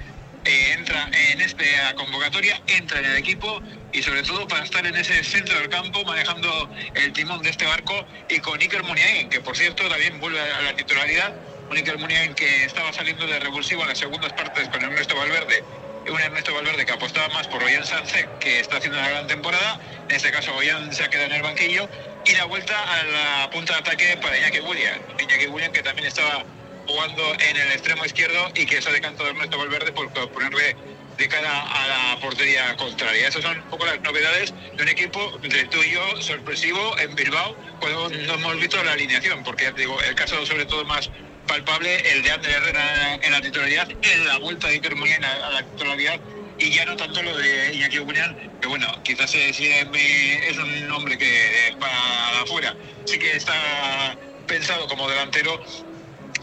eh, 0.45 0.73
entra 0.73 1.09
en 1.13 1.39
esta 1.39 1.63
convocatoria, 1.95 2.61
entra 2.67 2.99
en 2.99 3.05
el 3.05 3.15
equipo 3.15 3.61
y 3.93 4.01
sobre 4.03 4.23
todo 4.23 4.45
para 4.45 4.65
estar 4.65 4.85
en 4.85 4.95
ese 4.95 5.23
centro 5.23 5.57
del 5.57 5.69
campo 5.69 6.03
manejando 6.03 6.69
el 6.95 7.13
timón 7.13 7.41
de 7.41 7.51
este 7.51 7.65
barco 7.65 8.05
y 8.27 8.39
con 8.39 8.59
Iker 8.59 8.83
Muniain, 8.83 9.29
que 9.29 9.39
por 9.39 9.55
cierto 9.55 9.87
también 9.87 10.19
vuelve 10.19 10.41
a 10.41 10.61
la 10.61 10.75
titularidad, 10.75 11.33
un 11.69 11.77
Iker 11.77 11.97
Muniain 11.97 12.33
que 12.33 12.65
estaba 12.65 12.91
saliendo 12.93 13.25
de 13.25 13.39
revulsivo 13.39 13.81
en 13.83 13.89
las 13.89 13.97
segundas 13.97 14.33
partes 14.33 14.67
con 14.69 14.83
Ernesto 14.83 15.15
Valverde 15.15 15.63
un 16.11 16.19
Ernesto 16.19 16.53
Valverde 16.53 16.85
que 16.85 16.91
apostaba 16.91 17.29
más 17.29 17.47
por 17.47 17.63
Ollán 17.63 17.85
Sánchez, 17.85 18.27
que 18.39 18.59
está 18.59 18.77
haciendo 18.77 18.99
una 18.99 19.09
gran 19.09 19.27
temporada. 19.27 19.79
En 20.09 20.15
este 20.15 20.31
caso, 20.31 20.53
Ollán 20.55 20.93
se 20.93 21.03
ha 21.03 21.09
quedado 21.09 21.27
en 21.27 21.33
el 21.33 21.41
banquillo. 21.43 21.87
Y 22.25 22.33
la 22.33 22.45
vuelta 22.45 22.75
a 22.81 23.03
la 23.03 23.49
punta 23.49 23.73
de 23.73 23.79
ataque 23.79 24.17
para 24.21 24.37
Iñaki 24.37 24.59
William. 24.59 24.99
Iñaki 25.19 25.47
William 25.47 25.71
que 25.71 25.83
también 25.83 26.07
estaba 26.07 26.45
jugando 26.87 27.33
en 27.39 27.55
el 27.57 27.71
extremo 27.71 28.05
izquierdo 28.05 28.51
y 28.55 28.65
que 28.65 28.81
se 28.81 28.89
ha 28.89 28.91
decantado 28.91 29.29
Ernesto 29.29 29.57
Valverde 29.57 29.91
por 29.91 30.09
ponerle 30.11 30.75
de 31.17 31.27
cara 31.27 31.61
a 31.61 31.87
la 31.87 32.19
portería 32.19 32.75
contraria. 32.75 33.27
Esas 33.27 33.43
son 33.43 33.57
un 33.57 33.69
poco 33.69 33.85
las 33.85 34.01
novedades 34.01 34.53
de 34.75 34.83
un 34.83 34.89
equipo 34.89 35.37
de 35.41 35.65
tú 35.65 35.81
y 35.83 35.91
yo 35.91 36.21
sorpresivo 36.21 36.97
en 36.99 37.15
Bilbao 37.15 37.55
cuando 37.79 38.09
no 38.09 38.33
hemos 38.33 38.59
visto 38.59 38.83
la 38.83 38.93
alineación, 38.93 39.43
porque 39.43 39.71
digo, 39.73 40.01
el 40.01 40.15
caso 40.15 40.45
sobre 40.45 40.65
todo 40.65 40.83
más 40.85 41.09
palpable, 41.47 41.95
el 42.11 42.23
de 42.23 42.31
Ander 42.31 42.51
Herrera 42.51 43.15
en 43.21 43.31
la 43.31 43.41
titularidad, 43.41 43.89
en 43.89 44.27
la 44.27 44.37
vuelta 44.37 44.67
de 44.67 44.75
Iker 44.75 44.93
a 44.93 45.49
la 45.51 45.63
titularidad 45.63 46.19
y 46.57 46.71
ya 46.71 46.85
no 46.85 46.95
tanto 46.95 47.21
lo 47.21 47.35
de 47.37 47.73
Iñaki 47.73 47.99
William, 47.99 48.35
que 48.61 48.67
bueno, 48.67 48.87
quizás 49.03 49.33
es, 49.35 49.59
es 49.59 50.57
un 50.57 50.87
nombre 50.87 51.17
que 51.17 51.75
para 51.79 52.41
afuera 52.41 52.75
sí 53.05 53.17
que 53.17 53.35
está 53.35 54.17
pensado 54.47 54.87
como 54.87 55.09
delantero, 55.09 55.61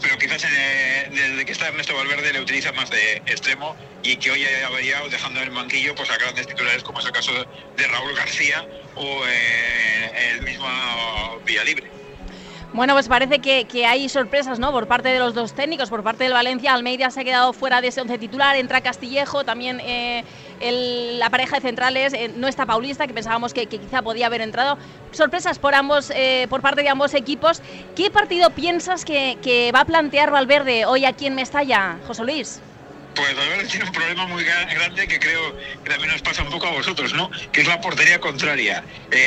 pero 0.01 0.17
quizás 0.17 0.43
eh, 0.43 1.09
desde 1.11 1.45
que 1.45 1.51
está 1.51 1.67
Ernesto 1.69 1.95
Valverde 1.95 2.33
le 2.33 2.41
utiliza 2.41 2.71
más 2.73 2.89
de 2.89 3.17
extremo 3.17 3.75
y 4.03 4.17
que 4.17 4.31
hoy 4.31 4.45
haya 4.45 4.69
variado 4.69 5.09
dejando 5.09 5.39
en 5.39 5.47
el 5.47 5.53
banquillo 5.53 5.95
pues 5.95 6.09
a 6.09 6.17
grandes 6.17 6.47
titulares 6.47 6.83
como 6.83 6.99
es 6.99 7.05
el 7.05 7.11
caso 7.11 7.31
de 7.77 7.87
Raúl 7.87 8.15
García 8.15 8.67
o 8.95 9.23
eh, 9.27 10.31
el 10.33 10.41
mismo 10.41 10.67
Villalibre. 11.45 12.00
Bueno, 12.73 12.93
pues 12.93 13.09
parece 13.09 13.39
que, 13.39 13.65
que, 13.65 13.85
hay 13.85 14.07
sorpresas, 14.07 14.57
¿no? 14.57 14.71
Por 14.71 14.87
parte 14.87 15.09
de 15.09 15.19
los 15.19 15.33
dos 15.33 15.53
técnicos, 15.53 15.89
por 15.89 16.03
parte 16.03 16.23
del 16.23 16.31
Valencia, 16.31 16.73
Almeida 16.73 17.11
se 17.11 17.19
ha 17.19 17.23
quedado 17.25 17.51
fuera 17.51 17.81
de 17.81 17.89
ese 17.89 17.99
once 17.99 18.17
titular, 18.17 18.55
entra 18.55 18.79
Castillejo, 18.79 19.43
también 19.43 19.81
eh, 19.81 20.23
la 21.17 21.29
pareja 21.29 21.57
de 21.57 21.61
centrales, 21.63 22.13
eh, 22.13 22.31
no 22.33 22.47
está 22.47 22.65
Paulista, 22.65 23.07
que 23.07 23.13
pensábamos 23.13 23.53
que, 23.53 23.67
quizá 23.67 24.01
podía 24.01 24.27
haber 24.27 24.39
entrado. 24.39 24.77
Sorpresas 25.11 25.59
por 25.59 25.75
ambos, 25.75 26.13
eh, 26.15 26.47
por 26.49 26.61
parte 26.61 26.81
de 26.81 26.87
ambos 26.87 27.13
equipos. 27.13 27.61
¿Qué 27.93 28.09
partido 28.09 28.51
piensas 28.51 29.03
que, 29.03 29.71
va 29.75 29.81
a 29.81 29.85
plantear 29.85 30.31
Valverde 30.31 30.85
hoy 30.85 31.03
aquí 31.03 31.25
en 31.25 31.35
Mestalla, 31.35 31.97
José 32.07 32.23
Luis? 32.23 32.61
Pues 33.15 33.35
Valverde 33.35 33.65
tiene 33.65 33.85
un 33.85 33.91
problema 33.91 34.27
muy 34.27 34.45
grande 34.45 35.09
que 35.09 35.19
creo 35.19 35.57
que 35.83 35.89
también 35.89 36.13
nos 36.13 36.21
pasa 36.21 36.41
un 36.41 36.49
poco 36.49 36.67
a 36.67 36.71
vosotros, 36.71 37.13
¿no? 37.13 37.29
Que 37.51 37.59
es 37.59 37.67
la 37.67 37.81
portería 37.81 38.21
contraria. 38.21 38.81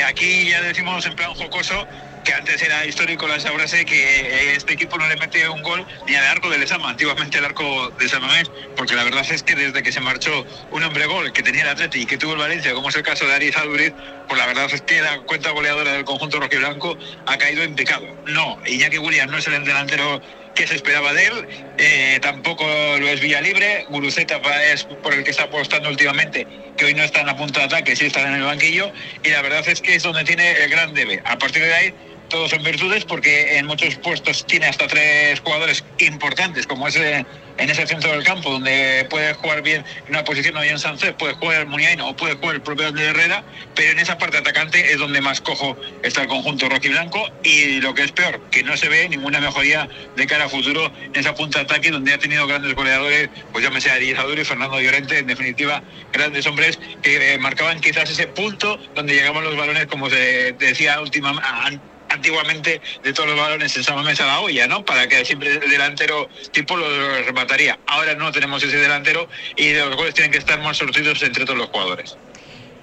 Aquí 0.09 0.48
ya 0.48 0.62
decimos 0.62 1.04
en 1.04 1.14
plan 1.14 1.35
jocoso 1.35 1.87
que 2.24 2.32
antes 2.32 2.62
era 2.62 2.84
histórico 2.87 3.28
la 3.28 3.38
frase 3.38 3.84
que 3.84 4.54
este 4.54 4.72
equipo 4.72 4.96
no 4.96 5.06
le 5.06 5.16
mete 5.16 5.48
un 5.48 5.62
gol 5.62 5.87
ni 6.06 6.14
al 6.14 6.24
arco 6.24 6.48
del 6.48 6.60
Lesama, 6.60 6.90
antiguamente 6.90 7.38
el 7.38 7.44
arco 7.44 7.90
de 7.98 8.08
Samamés, 8.08 8.50
porque 8.76 8.94
la 8.94 9.04
verdad 9.04 9.24
es 9.30 9.42
que 9.42 9.54
desde 9.54 9.82
que 9.82 9.92
se 9.92 10.00
marchó 10.00 10.46
un 10.70 10.82
hombre 10.82 11.06
gol 11.06 11.32
que 11.32 11.42
tenía 11.42 11.62
el 11.62 11.68
Atleti 11.68 12.02
y 12.02 12.06
que 12.06 12.16
tuvo 12.16 12.32
el 12.32 12.38
Valencia, 12.38 12.72
como 12.72 12.88
es 12.88 12.96
el 12.96 13.02
caso 13.02 13.26
de 13.26 13.34
Ariz 13.34 13.56
Alduriz, 13.56 13.92
pues 14.26 14.38
la 14.38 14.46
verdad 14.46 14.68
es 14.72 14.80
que 14.82 15.02
la 15.02 15.18
cuenta 15.20 15.50
goleadora 15.50 15.92
del 15.92 16.04
conjunto 16.04 16.40
rojiblanco 16.40 16.96
ha 17.26 17.37
caído 17.37 17.62
en 17.62 17.74
pecado. 17.74 18.06
No, 18.26 18.58
Iñaki 18.66 18.98
Williams 18.98 19.30
no 19.30 19.38
es 19.38 19.46
el 19.46 19.64
delantero 19.64 20.20
que 20.54 20.66
se 20.66 20.76
esperaba 20.76 21.12
de 21.12 21.26
él, 21.26 21.48
eh, 21.78 22.18
tampoco 22.22 22.64
lo 22.64 23.08
es 23.08 23.20
Villalibre, 23.20 23.87
Guruceta 23.88 24.40
es 24.72 24.84
por 24.84 25.12
el 25.12 25.24
que 25.24 25.32
está 25.32 25.44
apostando 25.44 25.88
últimamente, 25.88 26.46
que 26.76 26.84
hoy 26.84 26.94
no 26.94 27.02
está 27.02 27.20
en 27.20 27.26
la 27.26 27.37
punta 27.37 27.60
de 27.60 27.66
ataque, 27.66 27.96
sí 27.96 28.06
está 28.06 28.20
en 28.22 28.34
el 28.34 28.42
banquillo, 28.42 28.92
y 29.24 29.30
la 29.30 29.42
verdad 29.42 29.66
es 29.66 29.80
que 29.80 29.96
es 29.96 30.04
donde 30.04 30.22
tiene 30.24 30.52
el 30.52 30.70
gran 30.70 30.94
debe. 30.94 31.20
A 31.24 31.37
partir 31.37 31.62
de 31.62 31.74
ahí 31.74 31.94
todos 32.28 32.50
son 32.50 32.62
virtudes 32.62 33.04
porque 33.04 33.58
en 33.58 33.66
muchos 33.66 33.96
puestos 33.96 34.46
tiene 34.46 34.66
hasta 34.66 34.87
tres 34.87 35.40
jugadores 35.40 35.84
importantes, 35.98 36.66
como 36.66 36.88
ese 36.88 37.24
en 37.58 37.70
ese 37.70 37.87
centro 37.87 38.10
del 38.10 38.24
campo, 38.24 38.50
donde 38.50 39.06
puede 39.08 39.32
jugar 39.34 39.62
bien 39.62 39.84
en 40.06 40.10
una 40.10 40.24
posición 40.24 40.54
de 40.60 40.78
Sánchez, 40.78 41.14
puede 41.18 41.34
jugar 41.34 41.66
Muniaino 41.66 42.08
o 42.08 42.16
puede 42.16 42.34
jugar 42.34 42.56
el 42.56 42.62
propio 42.62 42.90
de 42.90 43.04
Herrera, 43.04 43.44
pero 43.74 43.92
en 43.92 43.98
esa 44.00 44.18
parte 44.18 44.38
atacante 44.38 44.92
es 44.92 44.98
donde 44.98 45.20
más 45.20 45.40
cojo 45.40 45.76
está 46.02 46.22
el 46.22 46.28
conjunto 46.28 46.68
rojiblanco 46.68 47.28
y 47.44 47.80
lo 47.80 47.94
que 47.94 48.02
es 48.02 48.12
peor, 48.12 48.40
que 48.50 48.62
no 48.62 48.76
se 48.76 48.88
ve 48.88 49.08
ninguna 49.08 49.40
mejoría 49.40 49.88
de 50.16 50.26
cara 50.26 50.46
a 50.46 50.48
futuro 50.48 50.90
en 51.00 51.14
esa 51.14 51.34
punta 51.34 51.60
de 51.60 51.64
ataque 51.66 51.90
donde 51.90 52.12
ha 52.12 52.18
tenido 52.18 52.46
grandes 52.46 52.74
goleadores, 52.74 53.28
pues 53.52 53.64
sea 53.82 53.94
Ariel 53.94 54.16
y 54.38 54.44
Fernando 54.44 54.80
Llorente, 54.80 55.18
en 55.18 55.26
definitiva, 55.26 55.82
grandes 56.12 56.46
hombres 56.46 56.78
que 57.02 57.34
eh, 57.34 57.38
marcaban 57.38 57.80
quizás 57.80 58.10
ese 58.10 58.26
punto 58.26 58.78
donde 58.94 59.14
llegaban 59.14 59.44
los 59.44 59.56
balones, 59.56 59.87
como 59.87 60.10
se 60.10 60.52
decía 60.58 61.00
últimamente 61.00 61.93
antiguamente 62.14 62.81
de 63.03 63.12
todos 63.12 63.29
los 63.29 63.38
balones 63.38 63.77
en 63.77 63.85
Samamés 63.85 64.20
a 64.20 64.27
la 64.27 64.40
olla, 64.40 64.66
¿no? 64.66 64.85
Para 64.85 65.07
que 65.07 65.24
siempre 65.24 65.53
el 65.53 65.70
delantero 65.70 66.29
tipo 66.53 66.77
lo 66.77 67.22
remataría. 67.22 67.79
Ahora 67.87 68.14
no 68.14 68.33
tenemos 68.33 68.62
ese 68.62 68.77
delantero 68.77 69.29
y 69.57 69.72
los 69.74 69.94
goles 69.96 70.14
tienen 70.14 70.33
que 70.33 70.38
estar 70.38 70.61
más 70.61 70.79
sortidos 70.79 71.22
entre 71.22 71.44
todos 71.44 71.59
los 71.59 71.68
jugadores. 71.68 72.16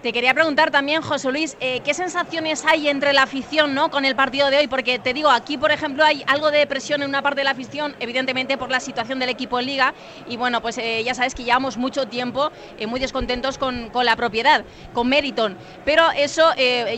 Te 0.02 0.14
quería 0.14 0.34
preguntar 0.34 0.72
también, 0.72 1.04
José 1.04 1.32
Luis, 1.32 1.56
eh, 1.60 1.82
¿qué 1.84 1.94
sensaciones 1.94 2.66
hay 2.66 2.88
entre 2.88 3.14
la 3.14 3.22
afición 3.22 3.76
¿no? 3.76 3.92
con 3.92 4.04
el 4.04 4.16
partido 4.16 4.50
de 4.50 4.58
hoy? 4.58 4.68
Porque 4.68 4.98
te 4.98 5.14
digo, 5.14 5.30
aquí, 5.30 5.60
por 5.60 5.72
ejemplo, 5.72 6.04
hay 6.04 6.24
algo 6.26 6.50
de 6.50 6.58
depresión 6.58 7.04
en 7.04 7.10
una 7.10 7.22
parte 7.22 7.42
de 7.42 7.44
la 7.44 7.52
afición, 7.52 7.96
evidentemente 8.00 8.58
por 8.58 8.72
la 8.72 8.80
situación 8.80 9.20
del 9.20 9.30
equipo 9.30 9.60
en 9.60 9.68
Liga. 9.68 9.94
Y 10.28 10.38
bueno, 10.38 10.60
pues 10.60 10.80
eh, 10.80 11.04
ya 11.04 11.14
sabes 11.14 11.36
que 11.36 11.44
llevamos 11.44 11.78
mucho 11.78 12.08
tiempo 12.08 12.52
eh, 12.80 12.88
muy 12.88 13.00
descontentos 13.00 13.60
con, 13.60 13.92
con, 13.92 14.04
la 14.04 14.16
propiedad, 14.16 14.66
con 14.92 15.08
Meriton. 15.08 15.56
Pero 15.86 16.10
eso 16.18 16.50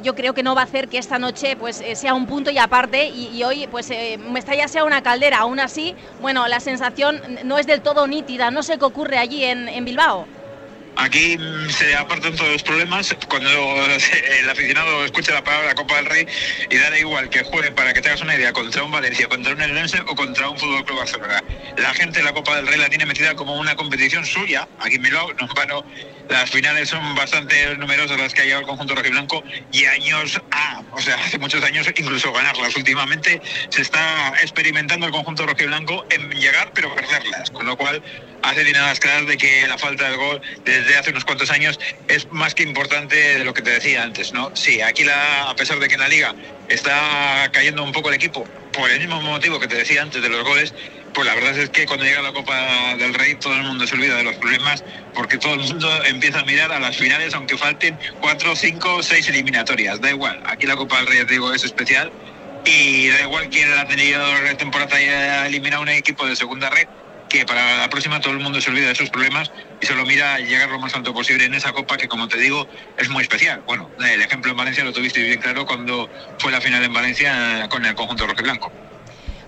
yo 0.02 0.16
creo 0.16 0.34
que 0.34 0.42
no 0.42 0.56
va 0.56 0.62
a 0.62 0.64
hacer 0.64 0.88
que 0.88 0.98
esta 0.98 1.20
noche 1.20 1.58
pues, 1.58 1.84
sea 1.96 2.14
un 2.14 2.26
punto 2.26 2.52
y 2.52 2.58
aparte. 2.58 3.10
Y, 3.10 3.36
y 3.36 3.44
hoy, 3.44 3.68
pues, 3.68 3.92
Mestalla 4.32 4.70
sea 4.70 4.86
una 4.86 5.04
caldera. 5.04 5.40
Aún 5.40 5.60
así, 5.60 5.94
bueno, 6.22 6.48
la 6.48 6.62
sensación 6.62 7.22
no 7.44 7.58
es 7.58 7.68
del 7.68 7.82
todo 7.82 8.08
nítida. 8.08 8.50
No 8.50 8.64
sé 8.64 8.78
qué 8.78 8.86
ocurre 8.86 9.18
allí 9.18 9.44
en, 9.44 9.68
en 9.68 9.84
Bilbao. 9.84 10.26
Aquí 10.96 11.38
se 11.70 11.96
apartan 11.96 12.36
todos 12.36 12.52
los 12.52 12.64
problemas 12.64 13.16
cuando 13.28 13.50
el 14.40 14.50
aficionado 14.50 15.06
escucha 15.06 15.34
la 15.34 15.44
palabra 15.44 15.76
Copa 15.76 15.96
del 15.98 16.06
Rey 16.06 16.28
y 16.70 16.78
da 16.78 16.98
igual 16.98 17.30
que 17.30 17.44
juegue, 17.44 17.72
para 17.72 17.94
que 17.94 18.02
te 18.02 18.10
hagas 18.10 18.22
una 18.22 18.36
idea, 18.36 18.54
contra 18.54 18.84
un 18.84 18.92
Valencia, 18.92 19.28
contra 19.28 19.54
un 19.54 19.62
Eldense 19.62 20.02
o 20.02 20.16
contra 20.16 20.50
un 20.50 20.58
Fútbol 20.58 20.86
Club 20.86 21.00
Barcelona. 21.00 21.44
La 21.78 21.94
gente 21.94 22.22
la 22.22 22.34
Copa 22.34 22.56
del 22.56 22.68
Rey 22.68 22.78
la 22.78 22.90
tiene 22.90 23.06
metida 23.06 23.36
como 23.36 23.56
una 23.56 23.76
competición 23.76 24.26
suya. 24.26 24.68
Aquí 24.80 24.96
en 24.96 25.02
Bilbao, 25.02 25.34
no 25.34 25.48
vano, 25.56 25.84
las 26.30 26.50
finales 26.50 26.90
son 26.90 27.16
bastante 27.16 27.76
numerosas 27.78 28.18
las 28.20 28.34
que 28.34 28.42
ha 28.42 28.44
llegado 28.46 28.62
el 28.62 28.68
conjunto 28.68 28.96
rojiblanco 28.96 29.44
y 29.72 29.86
años 29.86 30.42
a, 30.52 30.82
o 30.92 31.02
sea, 31.02 31.16
hace 31.16 31.38
muchos 31.38 31.64
años 31.64 31.88
incluso 31.96 32.32
ganarlas. 32.32 32.76
Últimamente 32.76 33.42
se 33.70 33.82
está 33.82 34.34
experimentando 34.42 35.06
el 35.06 35.12
conjunto 35.12 35.46
rojiblanco 35.46 36.06
en 36.10 36.30
llegar 36.32 36.72
pero 36.74 36.94
perderlas, 36.96 37.52
con 37.52 37.66
lo 37.66 37.78
cual 37.78 38.02
hace 38.42 38.64
dinero 38.64 38.86
claras 39.00 39.26
de 39.28 39.38
que 39.38 39.68
la 39.68 39.78
falta 39.78 40.10
del 40.10 40.18
gol 40.18 40.42
desde 40.66 40.98
hace 40.98 41.12
unos 41.12 41.26
cuantos 41.26 41.50
años 41.52 41.80
es 42.08 42.30
más 42.32 42.54
que 42.54 42.64
importante 42.64 43.16
de 43.16 43.46
lo 43.46 43.54
que 43.54 43.62
te 43.62 43.72
decía 43.72 44.04
antes, 44.04 44.34
¿no? 44.34 44.56
Sí, 44.56 44.82
aquí 44.82 45.04
la, 45.04 45.50
a 45.50 45.56
pesar 45.56 45.80
de 45.80 45.88
que 45.88 45.96
en 45.96 46.02
la 46.02 46.08
liga 46.08 46.36
está 46.68 47.50
cayendo 47.52 47.84
un 47.84 47.92
poco 47.92 48.10
el 48.10 48.16
equipo 48.16 48.46
por 48.72 48.90
el 48.90 49.00
mismo 49.00 49.22
motivo 49.22 49.60
que 49.60 49.68
te 49.68 49.76
decía 49.76 50.02
antes 50.02 50.22
de 50.22 50.30
los 50.30 50.44
goles, 50.44 50.74
pues 51.14 51.28
la 51.28 51.36
verdad 51.36 51.58
es 51.58 51.70
que 51.70 51.86
cuando 51.86 52.06
llega 52.06 52.22
la 52.22 52.34
Copa 52.34 52.96
del 52.98 53.14
Rey 53.14 53.36
todo 53.36 53.56
el 53.56 53.64
mundo 53.64 53.86
se 53.86 53.96
olvida 53.96 54.18
de 54.18 54.24
los 54.24 54.36
problemas 54.38 54.84
porque 55.14 55.38
todo 55.38 55.54
el 55.54 55.62
mundo 55.62 55.90
empieza 56.06 56.40
a 56.40 56.46
mirar 56.46 56.72
a 56.72 56.80
las 56.80 56.98
finales 56.98 57.34
aunque 57.34 57.58
falten 57.58 58.00
cuatro, 58.20 58.56
cinco, 58.56 59.04
seis 59.04 59.28
eliminatorias. 59.30 60.02
Da 60.02 60.10
igual, 60.10 60.42
aquí 60.46 60.66
la 60.66 60.76
Copa 60.76 60.98
del 60.98 61.08
Rey, 61.08 61.26
te 61.26 61.34
digo, 61.34 61.54
es 61.54 61.64
especial 61.64 62.12
y 62.66 63.10
da 63.10 63.22
igual 63.22 63.50
quién 63.50 63.72
ha 63.74 63.86
tenido 63.88 64.24
temporada 64.58 65.02
y 65.02 65.06
ha 65.06 65.48
eliminado 65.48 65.84
un 65.84 65.90
equipo 65.90 66.26
de 66.26 66.36
segunda 66.36 66.70
red 66.70 66.88
que 67.30 67.46
para 67.46 67.78
la 67.78 67.90
próxima 67.90 68.20
todo 68.20 68.34
el 68.34 68.40
mundo 68.40 68.62
se 68.62 68.70
olvida 68.70 68.88
de 68.88 68.94
esos 68.94 69.10
problemas 69.10 69.52
y 69.82 69.86
solo 69.88 70.06
mira 70.06 70.40
llegar 70.40 70.70
lo 70.70 70.80
más 70.80 70.94
alto 70.94 71.14
posible 71.14 71.46
en 71.46 71.56
esa 71.56 71.74
copa 71.74 71.98
que 71.98 72.08
como 72.08 72.28
te 72.28 72.38
digo 72.38 72.68
es 72.98 73.10
muy 73.10 73.24
especial. 73.24 73.64
Bueno, 73.66 73.90
el 74.00 74.22
ejemplo 74.22 74.52
en 74.52 74.58
Valencia 74.58 74.84
lo 74.84 74.94
tuviste 74.94 75.22
bien 75.22 75.40
claro 75.40 75.66
cuando 75.66 76.10
fue 76.38 76.52
la 76.52 76.62
final 76.62 76.84
en 76.84 76.94
Valencia 76.94 77.68
con 77.70 77.86
el 77.86 77.96
conjunto 77.96 78.28
rojo 78.28 78.44
blanco. 78.44 78.72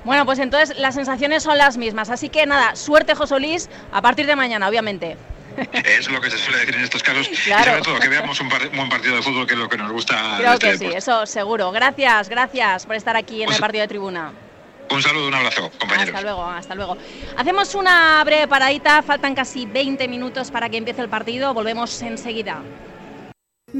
Bueno, 0.06 0.26
pues 0.26 0.40
entonces 0.40 0.78
las 0.78 0.94
sensaciones 0.94 1.44
son 1.44 1.58
las 1.58 1.78
mismas. 1.78 2.10
Así 2.10 2.30
que 2.30 2.46
nada, 2.46 2.76
suerte 2.76 3.16
José 3.16 3.40
Luis 3.40 3.70
a 3.92 4.02
partir 4.02 4.28
de 4.28 4.36
mañana, 4.36 4.68
obviamente. 4.70 5.18
Es 5.84 6.10
lo 6.10 6.22
que 6.22 6.30
se 6.30 6.38
suele 6.38 6.60
decir 6.60 6.76
en 6.76 6.84
estos 6.84 7.02
casos. 7.02 7.28
Claro. 7.44 7.64
Y 7.64 7.66
sobre 7.66 7.82
todo 7.82 8.00
que 8.00 8.10
veamos 8.10 8.40
un, 8.40 8.50
buen 8.50 8.90
partido 8.90 9.16
de 9.16 9.22
fútbol, 9.22 9.48
que 9.48 9.54
es 9.54 9.60
lo 9.60 9.70
que 9.70 9.78
nos 9.78 9.92
gusta. 9.92 10.36
Creo 10.38 10.54
este 10.54 10.72
que 10.72 10.78
sí, 10.78 10.86
eso 10.94 11.26
seguro. 11.26 11.72
Gracias, 11.72 12.30
gracias 12.30 12.86
por 12.86 12.96
estar 12.96 13.16
aquí 13.16 13.42
en 13.42 13.46
pues, 13.46 13.58
el 13.58 13.62
partido 13.62 13.82
de 13.82 13.88
tribuna. 13.88 14.32
Un 14.90 15.02
saludo, 15.02 15.28
un 15.28 15.34
abrazo, 15.34 15.72
compañeros. 15.80 16.14
Hasta 16.14 16.22
luego, 16.22 16.46
hasta 16.46 16.76
luego. 16.76 16.98
Hacemos 17.38 17.74
una 17.74 18.24
breve 18.24 18.48
paradita, 18.48 19.02
faltan 19.02 19.34
casi 19.34 19.66
20 19.66 20.08
minutos 20.08 20.52
para 20.52 20.70
que 20.70 20.78
empiece 20.78 21.02
el 21.02 21.10
partido, 21.10 21.54
volvemos 21.54 22.02
enseguida. 22.02 22.62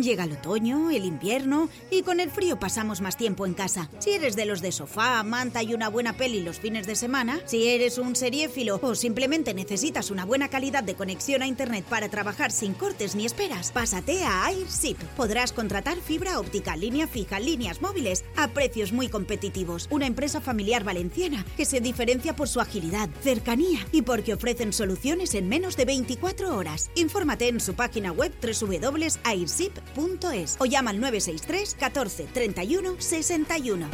Llega 0.02 0.26
el 0.26 0.34
otoño, 0.34 0.92
el 0.92 1.06
invierno 1.06 1.70
y 1.90 2.02
con 2.02 2.20
el 2.20 2.30
frío 2.30 2.60
pasamos 2.60 3.00
más 3.00 3.16
tiempo 3.16 3.46
en 3.46 3.54
casa. 3.54 3.90
Si 4.00 4.12
eres 4.12 4.36
de 4.36 4.46
los 4.46 4.62
de 4.62 4.74
sofá, 4.74 5.24
manta 5.24 5.64
y 5.64 5.74
una 5.74 5.88
buena 5.88 6.18
peli 6.18 6.42
los 6.42 6.60
fines 6.60 6.86
de 6.86 6.96
semana, 6.96 7.40
si 7.46 7.68
eres 7.70 7.98
un 7.98 8.14
seriéfilo 8.16 8.78
o 8.82 8.94
simplemente 8.96 9.54
necesitas 9.54 10.12
una 10.12 10.26
buena 10.26 10.50
calidad 10.50 10.84
de 10.84 10.96
conexión 10.96 11.42
a 11.42 11.48
internet 11.48 11.86
para 11.86 12.10
trabajar 12.10 12.52
sin 12.52 12.74
cortes 12.74 13.16
ni 13.16 13.26
esperas, 13.26 13.72
pásate 13.72 14.24
a 14.26 14.46
AirShip. 14.48 14.98
Podrás 15.16 15.54
contratar 15.54 15.98
fibra 16.02 16.42
óptica, 16.42 16.76
línea 16.76 17.08
fija, 17.08 17.40
líneas 17.40 17.82
móviles 17.82 18.26
a 18.36 18.50
precios 18.50 18.92
muy 18.92 19.08
competitivos. 19.08 19.88
Una 19.92 20.08
empresa 20.08 20.42
familiar 20.42 20.84
valenciana 20.84 21.46
que 21.56 21.64
se 21.64 21.80
diferencia 21.80 22.36
por 22.36 22.50
su 22.50 22.60
agilidad, 22.60 23.10
cercanía 23.22 23.80
y 23.94 24.02
porque 24.02 24.34
ofrecen 24.34 24.74
soluciones 24.74 25.36
en 25.36 25.48
menos 25.48 25.78
de 25.78 25.86
24 25.86 26.54
horas. 26.54 26.92
Infórmate 26.96 27.48
en 27.48 27.62
su 27.62 27.76
página 27.76 28.12
web 28.12 28.34
www.airship.es 29.96 30.58
o 30.60 30.66
llama 30.66 30.92
al 30.92 31.00
963 31.00 31.76
14 31.80 32.28
31 32.34 32.96
61. 33.00 33.88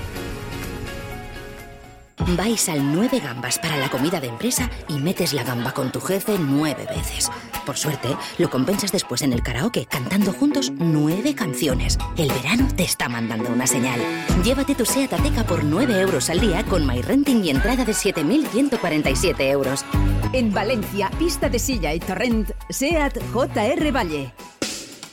Vais 2.38 2.70
al 2.70 2.94
9 2.94 3.20
gambas 3.20 3.58
para 3.58 3.78
la 3.78 3.90
comida 3.90 4.22
de 4.22 4.28
empresa 4.28 4.70
y 4.88 5.00
metes 5.00 5.34
la 5.34 5.44
gamba 5.44 5.74
con 5.74 5.92
tu 5.92 6.00
jefe 6.00 6.38
nueve 6.40 6.86
veces. 6.88 7.30
Por 7.66 7.78
suerte, 7.78 8.16
lo 8.38 8.50
compensas 8.50 8.92
después 8.92 9.22
en 9.24 9.34
el 9.34 9.42
karaoke 9.42 9.86
cantando 9.86 10.32
juntos 10.32 10.72
nueve 10.76 11.36
canciones. 11.36 11.98
El 12.18 12.32
verano 12.32 12.68
te 12.76 12.84
está 12.84 13.10
mandando 13.10 13.50
una 13.50 13.68
señal. 13.68 14.00
Llévate 14.44 14.76
tu 14.76 14.86
SEAT 14.86 15.14
Ateca 15.14 15.44
por 15.44 15.64
9 15.64 16.00
euros 16.00 16.30
al 16.30 16.40
día 16.40 16.64
con 16.64 16.86
MyRenting 16.86 17.44
y 17.44 17.50
entrada 17.50 17.86
de 17.86 17.94
7.147 17.94 19.42
euros. 19.50 19.84
En 20.32 20.54
Valencia, 20.54 21.10
pista 21.18 21.50
de 21.50 21.60
silla 21.60 21.94
y 21.94 22.00
torrent, 22.00 22.52
SEAT 22.70 23.18
JR 23.34 23.92
Valle. 23.92 24.34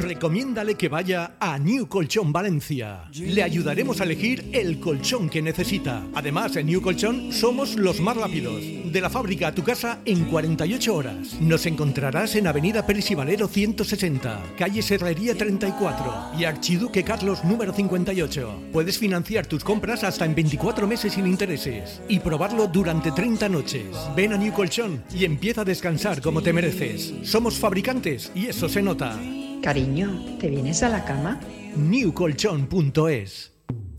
Recomiéndale 0.00 0.76
que 0.76 0.88
vaya 0.88 1.32
a 1.38 1.58
New 1.58 1.86
Colchón 1.86 2.32
Valencia. 2.32 3.04
Le 3.12 3.42
ayudaremos 3.42 4.00
a 4.00 4.04
elegir 4.04 4.48
el 4.52 4.80
colchón 4.80 5.28
que 5.28 5.42
necesita. 5.42 6.02
Además, 6.14 6.56
en 6.56 6.66
New 6.66 6.80
Colchón 6.80 7.34
somos 7.34 7.76
los 7.76 8.00
más 8.00 8.16
rápidos. 8.16 8.62
De 8.62 9.00
la 9.00 9.10
fábrica 9.10 9.48
a 9.48 9.54
tu 9.54 9.62
casa 9.62 9.98
en 10.06 10.24
48 10.24 10.94
horas. 10.94 11.38
Nos 11.40 11.66
encontrarás 11.66 12.34
en 12.34 12.46
Avenida 12.46 12.86
Pérez 12.86 13.10
y 13.10 13.14
Valero 13.14 13.46
160, 13.46 14.40
calle 14.56 14.80
Serrería 14.80 15.34
34 15.34 16.30
y 16.38 16.44
Archiduque 16.44 17.04
Carlos 17.04 17.44
número 17.44 17.74
58. 17.74 18.70
Puedes 18.72 18.96
financiar 18.96 19.46
tus 19.46 19.62
compras 19.62 20.02
hasta 20.02 20.24
en 20.24 20.34
24 20.34 20.86
meses 20.86 21.12
sin 21.12 21.26
intereses 21.26 22.00
y 22.08 22.20
probarlo 22.20 22.68
durante 22.68 23.12
30 23.12 23.50
noches. 23.50 23.84
Ven 24.16 24.32
a 24.32 24.38
New 24.38 24.54
Colchón 24.54 25.04
y 25.14 25.26
empieza 25.26 25.60
a 25.60 25.66
descansar 25.66 26.22
como 26.22 26.42
te 26.42 26.54
mereces. 26.54 27.12
Somos 27.22 27.58
fabricantes 27.58 28.32
y 28.34 28.46
eso 28.46 28.66
se 28.66 28.80
nota. 28.80 29.18
Cariño, 29.62 30.38
¿te 30.38 30.48
vienes 30.48 30.82
a 30.82 30.88
la 30.88 31.04
cama? 31.04 31.38
newcolchon.es 31.76 33.49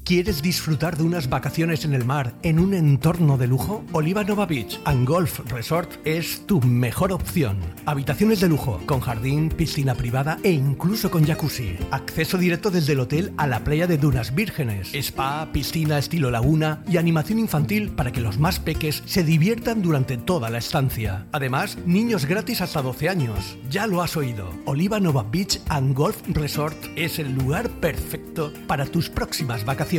¿Quieres 0.04 0.42
disfrutar 0.42 0.98
de 0.98 1.04
unas 1.04 1.30
vacaciones 1.30 1.86
en 1.86 1.94
el 1.94 2.06
mar 2.06 2.34
en 2.42 2.60
un 2.60 2.74
entorno 2.74 3.38
de 3.38 3.46
lujo? 3.46 3.86
Oliva 3.92 4.24
Nova 4.24 4.48
Beach 4.48 4.80
and 4.84 5.08
Golf 5.08 5.40
Resort 5.52 5.92
es 6.06 6.46
tu 6.48 6.60
mejor 6.60 7.12
opción. 7.12 7.60
Habitaciones 7.86 8.42
de 8.42 8.50
lujo, 8.50 8.82
con 8.88 9.00
jardín, 9.00 9.50
piscina 9.50 9.94
privada 9.94 10.40
e 10.44 10.52
incluso 10.52 11.12
con 11.12 11.24
jacuzzi. 11.24 11.78
Acceso 11.92 12.40
directo 12.40 12.72
desde 12.72 12.94
el 12.94 13.00
hotel 13.00 13.32
a 13.38 13.46
la 13.46 13.64
playa 13.64 13.86
de 13.86 14.00
Dunas 14.00 14.34
Vírgenes. 14.34 14.92
Spa, 14.96 15.50
piscina 15.54 16.00
estilo 16.00 16.32
laguna 16.32 16.84
y 16.90 16.98
animación 16.98 17.38
infantil 17.38 17.92
para 17.92 18.12
que 18.12 18.22
los 18.22 18.40
más 18.40 18.60
peques 18.60 19.04
se 19.06 19.24
diviertan 19.24 19.84
durante 19.84 20.18
toda 20.18 20.50
la 20.50 20.58
estancia. 20.58 21.28
Además, 21.32 21.78
niños 21.86 22.26
gratis 22.26 22.62
hasta 22.62 22.82
12 22.82 23.08
años. 23.08 23.56
Ya 23.70 23.86
lo 23.86 24.02
has 24.02 24.18
oído. 24.18 24.50
Oliva 24.66 25.00
Nova 25.00 25.24
Beach 25.32 25.62
and 25.70 25.96
Golf 25.96 26.18
Resort 26.28 26.78
es 26.96 27.20
el 27.20 27.36
lugar 27.36 27.70
perfecto 27.70 28.52
para 28.68 28.88
tus 28.88 29.08
próximas 29.08 29.64
vacaciones. 29.64 29.91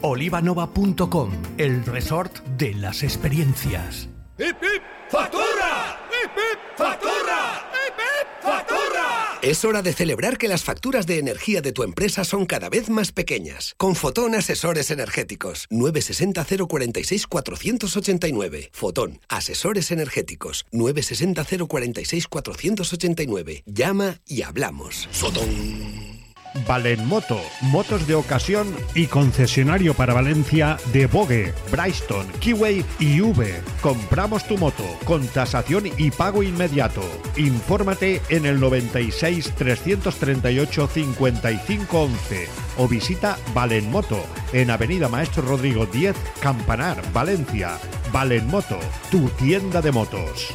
Olivanova.com, 0.00 1.30
el 1.58 1.84
resort 1.84 2.38
de 2.56 2.72
las 2.74 3.02
experiencias. 3.02 4.08
¡Hip, 4.38 4.56
hip! 4.62 4.82
¡Factura! 5.10 6.00
¡Hip, 6.08 6.30
hip! 6.36 6.58
¡Factura! 6.76 7.68
¡Hip, 7.72 7.94
hip! 7.98 8.42
¡Factura! 8.42 9.38
Es 9.42 9.64
hora 9.64 9.82
de 9.82 9.92
celebrar 9.92 10.38
que 10.38 10.46
las 10.46 10.62
facturas 10.62 11.08
de 11.08 11.18
energía 11.18 11.62
de 11.62 11.72
tu 11.72 11.82
empresa 11.82 12.22
son 12.22 12.46
cada 12.46 12.68
vez 12.68 12.90
más 12.90 13.10
pequeñas. 13.10 13.74
Con 13.76 13.96
Fotón 13.96 14.36
Asesores 14.36 14.92
Energéticos. 14.92 15.66
960 15.70 16.66
046 16.68 17.26
489. 17.26 18.70
Fotón 18.72 19.20
Asesores 19.28 19.90
Energéticos. 19.90 20.64
960 20.70 21.66
046 21.66 22.28
489. 22.28 23.64
Llama 23.66 24.20
y 24.26 24.42
hablamos. 24.42 25.08
Fotón. 25.10 26.03
Valenmoto, 26.66 27.40
motos 27.62 28.06
de 28.06 28.14
ocasión 28.14 28.74
y 28.94 29.06
concesionario 29.06 29.94
para 29.94 30.14
Valencia 30.14 30.76
de 30.92 31.06
Bogue, 31.06 31.52
Bryston, 31.70 32.26
Kiway 32.38 32.84
y 32.98 33.20
V. 33.20 33.60
Compramos 33.80 34.46
tu 34.46 34.56
moto 34.56 34.84
con 35.04 35.26
tasación 35.28 35.84
y 35.96 36.10
pago 36.10 36.42
inmediato. 36.42 37.02
Infórmate 37.36 38.22
en 38.28 38.46
el 38.46 38.60
96 38.60 39.52
338 39.56 40.88
55 40.88 42.00
11 42.00 42.48
o 42.78 42.88
visita 42.88 43.36
Valenmoto 43.52 44.24
en 44.52 44.70
Avenida 44.70 45.08
Maestro 45.08 45.42
Rodrigo 45.42 45.86
10, 45.86 46.14
Campanar, 46.40 47.02
Valencia. 47.12 47.78
Valenmoto, 48.12 48.78
tu 49.10 49.28
tienda 49.30 49.82
de 49.82 49.90
motos. 49.90 50.54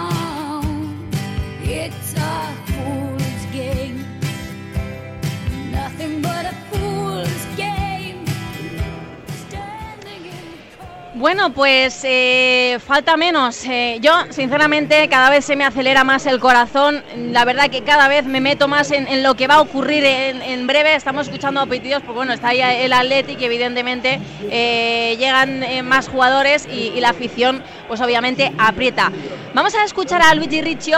Bueno, 11.21 11.53
pues 11.53 12.01
eh, 12.03 12.79
falta 12.83 13.15
menos. 13.15 13.63
Eh, 13.65 13.99
yo, 14.01 14.11
sinceramente, 14.31 15.07
cada 15.07 15.29
vez 15.29 15.45
se 15.45 15.55
me 15.55 15.63
acelera 15.63 16.03
más 16.03 16.25
el 16.25 16.39
corazón. 16.39 17.03
La 17.15 17.45
verdad 17.45 17.69
que 17.69 17.83
cada 17.83 18.07
vez 18.07 18.25
me 18.25 18.41
meto 18.41 18.67
más 18.67 18.89
en, 18.89 19.21
lo 19.21 19.35
que 19.35 19.45
va 19.45 19.55
a 19.55 19.61
ocurrir 19.61 20.03
en, 20.03 20.65
breve. 20.65 20.95
Estamos 20.95 21.27
escuchando 21.27 21.61
a 21.61 21.67
pitidos, 21.67 22.01
pues 22.01 22.15
bueno, 22.15 22.33
está 22.33 22.47
ahí 22.47 22.61
el 22.61 22.91
Athletic 22.91 23.39
evidentemente 23.39 24.19
eh, 24.49 25.15
llegan 25.19 25.63
más 25.87 26.09
jugadores 26.09 26.67
y, 26.67 26.99
la 26.99 27.09
afición, 27.09 27.61
pues 27.87 28.01
obviamente 28.01 28.51
aprieta. 28.57 29.11
Vamos 29.53 29.75
a 29.75 29.83
escuchar 29.83 30.23
a 30.23 30.33
Luigi 30.33 30.63
Riccio, 30.63 30.97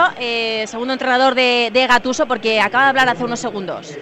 segundo 0.67 0.93
entrenador 0.93 1.35
de, 1.35 1.69
de 1.73 1.85
Gatuso, 1.85 2.27
porque 2.27 2.61
acaba 2.61 2.85
de 2.85 2.89
hablar 2.91 3.09
hace 3.09 3.25
unos 3.25 3.41
segundos. 3.41 3.97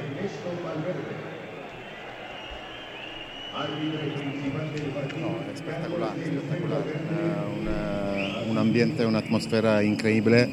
No, 5.20 5.54
espectacular, 5.54 6.14
espectacular. 6.18 6.82
Eh, 6.88 7.60
una- 7.62 8.52
un 8.52 8.58
ambiente, 8.58 9.06
un'atmosfera 9.06 9.84
incredibile. 9.84 10.50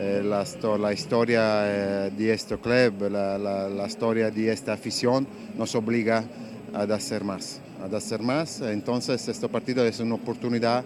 Eh, 0.00 0.22
la, 0.22 0.44
la 0.78 0.92
historia 0.92 2.06
eh, 2.06 2.10
di 2.16 2.26
questo 2.26 2.58
club, 2.60 3.08
la, 3.10 3.36
la- 3.36 3.68
la 3.68 3.88
storia 3.88 4.30
di 4.30 4.46
esta 4.46 4.72
afición 4.74 5.26
nos 5.56 5.74
obliga 5.74 6.22
ad 6.72 6.92
hacer 6.92 7.24
más, 7.24 7.60
ad 7.82 7.92
hacer 7.94 8.20
más. 8.22 8.60
Entonces 8.60 9.26
este 9.26 9.48
partido 9.48 9.84
es 9.84 9.98
una 9.98 10.14
oportunidad 10.14 10.84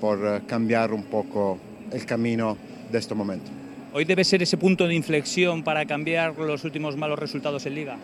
por 0.00 0.42
cambiar 0.46 0.92
un 0.92 1.04
poco 1.04 1.58
el 1.90 2.04
camino 2.04 2.58
de 2.92 2.98
este 2.98 3.14
momento. 3.14 3.50
Hoy 3.94 4.04
debe 4.04 4.24
ser 4.24 4.42
ese 4.42 4.58
punto 4.58 4.86
de 4.86 4.94
inflexión 4.94 5.62
para 5.62 5.86
cambiar 5.86 6.36
los 6.38 6.64
últimos 6.64 6.96
malos 6.96 7.18
resultados 7.18 7.64
en 7.64 7.74
liga. 7.76 7.96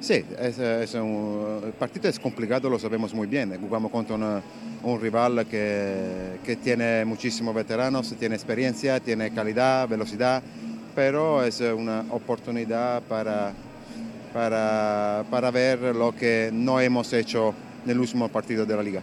Sí, 0.00 0.24
es, 0.40 0.58
es 0.58 0.94
un, 0.94 1.60
el 1.64 1.72
partido 1.72 2.08
es 2.08 2.18
complicado, 2.20 2.70
lo 2.70 2.78
sabemos 2.78 3.12
muy 3.12 3.26
bien. 3.26 3.58
Jugamos 3.60 3.90
contra 3.90 4.14
una- 4.14 4.40
un 4.82 5.00
rival 5.00 5.44
que, 5.50 6.38
que 6.44 6.54
tiene 6.56 7.04
muchísimos 7.04 7.52
veteranos, 7.54 8.14
tiene 8.18 8.36
experiencia, 8.36 9.00
tiene 9.00 9.32
calidad, 9.32 9.88
velocidad, 9.88 10.40
pero 10.94 11.42
es 11.42 11.60
una 11.60 12.04
oportunidad 12.10 13.02
para, 13.02 13.52
para, 14.32 15.24
para 15.28 15.50
ver 15.50 15.80
lo 15.96 16.14
que 16.14 16.50
no 16.52 16.80
hemos 16.80 17.12
hecho 17.12 17.52
en 17.84 17.90
el 17.90 17.98
último 17.98 18.28
partido 18.28 18.64
de 18.64 18.76
la 18.76 18.82
liga. 18.84 19.02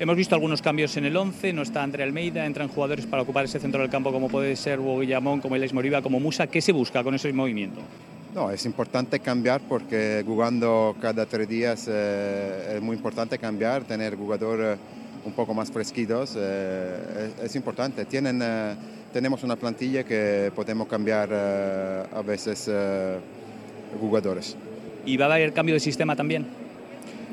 Hemos 0.00 0.16
visto 0.16 0.34
algunos 0.34 0.62
cambios 0.62 0.96
en 0.96 1.04
el 1.04 1.16
11, 1.16 1.52
no 1.52 1.60
está 1.62 1.82
André 1.82 2.02
Almeida, 2.02 2.46
entran 2.46 2.68
jugadores 2.68 3.04
para 3.06 3.22
ocupar 3.22 3.44
ese 3.44 3.60
centro 3.60 3.82
del 3.82 3.90
campo 3.90 4.10
como 4.12 4.28
puede 4.28 4.56
ser 4.56 4.80
Hugo 4.80 4.98
Guillamón, 5.00 5.40
como 5.42 5.54
Alex 5.56 5.74
Moriba, 5.74 6.00
como 6.00 6.18
Musa. 6.20 6.46
¿Qué 6.46 6.60
se 6.62 6.72
busca 6.72 7.04
con 7.04 7.14
ese 7.14 7.32
movimiento? 7.34 7.80
No, 8.34 8.50
es 8.50 8.64
importante 8.64 9.20
cambiar 9.20 9.60
porque 9.68 10.22
jugando 10.26 10.96
cada 11.02 11.26
tres 11.26 11.46
días 11.48 11.84
eh, 11.88 12.74
es 12.76 12.80
muy 12.82 12.96
importante 12.96 13.38
cambiar, 13.38 13.84
tener 13.84 14.16
jugadores 14.16 14.78
un 15.24 15.32
poco 15.32 15.52
más 15.52 15.70
fresquitos, 15.70 16.34
eh, 16.36 17.30
es, 17.38 17.44
es 17.50 17.56
importante. 17.56 18.06
Tienen, 18.06 18.40
eh, 18.42 18.74
tenemos 19.12 19.42
una 19.42 19.54
plantilla 19.56 20.02
que 20.02 20.50
podemos 20.54 20.88
cambiar 20.88 21.28
eh, 21.30 22.04
a 22.14 22.22
veces 22.22 22.68
eh, 22.72 23.18
jugadores. 24.00 24.56
¿Y 25.04 25.16
va 25.18 25.26
a 25.26 25.34
haber 25.34 25.52
cambio 25.52 25.74
de 25.74 25.80
sistema 25.80 26.16
también? 26.16 26.46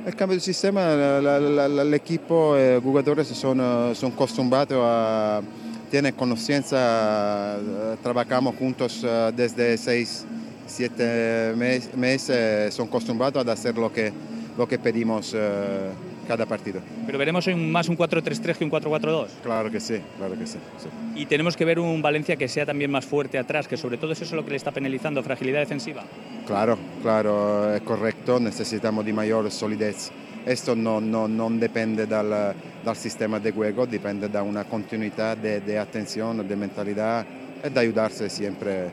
El 0.06 0.16
cambio 0.16 0.36
de 0.36 0.42
sistema, 0.42 0.82
la- 0.96 1.40
la- 1.40 1.68
la- 1.70 1.82
el 1.82 1.94
equipo, 1.94 2.58
eh, 2.58 2.80
jugadores 2.84 3.28
son, 3.30 3.60
eh, 3.62 3.96
son 3.96 4.12
acostumbrados 4.12 4.78
a, 4.82 5.42
tienen 5.90 6.14
conciencia, 6.14 7.56
eh, 7.58 7.96
trabajamos 8.04 8.56
juntos 8.58 9.02
eh, 9.04 9.32
desde 9.36 9.78
seis, 9.78 10.26
siete 10.70 11.54
mes- 11.56 11.94
meses, 11.96 12.74
son 12.74 12.88
acostumbrados 12.88 13.46
a 13.48 13.52
hacer 13.52 13.76
lo 13.78 13.92
que, 13.92 14.12
lo 14.58 14.68
que 14.68 14.78
pedimos 14.80 15.34
eh, 15.36 15.90
cada 16.28 16.46
partido. 16.46 16.80
Pero 17.06 17.18
veremos 17.18 17.48
más 17.58 17.90
un 17.90 17.98
4-3-3 17.98 18.56
que 18.58 18.64
un 18.64 18.72
4-4-2. 18.72 19.28
Claro 19.44 19.72
que 19.72 19.80
sí, 19.80 20.00
claro 20.18 20.38
que 20.38 20.46
sí. 20.46 20.58
sí. 20.78 20.90
Y 21.20 21.26
tenemos 21.26 21.58
que 21.58 21.66
ver 21.66 21.80
un 21.80 22.02
Valencia 22.02 22.36
que 22.36 22.48
sea 22.48 22.66
también 22.66 22.92
más 22.92 23.06
fuerte 23.06 23.38
atrás, 23.38 23.68
que 23.68 23.78
sobre 23.78 23.98
todo 23.98 24.12
eso 24.12 24.24
es 24.24 24.32
lo 24.32 24.44
que 24.44 24.52
le 24.52 24.58
está 24.58 24.72
penalizando, 24.72 25.24
fragilidad 25.24 25.60
defensiva. 25.60 26.04
Claro, 26.46 26.78
claro, 27.02 27.74
es 27.76 27.82
correcto, 27.82 28.40
necesitamos 28.40 29.04
de 29.06 29.14
mayor 29.14 29.50
solidez. 29.52 30.12
Esto 30.46 30.76
no, 30.76 31.02
no, 31.02 31.28
no 31.28 31.50
depende 31.50 32.06
dal, 32.08 32.56
dal 32.86 32.96
sistema 32.96 33.40
de 33.40 33.52
juego, 33.52 33.86
depende 33.86 34.30
de 34.30 34.40
una 34.42 34.64
continuidad 34.64 35.36
de, 35.36 35.60
de 35.62 35.78
atención, 35.78 36.48
de 36.48 36.56
mentalidad 36.56 37.26
y 37.66 37.70
de 37.70 37.80
ayudarse 37.80 38.30
siempre 38.30 38.86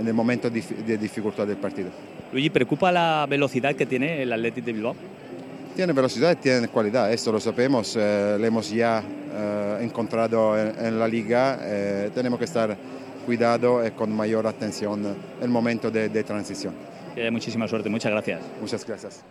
en 0.00 0.08
el 0.08 0.14
momento 0.14 0.48
de 0.50 0.98
dificultad 0.98 1.46
del 1.46 1.58
partido. 1.58 1.90
Luigi, 2.32 2.50
¿preocupa 2.50 2.90
la 2.90 3.26
velocidad 3.28 3.74
que 3.74 3.86
tiene 3.86 4.22
el 4.22 4.32
Athletic 4.32 4.64
de 4.64 4.72
Bilbao? 4.72 4.96
Tiene 5.76 5.92
velocidad 5.92 6.32
y 6.32 6.36
tiene 6.36 6.68
cualidad, 6.68 7.12
esto 7.12 7.30
lo 7.30 7.38
sabemos, 7.38 7.96
eh, 7.96 8.36
lo 8.38 8.44
hemos 8.44 8.70
ya 8.70 9.02
eh, 9.32 9.78
encontrado 9.82 10.58
en, 10.58 10.74
en 10.84 10.98
la 10.98 11.06
liga, 11.06 11.58
eh, 11.62 12.10
tenemos 12.14 12.38
que 12.38 12.44
estar 12.46 12.76
cuidado 13.24 13.86
y 13.86 13.90
con 13.92 14.10
mayor 14.14 14.46
atención 14.46 15.04
en 15.06 15.42
el 15.42 15.48
momento 15.48 15.90
de, 15.90 16.08
de 16.08 16.24
transición. 16.24 16.74
Muchísima 17.30 17.68
suerte, 17.68 17.88
muchas 17.88 18.10
gracias. 18.12 18.40
Muchas 18.60 18.86
gracias. 18.86 19.22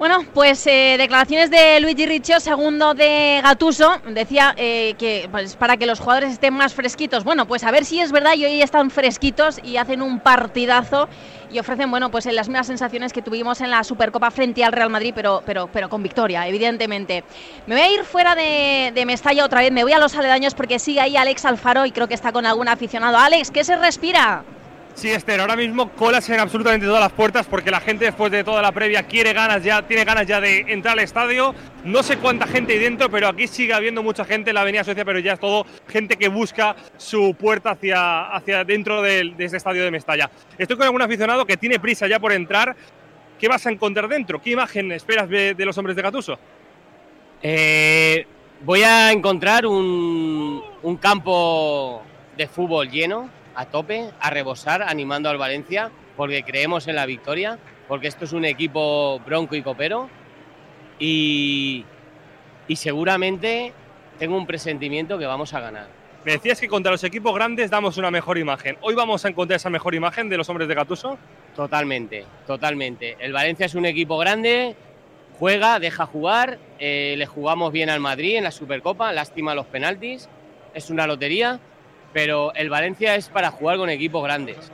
Bueno, 0.00 0.24
pues 0.32 0.66
eh, 0.66 0.94
declaraciones 0.96 1.50
de 1.50 1.78
Luigi 1.78 2.06
Riccio, 2.06 2.40
segundo 2.40 2.94
de 2.94 3.40
Gatuso, 3.42 4.00
decía 4.08 4.54
eh, 4.56 4.94
que 4.98 5.28
pues, 5.30 5.56
para 5.56 5.76
que 5.76 5.84
los 5.84 6.00
jugadores 6.00 6.32
estén 6.32 6.54
más 6.54 6.72
fresquitos. 6.72 7.22
Bueno, 7.22 7.46
pues 7.46 7.64
a 7.64 7.70
ver 7.70 7.84
si 7.84 8.00
es 8.00 8.10
verdad 8.10 8.32
y 8.34 8.46
hoy 8.46 8.62
están 8.62 8.90
fresquitos 8.90 9.60
y 9.62 9.76
hacen 9.76 10.00
un 10.00 10.18
partidazo 10.18 11.06
y 11.52 11.58
ofrecen, 11.58 11.90
bueno, 11.90 12.10
pues 12.10 12.24
las 12.24 12.48
mismas 12.48 12.68
sensaciones 12.68 13.12
que 13.12 13.20
tuvimos 13.20 13.60
en 13.60 13.70
la 13.70 13.84
Supercopa 13.84 14.30
frente 14.30 14.64
al 14.64 14.72
Real 14.72 14.88
Madrid, 14.88 15.12
pero, 15.14 15.42
pero, 15.44 15.68
pero 15.70 15.90
con 15.90 16.02
victoria, 16.02 16.48
evidentemente. 16.48 17.22
Me 17.66 17.74
voy 17.74 17.84
a 17.84 17.92
ir 17.92 18.04
fuera 18.04 18.34
de, 18.34 18.92
de 18.94 19.04
Mestalla 19.04 19.44
otra 19.44 19.60
vez, 19.60 19.70
me 19.70 19.82
voy 19.82 19.92
a 19.92 19.98
los 19.98 20.16
aledaños 20.16 20.54
porque 20.54 20.78
sigue 20.78 21.02
ahí 21.02 21.18
Alex 21.18 21.44
Alfaro 21.44 21.84
y 21.84 21.92
creo 21.92 22.08
que 22.08 22.14
está 22.14 22.32
con 22.32 22.46
algún 22.46 22.68
aficionado. 22.68 23.18
Alex, 23.18 23.50
¿qué 23.50 23.64
se 23.64 23.76
respira? 23.76 24.44
Sí, 25.00 25.10
Esther, 25.10 25.40
ahora 25.40 25.56
mismo 25.56 25.92
colas 25.92 26.28
en 26.28 26.40
absolutamente 26.40 26.84
todas 26.84 27.00
las 27.00 27.12
puertas 27.12 27.46
porque 27.46 27.70
la 27.70 27.80
gente 27.80 28.04
después 28.04 28.30
de 28.30 28.44
toda 28.44 28.60
la 28.60 28.70
previa 28.70 29.04
quiere 29.04 29.32
ganas 29.32 29.64
ya, 29.64 29.80
tiene 29.80 30.04
ganas 30.04 30.26
ya 30.26 30.42
de 30.42 30.58
entrar 30.68 30.92
al 30.92 30.98
estadio. 30.98 31.54
No 31.84 32.02
sé 32.02 32.18
cuánta 32.18 32.46
gente 32.46 32.74
hay 32.74 32.80
dentro, 32.80 33.10
pero 33.10 33.28
aquí 33.28 33.46
sigue 33.46 33.72
habiendo 33.72 34.02
mucha 34.02 34.26
gente 34.26 34.50
en 34.50 34.56
la 34.56 34.60
Avenida 34.60 34.84
Suecia, 34.84 35.06
pero 35.06 35.18
ya 35.18 35.32
es 35.32 35.40
todo 35.40 35.64
gente 35.88 36.18
que 36.18 36.28
busca 36.28 36.76
su 36.98 37.34
puerta 37.34 37.70
hacia, 37.70 38.26
hacia 38.26 38.62
dentro 38.62 39.00
de 39.00 39.32
este 39.38 39.56
estadio 39.56 39.84
de 39.84 39.90
Mestalla. 39.90 40.30
Estoy 40.58 40.76
con 40.76 40.84
algún 40.84 41.00
aficionado 41.00 41.46
que 41.46 41.56
tiene 41.56 41.80
prisa 41.80 42.06
ya 42.06 42.20
por 42.20 42.32
entrar. 42.32 42.76
¿Qué 43.38 43.48
vas 43.48 43.66
a 43.66 43.70
encontrar 43.70 44.06
dentro? 44.06 44.38
¿Qué 44.42 44.50
imagen 44.50 44.92
esperas 44.92 45.30
de, 45.30 45.54
de 45.54 45.64
los 45.64 45.78
hombres 45.78 45.96
de 45.96 46.02
Gatuso? 46.02 46.38
Eh, 47.42 48.26
voy 48.62 48.82
a 48.82 49.12
encontrar 49.12 49.64
un, 49.64 50.62
un 50.82 50.96
campo 50.98 52.02
de 52.36 52.46
fútbol 52.46 52.90
lleno, 52.90 53.39
a 53.60 53.66
tope, 53.66 54.08
a 54.18 54.30
rebosar, 54.30 54.82
animando 54.82 55.28
al 55.28 55.36
Valencia, 55.36 55.90
porque 56.16 56.42
creemos 56.42 56.88
en 56.88 56.96
la 56.96 57.04
victoria, 57.04 57.58
porque 57.88 58.08
esto 58.08 58.24
es 58.24 58.32
un 58.32 58.46
equipo 58.46 59.20
bronco 59.20 59.54
y 59.54 59.62
copero. 59.62 60.08
Y, 60.98 61.84
y 62.68 62.76
seguramente 62.76 63.72
tengo 64.18 64.36
un 64.36 64.46
presentimiento 64.46 65.18
que 65.18 65.26
vamos 65.26 65.52
a 65.52 65.60
ganar. 65.60 65.88
Me 66.24 66.32
decías 66.32 66.58
que 66.58 66.68
contra 66.68 66.90
los 66.90 67.04
equipos 67.04 67.34
grandes 67.34 67.70
damos 67.70 67.98
una 67.98 68.10
mejor 68.10 68.38
imagen. 68.38 68.78
¿Hoy 68.80 68.94
vamos 68.94 69.24
a 69.26 69.28
encontrar 69.28 69.56
esa 69.56 69.70
mejor 69.70 69.94
imagen 69.94 70.30
de 70.30 70.38
los 70.38 70.48
hombres 70.48 70.66
de 70.66 70.74
Gatuso? 70.74 71.18
Totalmente, 71.54 72.24
totalmente. 72.46 73.16
El 73.20 73.34
Valencia 73.34 73.66
es 73.66 73.74
un 73.74 73.84
equipo 73.84 74.16
grande, 74.16 74.74
juega, 75.38 75.78
deja 75.78 76.06
jugar, 76.06 76.58
eh, 76.78 77.14
le 77.18 77.26
jugamos 77.26 77.72
bien 77.72 77.90
al 77.90 78.00
Madrid 78.00 78.36
en 78.36 78.44
la 78.44 78.50
Supercopa, 78.52 79.12
lástima 79.12 79.54
los 79.54 79.66
penaltis, 79.66 80.30
es 80.72 80.88
una 80.88 81.06
lotería, 81.06 81.60
pero 82.12 82.52
el 82.54 82.68
Valencia 82.70 83.14
es 83.14 83.28
para 83.28 83.50
jugar 83.50 83.76
con 83.78 83.88
equipos 83.90 84.22
grandes. 84.24 84.70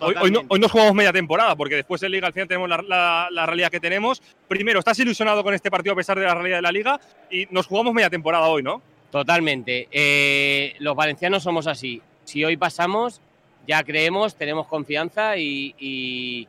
Hoy, 0.00 0.14
hoy, 0.20 0.30
no, 0.30 0.42
hoy 0.48 0.60
nos 0.60 0.70
jugamos 0.70 0.94
media 0.94 1.12
temporada, 1.12 1.56
porque 1.56 1.74
después 1.74 2.00
en 2.04 2.12
Liga 2.12 2.28
al 2.28 2.32
final 2.32 2.46
tenemos 2.46 2.68
la, 2.68 2.80
la- 2.86 3.28
la 3.32 3.46
realidad 3.46 3.68
que 3.70 3.80
tenemos. 3.80 4.22
Primero, 4.46 4.78
¿estás 4.78 4.98
ilusionado 5.00 5.42
con 5.42 5.54
este 5.54 5.70
partido 5.72 5.92
a 5.94 5.96
pesar 5.96 6.18
de 6.18 6.24
la 6.24 6.34
realidad 6.34 6.58
de 6.58 6.62
la 6.62 6.70
Liga? 6.72 7.00
Y 7.30 7.46
nos 7.50 7.66
jugamos 7.66 7.92
media 7.94 8.08
temporada 8.08 8.46
hoy, 8.46 8.62
¿no? 8.62 8.80
Totalmente. 9.10 9.88
Eh, 9.90 10.74
los 10.78 10.94
valencianos 10.94 11.42
somos 11.42 11.66
así. 11.66 12.00
Si 12.24 12.44
hoy 12.44 12.56
pasamos, 12.56 13.20
ya 13.66 13.82
creemos, 13.82 14.36
tenemos 14.36 14.68
confianza 14.68 15.36
y, 15.36 15.74
y- 15.78 16.46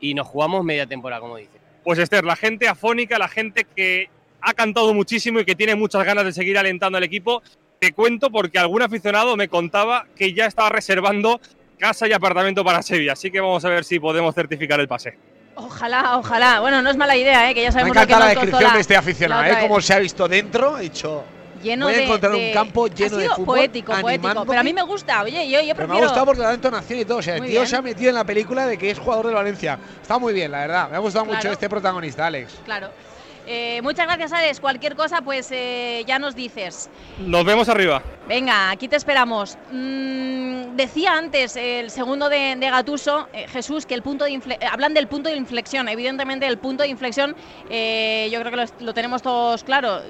y 0.00 0.14
nos 0.14 0.26
jugamos 0.26 0.64
media 0.64 0.86
temporada, 0.86 1.20
como 1.20 1.36
dice. 1.36 1.58
Pues 1.84 1.98
Esther, 2.00 2.24
la 2.24 2.34
gente 2.36 2.66
afónica, 2.66 3.18
la 3.18 3.28
gente 3.28 3.64
que 3.76 4.08
ha 4.40 4.52
cantado 4.52 4.92
muchísimo 4.94 5.38
y 5.40 5.44
que 5.44 5.54
tiene 5.54 5.74
muchas 5.76 6.04
ganas 6.04 6.24
de 6.24 6.32
seguir 6.32 6.58
alentando 6.58 6.98
al 6.98 7.04
equipo. 7.04 7.40
Te 7.86 7.92
cuento 7.92 8.30
porque 8.30 8.58
algún 8.58 8.82
aficionado 8.82 9.36
me 9.36 9.48
contaba 9.48 10.06
que 10.16 10.32
ya 10.32 10.46
estaba 10.46 10.68
reservando 10.70 11.40
casa 11.78 12.08
y 12.08 12.12
apartamento 12.12 12.64
para 12.64 12.82
Sevilla, 12.82 13.12
así 13.12 13.30
que 13.30 13.40
vamos 13.40 13.64
a 13.64 13.68
ver 13.68 13.84
si 13.84 13.98
podemos 14.00 14.34
certificar 14.34 14.80
el 14.80 14.88
pase. 14.88 15.18
Ojalá, 15.56 16.16
ojalá. 16.18 16.60
Bueno, 16.60 16.82
no 16.82 16.90
es 16.90 16.96
mala 16.96 17.16
idea, 17.16 17.50
¿eh? 17.50 17.54
que 17.54 17.62
ya 17.62 17.68
Me 17.68 17.72
sabemos 17.72 17.92
que 17.96 18.02
encanta 18.02 18.18
la 18.18 18.30
descripción 18.30 18.62
la- 18.64 18.72
de 18.74 18.80
este 18.80 18.96
aficionado, 18.96 19.44
¿eh? 19.44 19.56
Cómo 19.60 19.80
se 19.80 19.94
ha 19.94 19.98
visto 19.98 20.26
dentro, 20.26 20.76
ha 20.76 20.80
dicho. 20.80 21.24
Lleno 21.62 21.86
voy 21.86 21.94
a 21.94 21.98
de- 21.98 22.04
encontrar 22.04 22.32
de- 22.32 22.48
un 22.48 22.52
campo 22.52 22.84
ha 22.86 22.88
lleno 22.88 23.16
de 23.16 23.22
sido 23.22 23.36
fútbol. 23.36 23.56
poético, 23.56 23.92
poético. 24.00 24.44
Pero 24.46 24.60
a 24.60 24.62
mí 24.62 24.72
me 24.74 24.82
gusta, 24.82 25.22
oye, 25.22 25.48
yo, 25.48 25.60
yo 25.60 25.74
Pero 25.74 25.76
prefiero... 25.76 25.94
me 25.94 25.98
ha 25.98 26.02
gustado 26.04 26.26
porque 26.26 26.42
la 26.42 26.52
entonación 26.54 26.98
y 27.00 27.04
todo. 27.04 27.18
O 27.18 27.22
sea, 27.22 27.36
el 27.36 27.42
tío 27.42 27.50
bien. 27.52 27.66
se 27.66 27.76
ha 27.76 27.82
metido 27.82 28.08
en 28.10 28.14
la 28.16 28.24
película 28.24 28.66
de 28.66 28.76
que 28.76 28.90
es 28.90 28.98
jugador 28.98 29.26
del 29.26 29.34
Valencia. 29.34 29.78
Está 30.02 30.18
muy 30.18 30.32
bien, 30.34 30.50
la 30.50 30.58
verdad. 30.60 30.90
Me 30.90 30.96
ha 30.96 31.00
gustado 31.00 31.24
mucho 31.24 31.38
Claro. 31.40 31.52
este 31.54 31.68
protagonista, 31.68 32.26
Alex. 32.26 32.54
Claro. 32.64 32.90
Eh, 33.46 33.80
muchas 33.82 34.06
gracias, 34.06 34.32
Alex. 34.32 34.60
Cualquier 34.60 34.96
cosa, 34.96 35.22
pues 35.22 35.48
eh, 35.50 36.04
ya 36.06 36.18
nos 36.18 36.34
dices. 36.34 36.88
Nos 37.18 37.44
vemos 37.44 37.68
arriba. 37.68 38.02
Venga, 38.26 38.70
aquí 38.70 38.88
te 38.88 38.96
esperamos. 38.96 39.58
Mm, 39.70 40.76
decía 40.76 41.12
antes 41.12 41.56
el 41.56 41.90
segundo 41.90 42.28
de, 42.28 42.56
de 42.56 42.70
Gatuso, 42.70 43.28
eh, 43.32 43.46
Jesús, 43.48 43.84
que 43.84 43.94
el 43.94 44.02
punto 44.02 44.24
de 44.24 44.40
hablan 44.70 44.94
del 44.94 45.08
punto 45.08 45.28
de 45.28 45.36
inflexión. 45.36 45.88
Evidentemente, 45.88 46.46
el 46.46 46.58
punto 46.58 46.82
de 46.82 46.88
inflexión, 46.88 47.36
eh, 47.68 48.28
yo 48.32 48.40
creo 48.40 48.50
que 48.50 48.56
lo, 48.56 48.64
lo 48.86 48.94
tenemos 48.94 49.20
todos 49.22 49.62
claro. 49.64 50.00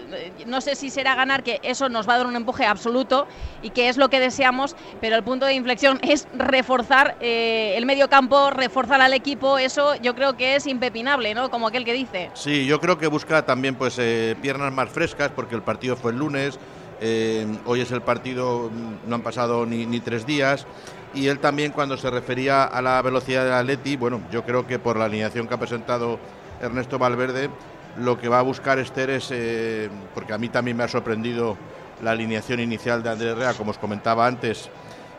No 0.46 0.60
sé 0.60 0.76
si 0.76 0.90
será 0.90 1.14
ganar, 1.14 1.42
que 1.42 1.60
eso 1.62 1.88
nos 1.88 2.08
va 2.08 2.14
a 2.14 2.18
dar 2.18 2.26
un 2.26 2.36
empuje 2.36 2.64
absoluto 2.64 3.26
y 3.62 3.70
que 3.70 3.88
es 3.88 3.96
lo 3.96 4.08
que 4.10 4.20
deseamos, 4.20 4.76
pero 5.00 5.16
el 5.16 5.24
punto 5.24 5.46
de 5.46 5.54
inflexión 5.54 5.98
es 6.02 6.28
reforzar 6.34 7.16
eh, 7.20 7.74
el 7.76 7.86
medio 7.86 8.08
campo, 8.08 8.50
reforzar 8.50 9.00
al 9.00 9.12
equipo. 9.12 9.58
Eso 9.58 9.96
yo 9.96 10.14
creo 10.14 10.36
que 10.36 10.56
es 10.56 10.66
impepinable, 10.66 11.34
¿no? 11.34 11.50
Como 11.50 11.66
aquel 11.66 11.84
que 11.84 11.92
dice. 11.92 12.30
Sí, 12.34 12.66
yo 12.66 12.80
creo 12.80 12.96
que 12.98 13.06
busca 13.08 13.23
también 13.24 13.74
pues 13.74 13.98
eh, 13.98 14.36
piernas 14.40 14.72
más 14.72 14.90
frescas 14.90 15.30
porque 15.34 15.54
el 15.54 15.62
partido 15.62 15.96
fue 15.96 16.12
el 16.12 16.18
lunes, 16.18 16.58
eh, 17.00 17.46
hoy 17.64 17.80
es 17.80 17.90
el 17.90 18.02
partido, 18.02 18.70
mm, 18.70 19.08
no 19.08 19.16
han 19.16 19.22
pasado 19.22 19.66
ni, 19.66 20.00
tres 20.00 20.26
días 20.26 20.66
y 21.14 21.28
él 21.28 21.38
también 21.38 21.72
cuando 21.72 21.96
se 21.96 22.10
refería 22.10 22.64
a 22.64 22.82
la 22.82 23.00
velocidad 23.02 23.44
del 23.44 23.54
Atleti, 23.54 23.96
bueno, 23.96 24.20
yo 24.30 24.44
creo 24.44 24.66
que 24.66 24.78
por 24.78 24.98
la 24.98 25.06
alineación 25.06 25.48
que 25.48 25.54
ha 25.54 25.58
presentado 25.58 26.18
Ernesto 26.60 26.98
Valverde, 26.98 27.50
lo 27.98 28.18
que 28.18 28.28
va 28.28 28.40
a 28.40 28.42
buscar 28.42 28.78
Esther 28.78 29.10
es, 29.10 29.28
eh, 29.30 29.88
porque 30.12 30.32
a 30.32 30.38
mí 30.38 30.48
también 30.48 30.76
me 30.76 30.84
ha 30.84 30.88
sorprendido 30.88 31.56
la 32.02 32.10
alineación 32.10 32.60
inicial 32.60 33.02
de 33.02 33.10
Andrés 33.10 33.36
Rea, 33.36 33.54
como 33.54 33.70
os 33.70 33.78
comentaba 33.78 34.26
antes, 34.26 34.68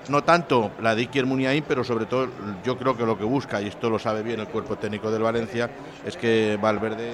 no 0.09 0.23
tanto 0.23 0.71
la 0.81 0.93
de 0.93 1.01
Iker 1.03 1.25
Muniain, 1.25 1.63
pero 1.67 1.83
sobre 1.83 2.05
todo 2.05 2.27
yo 2.63 2.77
creo 2.77 2.95
que 2.95 3.05
lo 3.05 3.17
que 3.17 3.23
busca, 3.23 3.61
y 3.61 3.67
esto 3.67 3.89
lo 3.89 3.97
sabe 3.97 4.21
bien 4.21 4.39
el 4.39 4.47
cuerpo 4.47 4.77
técnico 4.77 5.09
del 5.09 5.23
Valencia, 5.23 5.69
es 6.05 6.17
que 6.17 6.59
Valverde 6.61 7.11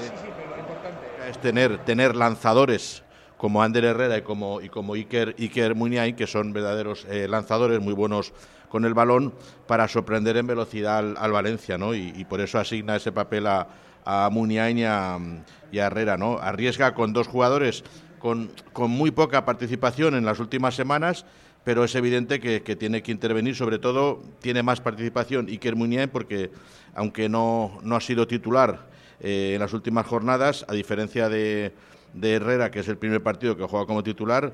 tener, 1.40 1.80
tener 1.86 2.16
lanzadores 2.16 3.04
como 3.42 3.64
Ander 3.64 3.86
Herrera 3.86 4.20
y 4.20 4.22
como, 4.22 4.62
y 4.62 4.70
como 4.70 4.94
Iker, 4.94 5.36
Iker 5.40 5.74
Muniain, 5.74 6.16
que 6.16 6.28
son 6.28 6.54
verdaderos 6.54 7.08
eh, 7.10 7.28
lanzadores 7.28 7.80
muy 7.80 7.94
buenos 7.94 8.34
con 8.70 8.86
el 8.86 8.94
balón, 8.94 9.34
para 9.66 9.88
sorprender 9.88 10.38
en 10.38 10.46
velocidad 10.46 11.00
al, 11.00 11.18
al 11.18 11.32
Valencia, 11.32 11.78
¿no? 11.78 11.96
Y, 11.96 12.24
por 12.30 12.40
eso 12.40 12.60
asigna 12.60 12.96
ese 12.96 13.12
papel 13.12 13.48
a, 13.48 13.68
a 14.06 14.30
y 14.32 14.84
a, 14.86 15.18
Herrera, 15.74 16.18
¿no? 16.18 16.38
Arriesga 16.38 16.94
con 16.94 17.14
dos 17.14 17.28
jugadores 17.28 17.84
con, 18.20 18.52
con 18.74 18.92
muy 18.92 19.10
poca 19.10 19.44
participación 19.44 20.14
en 20.14 20.24
las 20.24 20.40
últimas 20.40 20.76
semanas, 20.76 21.26
pero 21.64 21.84
es 21.84 21.96
evidente 21.96 22.40
que, 22.40 22.62
que 22.62 22.76
tiene 22.76 23.02
que 23.02 23.12
intervenir, 23.12 23.56
sobre 23.56 23.80
todo 23.80 24.22
tiene 24.40 24.62
más 24.62 24.82
participación 24.82 25.48
Iker 25.48 25.76
Muniain 25.76 26.10
porque 26.10 26.52
aunque 26.94 27.28
no, 27.28 27.80
no 27.82 27.96
ha 27.96 28.02
sido 28.02 28.28
titular 28.28 28.91
eh, 29.22 29.54
en 29.56 29.60
las 29.60 29.74
últimas 29.74 30.06
jornadas, 30.06 30.66
a 30.68 30.74
diferencia 30.74 31.30
de, 31.30 31.74
Herrera, 32.22 32.72
que 32.72 32.80
es 32.80 32.88
el 32.88 32.98
primer 32.98 33.22
partido 33.24 33.56
que 33.56 33.64
juega 33.64 33.86
como 33.86 34.04
titular, 34.04 34.54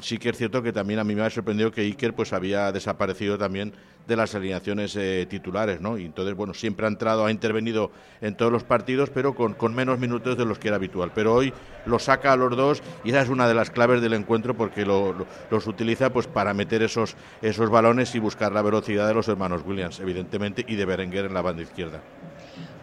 sí 0.00 0.18
que 0.18 0.28
es 0.30 0.36
cierto 0.36 0.62
que 0.62 0.72
también 0.72 1.00
a 1.00 1.04
mí 1.04 1.14
me 1.14 1.22
ha 1.22 1.30
sorprendido 1.30 1.70
que 1.70 1.80
Iker 1.82 2.14
pues 2.14 2.32
había 2.32 2.70
desaparecido 2.72 3.36
también 3.38 3.72
de 4.06 4.16
las 4.16 4.34
alineaciones 4.34 4.96
eh, 4.96 5.26
titulares, 5.28 5.80
¿no? 5.80 5.96
Y 5.96 6.04
entonces, 6.04 6.34
bueno, 6.34 6.54
siempre 6.54 6.86
ha 6.86 6.88
entrado, 6.88 7.24
ha 7.24 7.30
intervenido 7.30 7.92
en 8.20 8.36
todos 8.36 8.50
los 8.50 8.64
partidos, 8.64 9.10
pero 9.10 9.34
con, 9.34 9.56
menos 9.74 9.98
minutos 9.98 10.36
de 10.36 10.44
los 10.44 10.58
que 10.58 10.68
era 10.68 10.76
habitual. 10.76 11.12
Pero 11.12 11.34
hoy 11.34 11.54
lo 11.84 11.98
saca 11.98 12.32
a 12.32 12.36
los 12.36 12.56
dos 12.56 12.82
y 13.04 13.10
esa 13.10 13.22
es 13.22 13.28
una 13.28 13.46
de 13.46 13.54
las 13.54 13.70
claves 13.70 14.00
del 14.00 14.14
encuentro 14.14 14.56
porque 14.56 14.84
lo- 14.84 15.26
los 15.50 15.66
utiliza 15.66 16.12
pues 16.12 16.26
para 16.26 16.52
meter 16.54 16.82
esos, 16.82 17.16
esos 17.40 17.70
balones 17.70 18.14
y 18.14 18.18
buscar 18.18 18.52
la 18.52 18.62
velocidad 18.62 19.06
de 19.06 19.14
los 19.14 19.28
hermanos 19.28 19.62
Williams, 19.64 20.00
evidentemente, 20.00 20.64
y 20.66 20.74
de 20.76 20.84
Berenguer 20.84 21.26
en 21.26 21.34
la 21.34 21.42
banda 21.42 21.62
izquierda. 21.62 22.02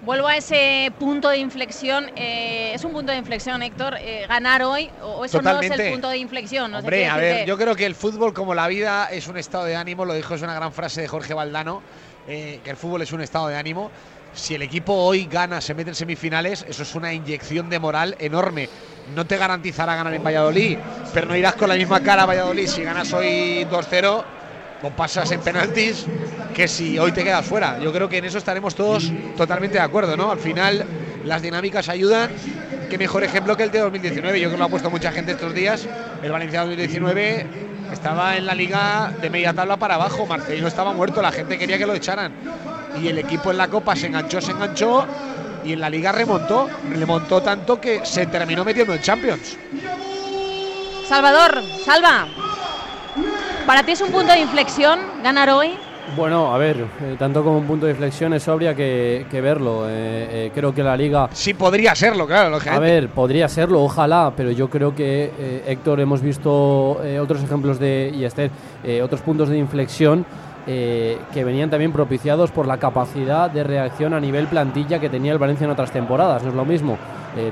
Vuelvo 0.02 0.28
a 0.28 0.38
ese 0.38 0.94
punto 0.98 1.28
de 1.28 1.38
inflexión. 1.40 2.10
eh, 2.16 2.72
¿Es 2.74 2.86
un 2.86 2.94
punto 2.94 3.12
de 3.12 3.18
inflexión, 3.18 3.62
Héctor? 3.62 3.98
eh, 4.00 4.26
¿Ganar 4.30 4.64
hoy? 4.64 4.90
¿O 5.04 5.26
eso 5.26 5.42
no 5.42 5.60
es 5.60 5.72
el 5.72 5.92
punto 5.92 6.08
de 6.08 6.18
inflexión? 6.18 6.72
No 6.72 6.80
Hombre, 6.80 7.08
a 7.08 7.18
ver, 7.18 7.46
yo 7.46 7.58
creo 7.58 7.76
que 7.76 7.86
el 7.86 7.96
fútbol, 7.96 8.34
como 8.34 8.56
la 8.56 8.68
vida, 8.70 9.10
es 9.12 9.28
un 9.28 9.38
estado 9.38 9.66
de 9.66 9.76
ánimo. 9.76 10.06
Lo 10.06 10.14
dijo, 10.14 10.36
es 10.36 10.42
una 10.42 10.54
gran 10.54 10.72
frase 10.72 11.02
de 11.02 11.08
Jorge 11.10 11.34
Valdano, 11.34 11.82
eh, 12.30 12.62
que 12.64 12.70
el 12.70 12.78
fútbol 12.78 13.02
es 13.02 13.12
un 13.12 13.20
estado 13.22 13.50
de 13.50 13.58
ánimo. 13.58 13.92
Si 14.34 14.56
el 14.56 14.62
equipo 14.62 14.94
hoy 14.94 15.26
gana, 15.26 15.60
se 15.60 15.74
mete 15.74 15.90
en 15.90 15.96
semifinales, 15.96 16.66
eso 16.70 16.84
es 16.84 16.96
una 16.96 17.12
inyección 17.14 17.70
de 17.70 17.80
moral 17.80 18.16
enorme. 18.20 18.70
No 19.14 19.26
te 19.26 19.38
garantizará 19.38 19.96
ganar 19.96 20.14
en 20.14 20.24
Valladolid, 20.24 20.78
pero 21.14 21.28
no 21.28 21.36
irás 21.36 21.56
con 21.56 21.68
la 21.68 21.76
misma 21.76 22.02
cara 22.02 22.24
a 22.24 22.26
Valladolid 22.26 22.68
si 22.68 22.84
ganas 22.84 23.12
hoy 23.12 23.66
2-0 23.70 24.24
o 24.84 24.90
pasas 24.92 25.32
en 25.32 25.42
penaltis 25.42 26.06
que 26.54 26.68
si 26.68 26.98
hoy 26.98 27.12
te 27.12 27.24
quedas 27.24 27.46
fuera. 27.46 27.80
Yo 27.80 27.92
creo 27.92 28.10
que 28.10 28.18
en 28.18 28.26
eso 28.26 28.38
estaremos 28.38 28.76
todos 28.76 29.12
totalmente 29.38 29.78
de 29.78 29.84
acuerdo, 29.84 30.18
¿no? 30.18 30.32
Al 30.32 30.40
final 30.40 30.86
las 31.26 31.42
dinámicas 31.42 31.90
ayudan. 31.90 32.32
Qué 32.90 32.98
mejor 32.98 33.24
ejemplo 33.24 33.56
que 33.56 33.64
el 33.64 33.72
de 33.72 33.80
2019. 33.80 34.40
Yo 34.40 34.48
creo 34.48 34.52
que 34.52 34.58
lo 34.58 34.66
ha 34.66 34.70
puesto 34.70 34.90
mucha 34.90 35.12
gente 35.12 35.34
estos 35.34 35.54
días. 35.54 35.88
El 36.24 36.32
Valencia 36.32 36.62
2019 36.62 37.46
estaba 37.92 38.38
en 38.38 38.46
la 38.46 38.56
liga 38.56 39.12
de 39.22 39.30
media 39.30 39.54
tabla 39.54 39.78
para 39.78 39.96
abajo. 39.96 40.26
Marcelino 40.26 40.68
estaba 40.68 40.94
muerto, 40.94 41.22
la 41.22 41.32
gente 41.32 41.58
quería 41.58 41.78
que 41.78 41.86
lo 41.86 41.94
echaran. 41.94 42.34
Y 43.00 43.08
el 43.08 43.20
equipo 43.20 43.52
en 43.52 43.58
la 43.58 43.68
Copa 43.68 43.96
se 43.96 44.08
enganchó, 44.08 44.42
se 44.42 44.52
enganchó 44.52 45.06
y 45.64 45.74
en 45.74 45.80
la 45.80 45.90
liga 45.90 46.12
remontó. 46.12 46.68
Remontó 46.90 47.42
tanto 47.42 47.80
que 47.80 48.06
se 48.06 48.26
terminó 48.26 48.66
metiendo 48.66 48.94
en 48.94 49.02
Champions. 49.02 49.58
Salvador, 51.08 51.62
Salva. 51.86 52.28
¿Para 53.66 53.84
ti 53.84 53.92
es 53.92 54.02
un 54.02 54.12
punto 54.12 54.32
de 54.32 54.40
inflexión 54.40 55.00
ganar 55.22 55.50
hoy? 55.50 55.78
Bueno, 56.16 56.54
a 56.54 56.58
ver, 56.58 56.78
eh, 56.78 57.16
tanto 57.20 57.44
como 57.44 57.60
un 57.60 57.66
punto 57.66 57.86
de 57.86 57.92
inflexión 57.92 58.34
es 58.34 58.48
obvia 58.48 58.74
que, 58.74 59.28
que 59.30 59.42
verlo. 59.42 59.86
Eh, 59.88 59.92
eh, 60.48 60.52
creo 60.56 60.74
que 60.74 60.82
la 60.82 60.98
liga. 60.98 61.30
Sí, 61.32 61.54
podría 61.54 61.94
serlo, 61.94 62.26
claro, 62.26 62.48
A 62.48 62.52
lógicamente. 62.52 62.86
ver, 63.02 63.10
podría 63.10 63.48
serlo, 63.48 63.84
ojalá, 63.84 64.34
pero 64.36 64.50
yo 64.52 64.70
creo 64.70 64.96
que, 64.96 65.64
Héctor, 65.68 66.00
hemos 66.00 66.22
visto 66.22 67.00
otros 67.22 67.44
ejemplos 67.44 67.80
de. 67.80 68.12
y 68.14 68.24
Esther, 68.26 68.50
otros 69.04 69.22
puntos 69.22 69.50
de 69.50 69.58
inflexión 69.58 70.26
que 70.66 71.44
venían 71.44 71.70
también 71.70 71.92
propiciados 71.92 72.52
por 72.52 72.68
la 72.68 72.78
capacidad 72.78 73.50
de 73.50 73.64
reacción 73.64 74.14
a 74.14 74.20
nivel 74.20 74.46
plantilla 74.48 75.00
que 75.00 75.10
tenía 75.10 75.32
el 75.32 75.38
Valencia 75.40 75.66
en 75.66 75.72
otras 75.72 75.92
temporadas. 75.92 76.44
No 76.44 76.50
es 76.50 76.56
lo 76.56 76.66
mismo 76.66 76.98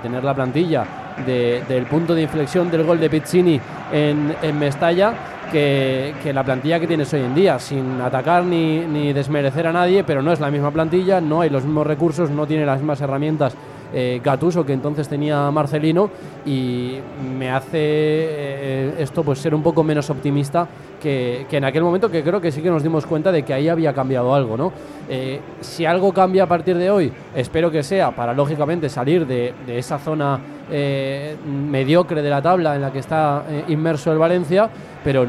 tener 0.02 0.24
la 0.24 0.34
plantilla 0.34 0.84
de- 1.26 1.64
del 1.68 1.86
punto 1.86 2.14
de 2.16 2.24
inflexión 2.24 2.70
del 2.70 2.84
gol 2.84 3.00
de 3.00 3.10
Pizzini 3.10 3.60
en, 3.92 4.36
en 4.42 4.60
Mestalla 4.60 5.14
que, 5.52 6.32
la 6.34 6.44
plantilla 6.44 6.80
que 6.80 6.88
tienes 6.88 7.14
hoy 7.14 7.22
en 7.22 7.36
día, 7.36 7.60
sin 7.60 8.02
atacar 8.02 8.44
ni, 8.44 8.80
ni 8.80 9.14
desmerecer 9.14 9.68
a 9.68 9.74
nadie, 9.74 10.04
pero 10.04 10.22
no 10.22 10.32
es 10.32 10.40
la 10.40 10.52
misma 10.52 10.72
plantilla, 10.72 11.22
no 11.22 11.42
hay 11.42 11.50
los 11.50 11.64
mismos 11.64 11.88
recursos, 11.88 12.30
no 12.30 12.46
tiene 12.46 12.66
las 12.66 12.80
mismas 12.80 13.02
herramientas 13.02 13.56
eh, 13.94 14.20
Gattuso 14.22 14.66
que 14.66 14.74
entonces 14.74 15.08
tenía 15.08 15.50
Marcelino 15.50 16.10
y 16.46 16.98
me 17.38 17.50
hace 17.50 17.70
eh, 17.80 18.94
esto 19.00 19.24
pues 19.24 19.40
ser 19.40 19.56
un 19.56 19.64
poco 19.64 19.82
menos 19.82 20.10
optimista 20.10 20.68
que, 21.02 21.46
en 21.50 21.64
aquel 21.64 21.84
momento 21.84 22.12
que 22.12 22.22
creo 22.22 22.42
que 22.42 22.52
sí 22.52 22.62
que 22.62 22.70
nos 22.70 22.84
dimos 22.84 23.06
cuenta 23.06 23.32
de 23.32 23.44
que 23.44 23.54
ahí 23.54 23.70
había 23.70 23.94
cambiado 23.94 24.36
algo, 24.36 24.58
¿no? 24.58 24.74
Eh, 25.08 25.40
si 25.62 25.86
algo 25.86 26.12
cambia 26.12 26.44
a 26.44 26.48
partir 26.48 26.78
de 26.78 26.92
hoy, 26.92 27.14
espero 27.34 27.72
que 27.72 27.82
sea 27.82 28.12
para 28.12 28.34
lógicamente 28.34 28.90
salir 28.90 29.26
de, 29.26 29.54
esa 29.68 30.00
zona 30.00 30.40
mediocre 30.70 32.22
de 32.22 32.30
la 32.30 32.42
tabla 32.42 32.76
en 32.76 32.82
la 32.82 32.92
que 32.92 33.00
está 33.00 33.44
inmerso 33.70 34.12
el 34.12 34.18
Valencia, 34.18 34.70
pero 35.08 35.26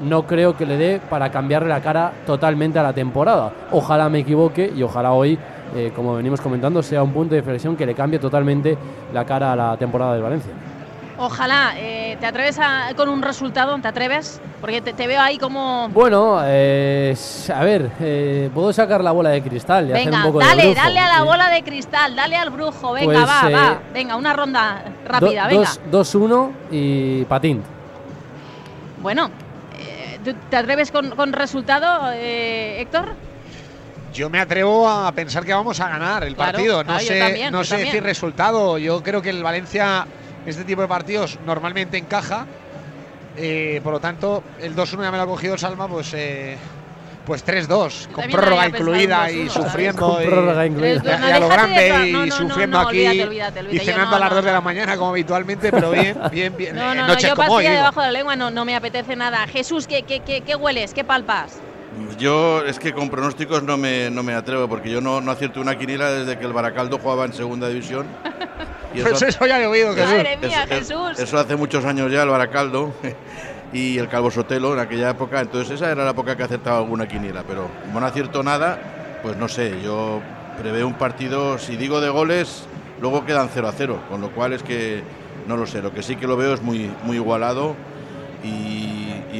no 0.00 0.26
creo 0.26 0.56
que 0.56 0.66
le 0.66 0.76
dé 0.76 1.00
para 1.08 1.30
cambiarle 1.30 1.68
la 1.68 1.80
cara 1.80 2.10
totalmente 2.26 2.80
a 2.80 2.82
la 2.82 2.92
temporada. 2.92 3.52
Ojalá 3.70 4.08
me 4.08 4.18
equivoque 4.18 4.72
y 4.74 4.82
ojalá 4.82 5.12
hoy, 5.12 5.38
eh, 5.76 5.92
como 5.94 6.16
venimos 6.16 6.40
comentando, 6.40 6.82
sea 6.82 7.00
un 7.00 7.12
punto 7.12 7.34
de 7.36 7.38
inflexión 7.38 7.76
que 7.76 7.86
le 7.86 7.94
cambie 7.94 8.18
totalmente 8.18 8.76
la 9.12 9.24
cara 9.24 9.52
a 9.52 9.56
la 9.56 9.76
temporada 9.76 10.14
del 10.14 10.22
Valencia. 10.24 10.50
Ojalá. 11.16 11.74
eh, 11.76 12.16
¿Te 12.18 12.26
atreves 12.26 12.58
a- 12.58 12.88
con 12.96 13.08
un 13.08 13.22
resultado? 13.22 13.76
¿Te 13.80 13.86
atreves? 13.86 14.40
Porque 14.60 14.80
te, 14.80 14.92
te 14.94 15.06
veo 15.06 15.20
ahí 15.20 15.38
como... 15.38 15.88
Bueno, 15.90 16.40
eh, 16.44 17.14
a 17.54 17.62
ver, 17.62 18.50
puedo 18.52 18.72
sacar 18.72 19.00
la 19.04 19.12
bola 19.12 19.30
de 19.30 19.42
cristal 19.42 19.88
y 19.88 19.92
hacer 19.92 20.06
Venga, 20.06 20.18
un 20.18 20.24
poco 20.24 20.38
de 20.40 20.46
dale, 20.46 20.62
brujo. 20.64 20.80
dale 20.82 20.98
a 20.98 21.08
la 21.18 21.22
bola 21.22 21.50
de 21.50 21.62
cristal, 21.62 22.16
dale 22.16 22.34
al 22.36 22.50
brujo. 22.50 22.92
Venga, 22.94 23.04
Pues, 23.06 23.18
va, 23.28 23.48
va. 23.50 23.78
Venga, 23.92 24.16
una 24.16 24.32
ronda 24.32 24.82
rápida, 25.06 25.42
Do- 25.44 25.48
venga. 25.50 25.70
dos- 25.88 26.14
2-1 26.14 26.50
y 26.72 27.24
patín. 27.26 27.62
Bueno, 29.04 29.30
eh, 29.78 30.18
¿tú 30.24 30.34
¿te 30.48 30.56
atreves 30.56 30.90
con, 30.90 31.10
con 31.10 31.34
resultado, 31.34 32.10
eh, 32.14 32.80
Héctor? 32.80 33.12
Yo 34.14 34.30
me 34.30 34.40
atrevo 34.40 34.88
a 34.88 35.12
pensar 35.12 35.44
que 35.44 35.52
vamos 35.52 35.78
a 35.78 35.90
ganar 35.90 36.24
el 36.24 36.34
Claro, 36.34 36.52
partido. 36.52 36.78
No 36.78 36.84
claro, 36.84 37.00
yo 37.02 37.06
sé, 37.08 37.18
también, 37.18 37.52
no 37.52 37.64
sé 37.64 37.76
decir 37.76 38.02
resultado. 38.02 38.78
Yo 38.78 39.02
creo 39.02 39.20
que 39.20 39.28
el 39.28 39.42
Valencia, 39.42 40.06
este 40.46 40.64
tipo 40.64 40.80
de 40.80 40.88
partidos, 40.88 41.38
normalmente 41.44 41.98
encaja. 41.98 42.46
Eh, 43.36 43.82
por 43.84 43.92
lo 43.92 44.00
tanto, 44.00 44.42
el 44.58 44.74
2-1 44.74 45.02
ya 45.02 45.10
me 45.10 45.18
lo 45.18 45.24
ha 45.24 45.26
cogido 45.26 45.58
Salma, 45.58 45.86
pues, 45.86 46.14
eh, 46.14 46.56
pues 47.24 47.44
3-2, 47.46 48.08
con 48.08 48.28
prórroga 48.30 48.66
incluida 48.68 49.30
y 49.30 49.46
2-1, 49.46 49.48
¿sabes? 49.50 49.52
sufriendo. 49.70 50.08
Con 50.08 50.22
y- 50.22 50.26
prórroga 50.26 50.66
incluida. 50.66 50.94
y- 50.94 51.20
No, 51.20 51.28
y 51.28 51.32
a 51.32 51.40
lo 51.40 51.48
grande 51.48 52.08
y 52.08 52.12
no, 52.12 52.18
no, 52.20 52.26
no, 52.26 52.36
sufriendo 52.48 52.78
aquí 52.80 52.98
y 53.70 53.78
cenando 53.78 54.10
no, 54.10 54.16
a 54.16 54.18
las 54.20 54.30
no, 54.30 54.36
2 54.36 54.44
de 54.44 54.52
la 54.52 54.60
mañana 54.60 54.96
como 54.96 55.10
habitualmente, 55.10 55.70
pero 55.72 55.90
bien, 55.90 56.16
bien, 56.30 56.56
bien. 56.56 56.76
No, 56.76 56.94
no, 56.94 57.06
no, 57.08 57.18
yo 57.18 57.30
como 57.34 57.42
hoy, 57.54 57.64
pastilla 57.64 57.70
digo. 57.70 57.82
debajo 57.82 58.00
de 58.00 58.06
la 58.08 58.12
lengua 58.12 58.36
no, 58.36 58.50
no 58.50 58.64
me 58.64 58.76
apetece 58.76 59.16
nada. 59.16 59.46
Jesús, 59.46 59.86
¿qué, 59.86 60.02
qué, 60.02 60.20
qué, 60.20 60.42
qué 60.42 60.54
hueles? 60.56 60.92
¿Qué 60.94 61.04
palpas? 61.04 61.58
Yo 62.18 62.64
es 62.64 62.78
que 62.80 62.92
con 62.92 63.08
pronósticos 63.08 63.62
no 63.62 63.76
me, 63.76 64.10
no 64.10 64.22
me 64.24 64.34
atrevo 64.34 64.68
porque 64.68 64.90
yo 64.90 65.00
no, 65.00 65.20
no 65.20 65.30
acierto 65.30 65.60
una 65.60 65.78
quiniela 65.78 66.10
desde 66.10 66.38
que 66.38 66.44
el 66.44 66.52
Baracaldo 66.52 66.98
jugaba 66.98 67.24
en 67.24 67.32
segunda 67.32 67.68
división. 67.68 68.06
Pues 68.94 69.22
eso 69.22 69.44
ya 69.44 69.60
he 69.60 69.66
oído, 69.66 69.92
Jesús. 69.92 70.08
Madre 70.12 70.36
mía, 70.36 70.62
es- 70.70 70.78
Jesús. 70.88 71.18
Eso 71.18 71.36
hace 71.36 71.56
muchos 71.56 71.84
años 71.84 72.12
ya, 72.12 72.22
el 72.22 72.28
Baracaldo 72.28 72.94
y 73.74 73.98
el 73.98 74.08
Calvo 74.08 74.30
Sotelo 74.30 74.72
en 74.72 74.78
aquella 74.78 75.10
época. 75.10 75.40
Entonces 75.40 75.74
esa 75.74 75.90
era 75.90 76.04
la 76.04 76.12
época 76.12 76.36
que 76.36 76.44
acertaba 76.44 76.78
alguna 76.78 77.06
quiniela. 77.06 77.42
Pero 77.46 77.68
como 77.84 78.00
no 78.00 78.06
acierto 78.06 78.42
nada, 78.42 79.18
pues 79.22 79.36
no 79.36 79.48
sé, 79.48 79.82
yo 79.82 80.22
preveo 80.58 80.86
un 80.86 80.94
partido, 80.94 81.58
si 81.58 81.76
digo 81.76 82.00
de 82.00 82.08
goles, 82.08 82.66
luego 83.02 83.26
quedan 83.26 83.50
0 83.52 83.68
a 83.68 83.72
0. 83.72 84.00
Con 84.08 84.20
lo 84.20 84.30
cual 84.30 84.52
es 84.52 84.62
que 84.62 85.02
no 85.48 85.56
lo 85.56 85.66
sé. 85.66 85.82
Lo 85.82 85.92
que 85.92 86.02
sí 86.02 86.14
que 86.14 86.28
lo 86.28 86.36
veo 86.36 86.54
es 86.54 86.62
muy, 86.62 86.90
muy 87.02 87.16
igualado 87.16 87.74
y, 88.42 88.90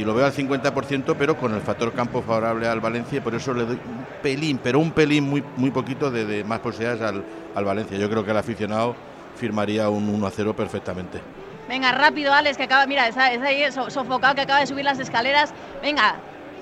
lo 0.05 0.13
veo 0.13 0.27
al 0.27 0.35
50%, 0.35 1.15
pero 1.19 1.39
con 1.39 1.55
el 1.55 1.63
factor 1.63 1.93
campo 1.95 2.21
favorable 2.21 2.69
al 2.69 2.81
Valencia, 2.81 3.19
y 3.19 3.21
por 3.23 3.35
eso 3.35 3.55
le 3.55 3.65
doy 3.65 3.77
un 3.77 4.05
pelín, 4.23 4.61
pero 4.63 4.79
un 4.79 4.91
pelín 4.91 5.25
muy, 5.25 5.43
muy 5.57 5.71
poquito 5.71 6.11
de, 6.11 6.27
de 6.27 6.45
más 6.45 6.59
posibilidades 6.59 7.01
al, 7.01 7.25
al 7.55 7.65
Valencia. 7.65 7.97
Yo 7.97 8.11
creo 8.11 8.23
que 8.23 8.33
el 8.33 8.37
aficionado 8.37 8.95
firmaría 9.35 9.89
un 9.89 10.11
1 10.11 10.27
a 10.27 10.31
0 10.31 10.55
perfectamente. 10.55 11.23
Venga, 11.69 11.93
rápido, 11.93 12.33
Alex, 12.33 12.57
que 12.57 12.65
acaba, 12.65 12.87
mira, 12.87 13.09
está, 13.09 13.33
está 13.33 13.47
ahí 13.47 13.71
so- 13.73 13.91
sofocado, 13.91 14.35
que 14.35 14.43
acaba 14.43 14.61
de 14.61 14.67
subir 14.67 14.85
las 14.85 14.99
escaleras. 14.99 15.53
Venga, 15.83 16.17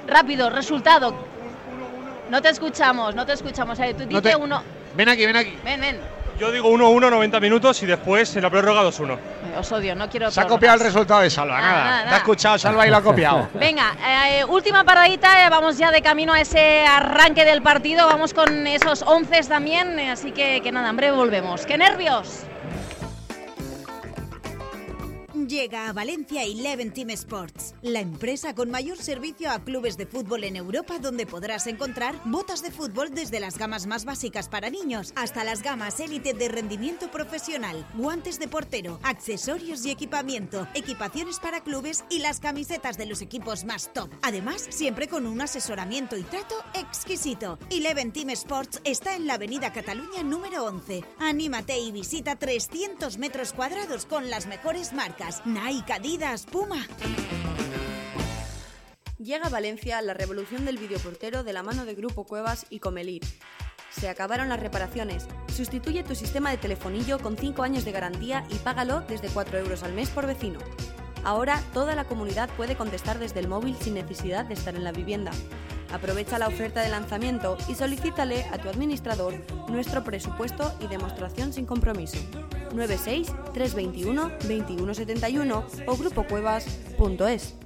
rápido, 0.07 0.49
resultado. 0.51 1.15
No 2.31 2.41
te 2.41 2.49
escuchamos, 2.51 3.15
no 3.15 3.27
te 3.27 3.33
escuchamos. 3.33 3.79
Eh, 3.81 3.95
tú 3.95 4.05
No 4.05 4.09
dices 4.21 4.23
te- 4.23 4.37
uno. 4.37 4.63
Ven 4.95 5.09
aquí, 5.09 5.27
ven 5.27 5.37
aquí. 5.37 5.59
Ven, 5.65 5.81
ven. 5.81 6.01
Yo 6.39 6.51
digo 6.51 6.71
1-1, 6.71 7.11
90 7.11 7.41
minutos 7.41 7.83
y 7.83 7.87
después 7.87 8.35
en 8.37 8.43
la 8.43 8.51
prórroga 8.51 8.83
2-1. 8.83 9.19
os 9.59 9.71
odio, 9.71 9.95
no 9.95 10.09
quiero 10.09 10.31
Se 10.31 10.41
ha 10.41 10.47
copiado 10.47 10.77
el 10.77 10.81
resultado 10.83 11.21
de 11.21 11.29
Salva, 11.31 11.61
Nada, 11.61 11.73
nada. 11.73 11.85
nada, 11.91 12.09
Te 12.09 12.15
ha 12.15 12.17
escuchado 12.19 12.59
Salva 12.59 12.87
y 12.87 12.91
lo 12.91 12.97
ha 12.97 13.03
copiado. 13.03 13.49
Venga, 13.55 13.95
eh, 14.05 14.45
última 14.47 14.83
paradita, 14.83 15.45
eh, 15.45 15.51
vamos 15.51 15.77
ya 15.77 15.91
de 15.91 16.01
camino 16.01 16.33
a 16.33 16.41
ese 16.41 16.87
arranque 16.87 17.45
del 17.45 17.61
partido, 17.61 18.07
vamos 18.07 18.33
con 18.33 18.67
esos 18.67 19.03
once 19.03 19.41
también, 19.43 19.99
eh, 19.99 20.11
así 20.11 20.33
que, 20.33 20.63
que 20.63 20.73
nada, 20.73 20.89
en 20.89 20.97
breve 20.97 21.17
volvemos. 21.17 21.67
¡Qué 21.67 21.77
nervios! 21.77 22.45
Llega 25.49 25.88
a 25.88 25.93
Valencia 25.93 26.45
Eleven 26.45 26.93
Team 26.93 27.11
Sports, 27.11 27.74
la 27.82 28.01
empresa 28.01 28.55
con 28.55 28.70
mayor 28.70 28.97
servicio 28.97 29.51
a 29.51 29.64
clubes 29.64 29.97
de 29.97 30.07
fútbol 30.07 30.45
en 30.45 30.57
Europa 30.57 30.99
donde 31.01 31.26
podrás 31.26 31.66
encontrar 31.66 32.14
botas 32.24 32.62
de 32.62 32.70
fútbol 32.70 33.11
desde 33.11 33.40
las 33.40 33.59
gamas 33.59 33.86
más 33.86 34.05
básicas 34.05 34.49
para 34.49 34.70
niños 34.70 35.12
hasta 35.16 35.43
las 35.43 35.62
gamas 35.62 35.99
élite 36.01 36.32
de 36.32 36.49
rendimiento 36.49 37.11
profesional, 37.11 37.86
guantes 37.95 38.38
de 38.38 38.47
portero, 38.47 39.01
accesorios 39.03 39.84
y 39.84 39.90
equipamiento, 39.90 40.68
equipaciones 40.74 41.40
para 41.40 41.61
clubes 41.62 42.05
y 42.09 42.20
las 42.20 42.38
camisetas 42.38 42.97
de 42.97 43.07
los 43.07 43.20
equipos 43.20 43.64
más 43.64 43.93
top. 43.93 44.11
Además, 44.22 44.66
siempre 44.70 45.09
con 45.09 45.26
un 45.26 45.40
asesoramiento 45.40 46.16
y 46.16 46.22
trato 46.22 46.55
exquisito. 46.74 47.59
Eleven 47.70 48.12
Team 48.12 48.30
Sports 48.30 48.80
está 48.84 49.16
en 49.16 49.26
la 49.26 49.34
Avenida 49.34 49.72
Cataluña 49.72 50.22
número 50.22 50.64
11. 50.64 51.05
Anímate 51.18 51.78
y 51.78 51.90
visita 51.90 52.36
300 52.36 53.18
metros 53.18 53.53
cuadrados 53.53 54.07
con 54.07 54.30
las 54.30 54.47
mejores 54.47 54.93
marcas 54.93 55.32
Nike, 55.45 55.93
Adidas, 55.93 56.47
Puma. 56.47 56.87
Llega 59.18 59.47
a 59.47 59.51
Valencia 59.51 60.03
la 60.03 60.14
revolución 60.14 60.64
del 60.64 60.78
videoportero 60.78 61.45
de 61.45 61.53
la 61.53 61.62
mano 61.62 61.85
de 61.85 61.95
Grupo 61.95 62.24
Cuevas 62.24 62.66
y 62.70 62.80
Comelir. 62.80 63.22
Se 63.91 64.09
acabaron 64.09 64.49
las 64.49 64.61
reparaciones. 64.61 65.26
Sustituye 65.55 66.03
tu 66.03 66.14
sistema 66.14 66.51
de 66.51 66.57
telefonillo 66.57 67.18
con 67.18 67.37
5 67.37 67.62
años 67.62 67.85
de 67.85 67.93
garantía 67.93 68.45
y 68.51 68.57
págalo 68.57 69.03
desde 69.03 69.28
4 69.28 69.59
euros 69.59 69.83
al 69.83 69.93
mes 69.93 70.11
por 70.11 70.26
vecino. 70.26 70.59
Ahora 71.25 71.62
toda 71.73 71.95
la 71.95 72.05
comunidad 72.05 72.51
puede 72.57 72.77
contestar 72.77 73.18
desde 73.18 73.41
el 73.41 73.49
móvil 73.49 73.77
sin 73.81 73.95
necesidad 73.95 74.45
de 74.45 74.55
estar 74.55 74.75
en 74.75 74.85
la 74.85 74.93
vivienda. 74.93 75.31
Aprovecha 75.93 76.39
la 76.39 76.49
oferta 76.49 76.81
de 76.81 76.89
lanzamiento 76.89 77.59
y 77.68 77.75
solicítale 77.75 78.45
a 78.51 78.59
tu 78.59 78.68
administrador 78.68 79.35
nuestro 79.68 80.03
presupuesto 80.03 80.73
y 80.81 80.87
demostración 80.87 81.53
sin 81.53 81.66
compromiso. 81.66 82.18
96 82.75 83.29
321 83.53 84.31
2171 84.41 85.64
o 85.87 85.97
grupocuevas.es. 85.97 87.62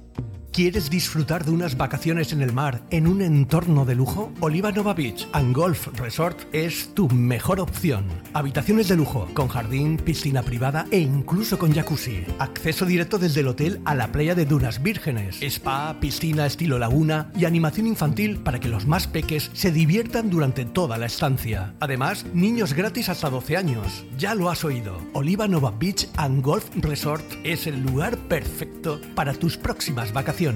¿Quieres 0.57 0.89
disfrutar 0.89 1.45
de 1.45 1.51
unas 1.51 1.77
vacaciones 1.77 2.33
en 2.33 2.41
el 2.41 2.51
mar 2.51 2.81
en 2.89 3.05
un 3.05 3.21
entorno 3.21 3.85
de 3.85 3.93
lujo? 3.93 4.31
Oliva 4.39 4.71
Nova 4.71 4.95
Beach 4.95 5.27
and 5.33 5.55
Golf 5.55 5.85
Resort 5.99 6.39
es 6.51 6.95
tu 6.95 7.07
mejor 7.09 7.59
opción. 7.59 8.05
Habitaciones 8.33 8.87
de 8.87 8.95
lujo, 8.95 9.27
con 9.35 9.49
jardín, 9.49 9.97
piscina 9.97 10.41
privada 10.41 10.87
e 10.89 10.97
incluso 10.97 11.59
con 11.59 11.75
jacuzzi. 11.75 12.25
Acceso 12.39 12.87
directo 12.87 13.19
desde 13.19 13.41
el 13.41 13.49
hotel 13.49 13.81
a 13.85 13.93
la 13.93 14.11
playa 14.11 14.33
de 14.33 14.47
Dunas 14.47 14.81
Vírgenes. 14.81 15.43
Spa, 15.43 15.99
piscina 15.99 16.47
estilo 16.47 16.79
laguna 16.79 17.31
y 17.37 17.45
animación 17.45 17.85
infantil 17.85 18.39
para 18.39 18.59
que 18.59 18.67
los 18.67 18.87
más 18.87 19.05
peques 19.05 19.51
se 19.53 19.71
diviertan 19.71 20.31
durante 20.31 20.65
toda 20.65 20.97
la 20.97 21.05
estancia. 21.05 21.75
Además, 21.79 22.25
niños 22.33 22.73
gratis 22.73 23.09
hasta 23.09 23.29
12 23.29 23.57
años. 23.57 24.05
Ya 24.17 24.33
lo 24.33 24.49
has 24.49 24.65
oído. 24.65 24.97
Oliva 25.13 25.47
Nova 25.47 25.69
Beach 25.69 26.07
and 26.15 26.43
Golf 26.43 26.67
Resort 26.77 27.25
es 27.43 27.67
el 27.67 27.79
lugar 27.83 28.17
perfecto 28.17 28.99
para 29.13 29.35
tus 29.35 29.55
próximas 29.55 30.11
vacaciones. 30.11 30.46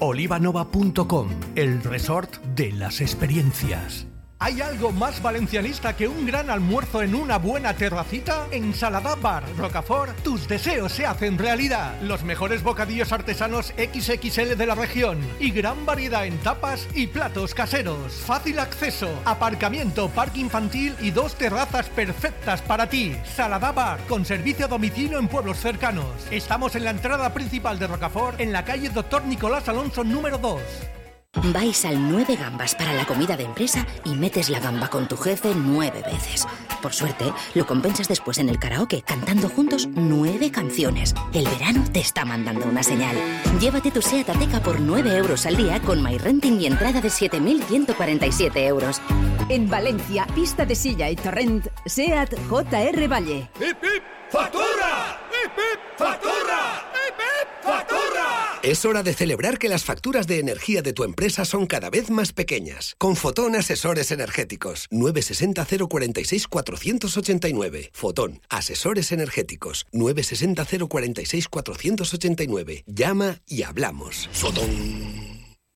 Olivanova.com, 0.00 1.28
el 1.56 1.82
resort 1.82 2.42
de 2.56 2.72
las 2.72 3.00
experiencias. 3.00 4.09
¿Hay 4.42 4.62
algo 4.62 4.90
más 4.90 5.20
valencianista 5.20 5.94
que 5.94 6.08
un 6.08 6.24
gran 6.24 6.48
almuerzo 6.48 7.02
en 7.02 7.14
una 7.14 7.36
buena 7.36 7.74
terracita? 7.74 8.46
En 8.50 8.72
Salada 8.72 9.14
Bar 9.14 9.44
Rocafort, 9.58 10.18
tus 10.22 10.48
deseos 10.48 10.92
se 10.92 11.04
hacen 11.04 11.36
realidad. 11.36 12.00
Los 12.00 12.24
mejores 12.24 12.62
bocadillos 12.62 13.12
artesanos 13.12 13.74
XXL 13.76 14.56
de 14.56 14.64
la 14.64 14.74
región 14.74 15.18
y 15.38 15.50
gran 15.50 15.84
variedad 15.84 16.24
en 16.24 16.38
tapas 16.38 16.88
y 16.94 17.08
platos 17.08 17.52
caseros. 17.52 18.14
Fácil 18.14 18.60
acceso, 18.60 19.10
aparcamiento, 19.26 20.08
parque 20.08 20.40
infantil 20.40 20.96
y 21.02 21.10
dos 21.10 21.34
terrazas 21.34 21.90
perfectas 21.90 22.62
para 22.62 22.88
ti. 22.88 23.14
Salada 23.36 23.72
Bar, 23.72 24.00
con 24.08 24.24
servicio 24.24 24.64
a 24.64 24.68
domicilio 24.68 25.18
en 25.18 25.28
pueblos 25.28 25.58
cercanos. 25.58 26.06
Estamos 26.30 26.74
en 26.76 26.84
la 26.84 26.92
entrada 26.92 27.34
principal 27.34 27.78
de 27.78 27.88
Rocafort, 27.88 28.40
en 28.40 28.52
la 28.52 28.64
calle 28.64 28.88
Doctor 28.88 29.22
Nicolás 29.26 29.68
Alonso 29.68 30.02
número 30.02 30.38
2. 30.38 30.62
Vais 31.34 31.84
al 31.84 32.10
9 32.10 32.34
gambas 32.34 32.74
para 32.74 32.92
la 32.92 33.06
comida 33.06 33.36
de 33.36 33.44
empresa 33.44 33.86
y 34.04 34.14
metes 34.14 34.50
la 34.50 34.58
gamba 34.58 34.88
con 34.88 35.06
tu 35.06 35.16
jefe 35.16 35.52
nueve 35.54 36.02
veces. 36.04 36.44
Por 36.82 36.92
suerte, 36.92 37.32
lo 37.54 37.66
compensas 37.66 38.08
después 38.08 38.38
en 38.38 38.48
el 38.48 38.58
karaoke 38.58 39.02
cantando 39.02 39.48
juntos 39.48 39.88
nueve 39.94 40.50
canciones. 40.50 41.14
El 41.32 41.46
verano 41.46 41.84
te 41.92 42.00
está 42.00 42.24
mandando 42.24 42.66
una 42.66 42.82
señal. 42.82 43.16
Llévate 43.60 43.92
tu 43.92 44.02
SEAT 44.02 44.28
Ateca 44.28 44.60
por 44.60 44.80
9 44.80 45.16
euros 45.16 45.46
al 45.46 45.56
día 45.56 45.80
con 45.80 46.02
MyRenting 46.02 46.60
y 46.60 46.66
entrada 46.66 47.00
de 47.00 47.08
7.147 47.08 48.66
euros. 48.66 49.00
En 49.48 49.70
Valencia, 49.70 50.26
pista 50.34 50.66
de 50.66 50.74
silla 50.74 51.10
y 51.10 51.14
torrent, 51.14 51.68
SEAT 51.86 52.34
JR 52.48 53.08
Valle. 53.08 53.48
¡Hip, 53.60 53.76
hip! 53.82 54.02
¡Factura! 54.30 55.20
¡Hip, 55.30 55.52
hip! 55.56 55.80
¡Factura! 55.96 56.90
¡Hip, 56.92 57.14
hip! 57.18 57.64
¡Factura! 57.64 58.00
Es 58.62 58.84
hora 58.84 59.02
de 59.02 59.14
celebrar 59.14 59.58
que 59.58 59.70
las 59.70 59.84
facturas 59.84 60.26
de 60.26 60.38
energía 60.38 60.82
de 60.82 60.92
tu 60.92 61.02
empresa 61.02 61.19
son 61.28 61.66
cada 61.66 61.90
vez 61.90 62.10
más 62.10 62.32
pequeñas. 62.32 62.94
Con 62.98 63.14
Fotón 63.14 63.54
Asesores 63.54 64.10
Energéticos. 64.10 64.86
960 64.90 65.66
046 65.88 66.48
489. 66.48 67.90
Fotón 67.92 68.40
Asesores 68.48 69.12
Energéticos. 69.12 69.86
960 69.92 70.86
046 70.88 71.48
489. 71.48 72.84
Llama 72.86 73.40
y 73.46 73.64
hablamos. 73.64 74.28
Fotón. 74.32 75.29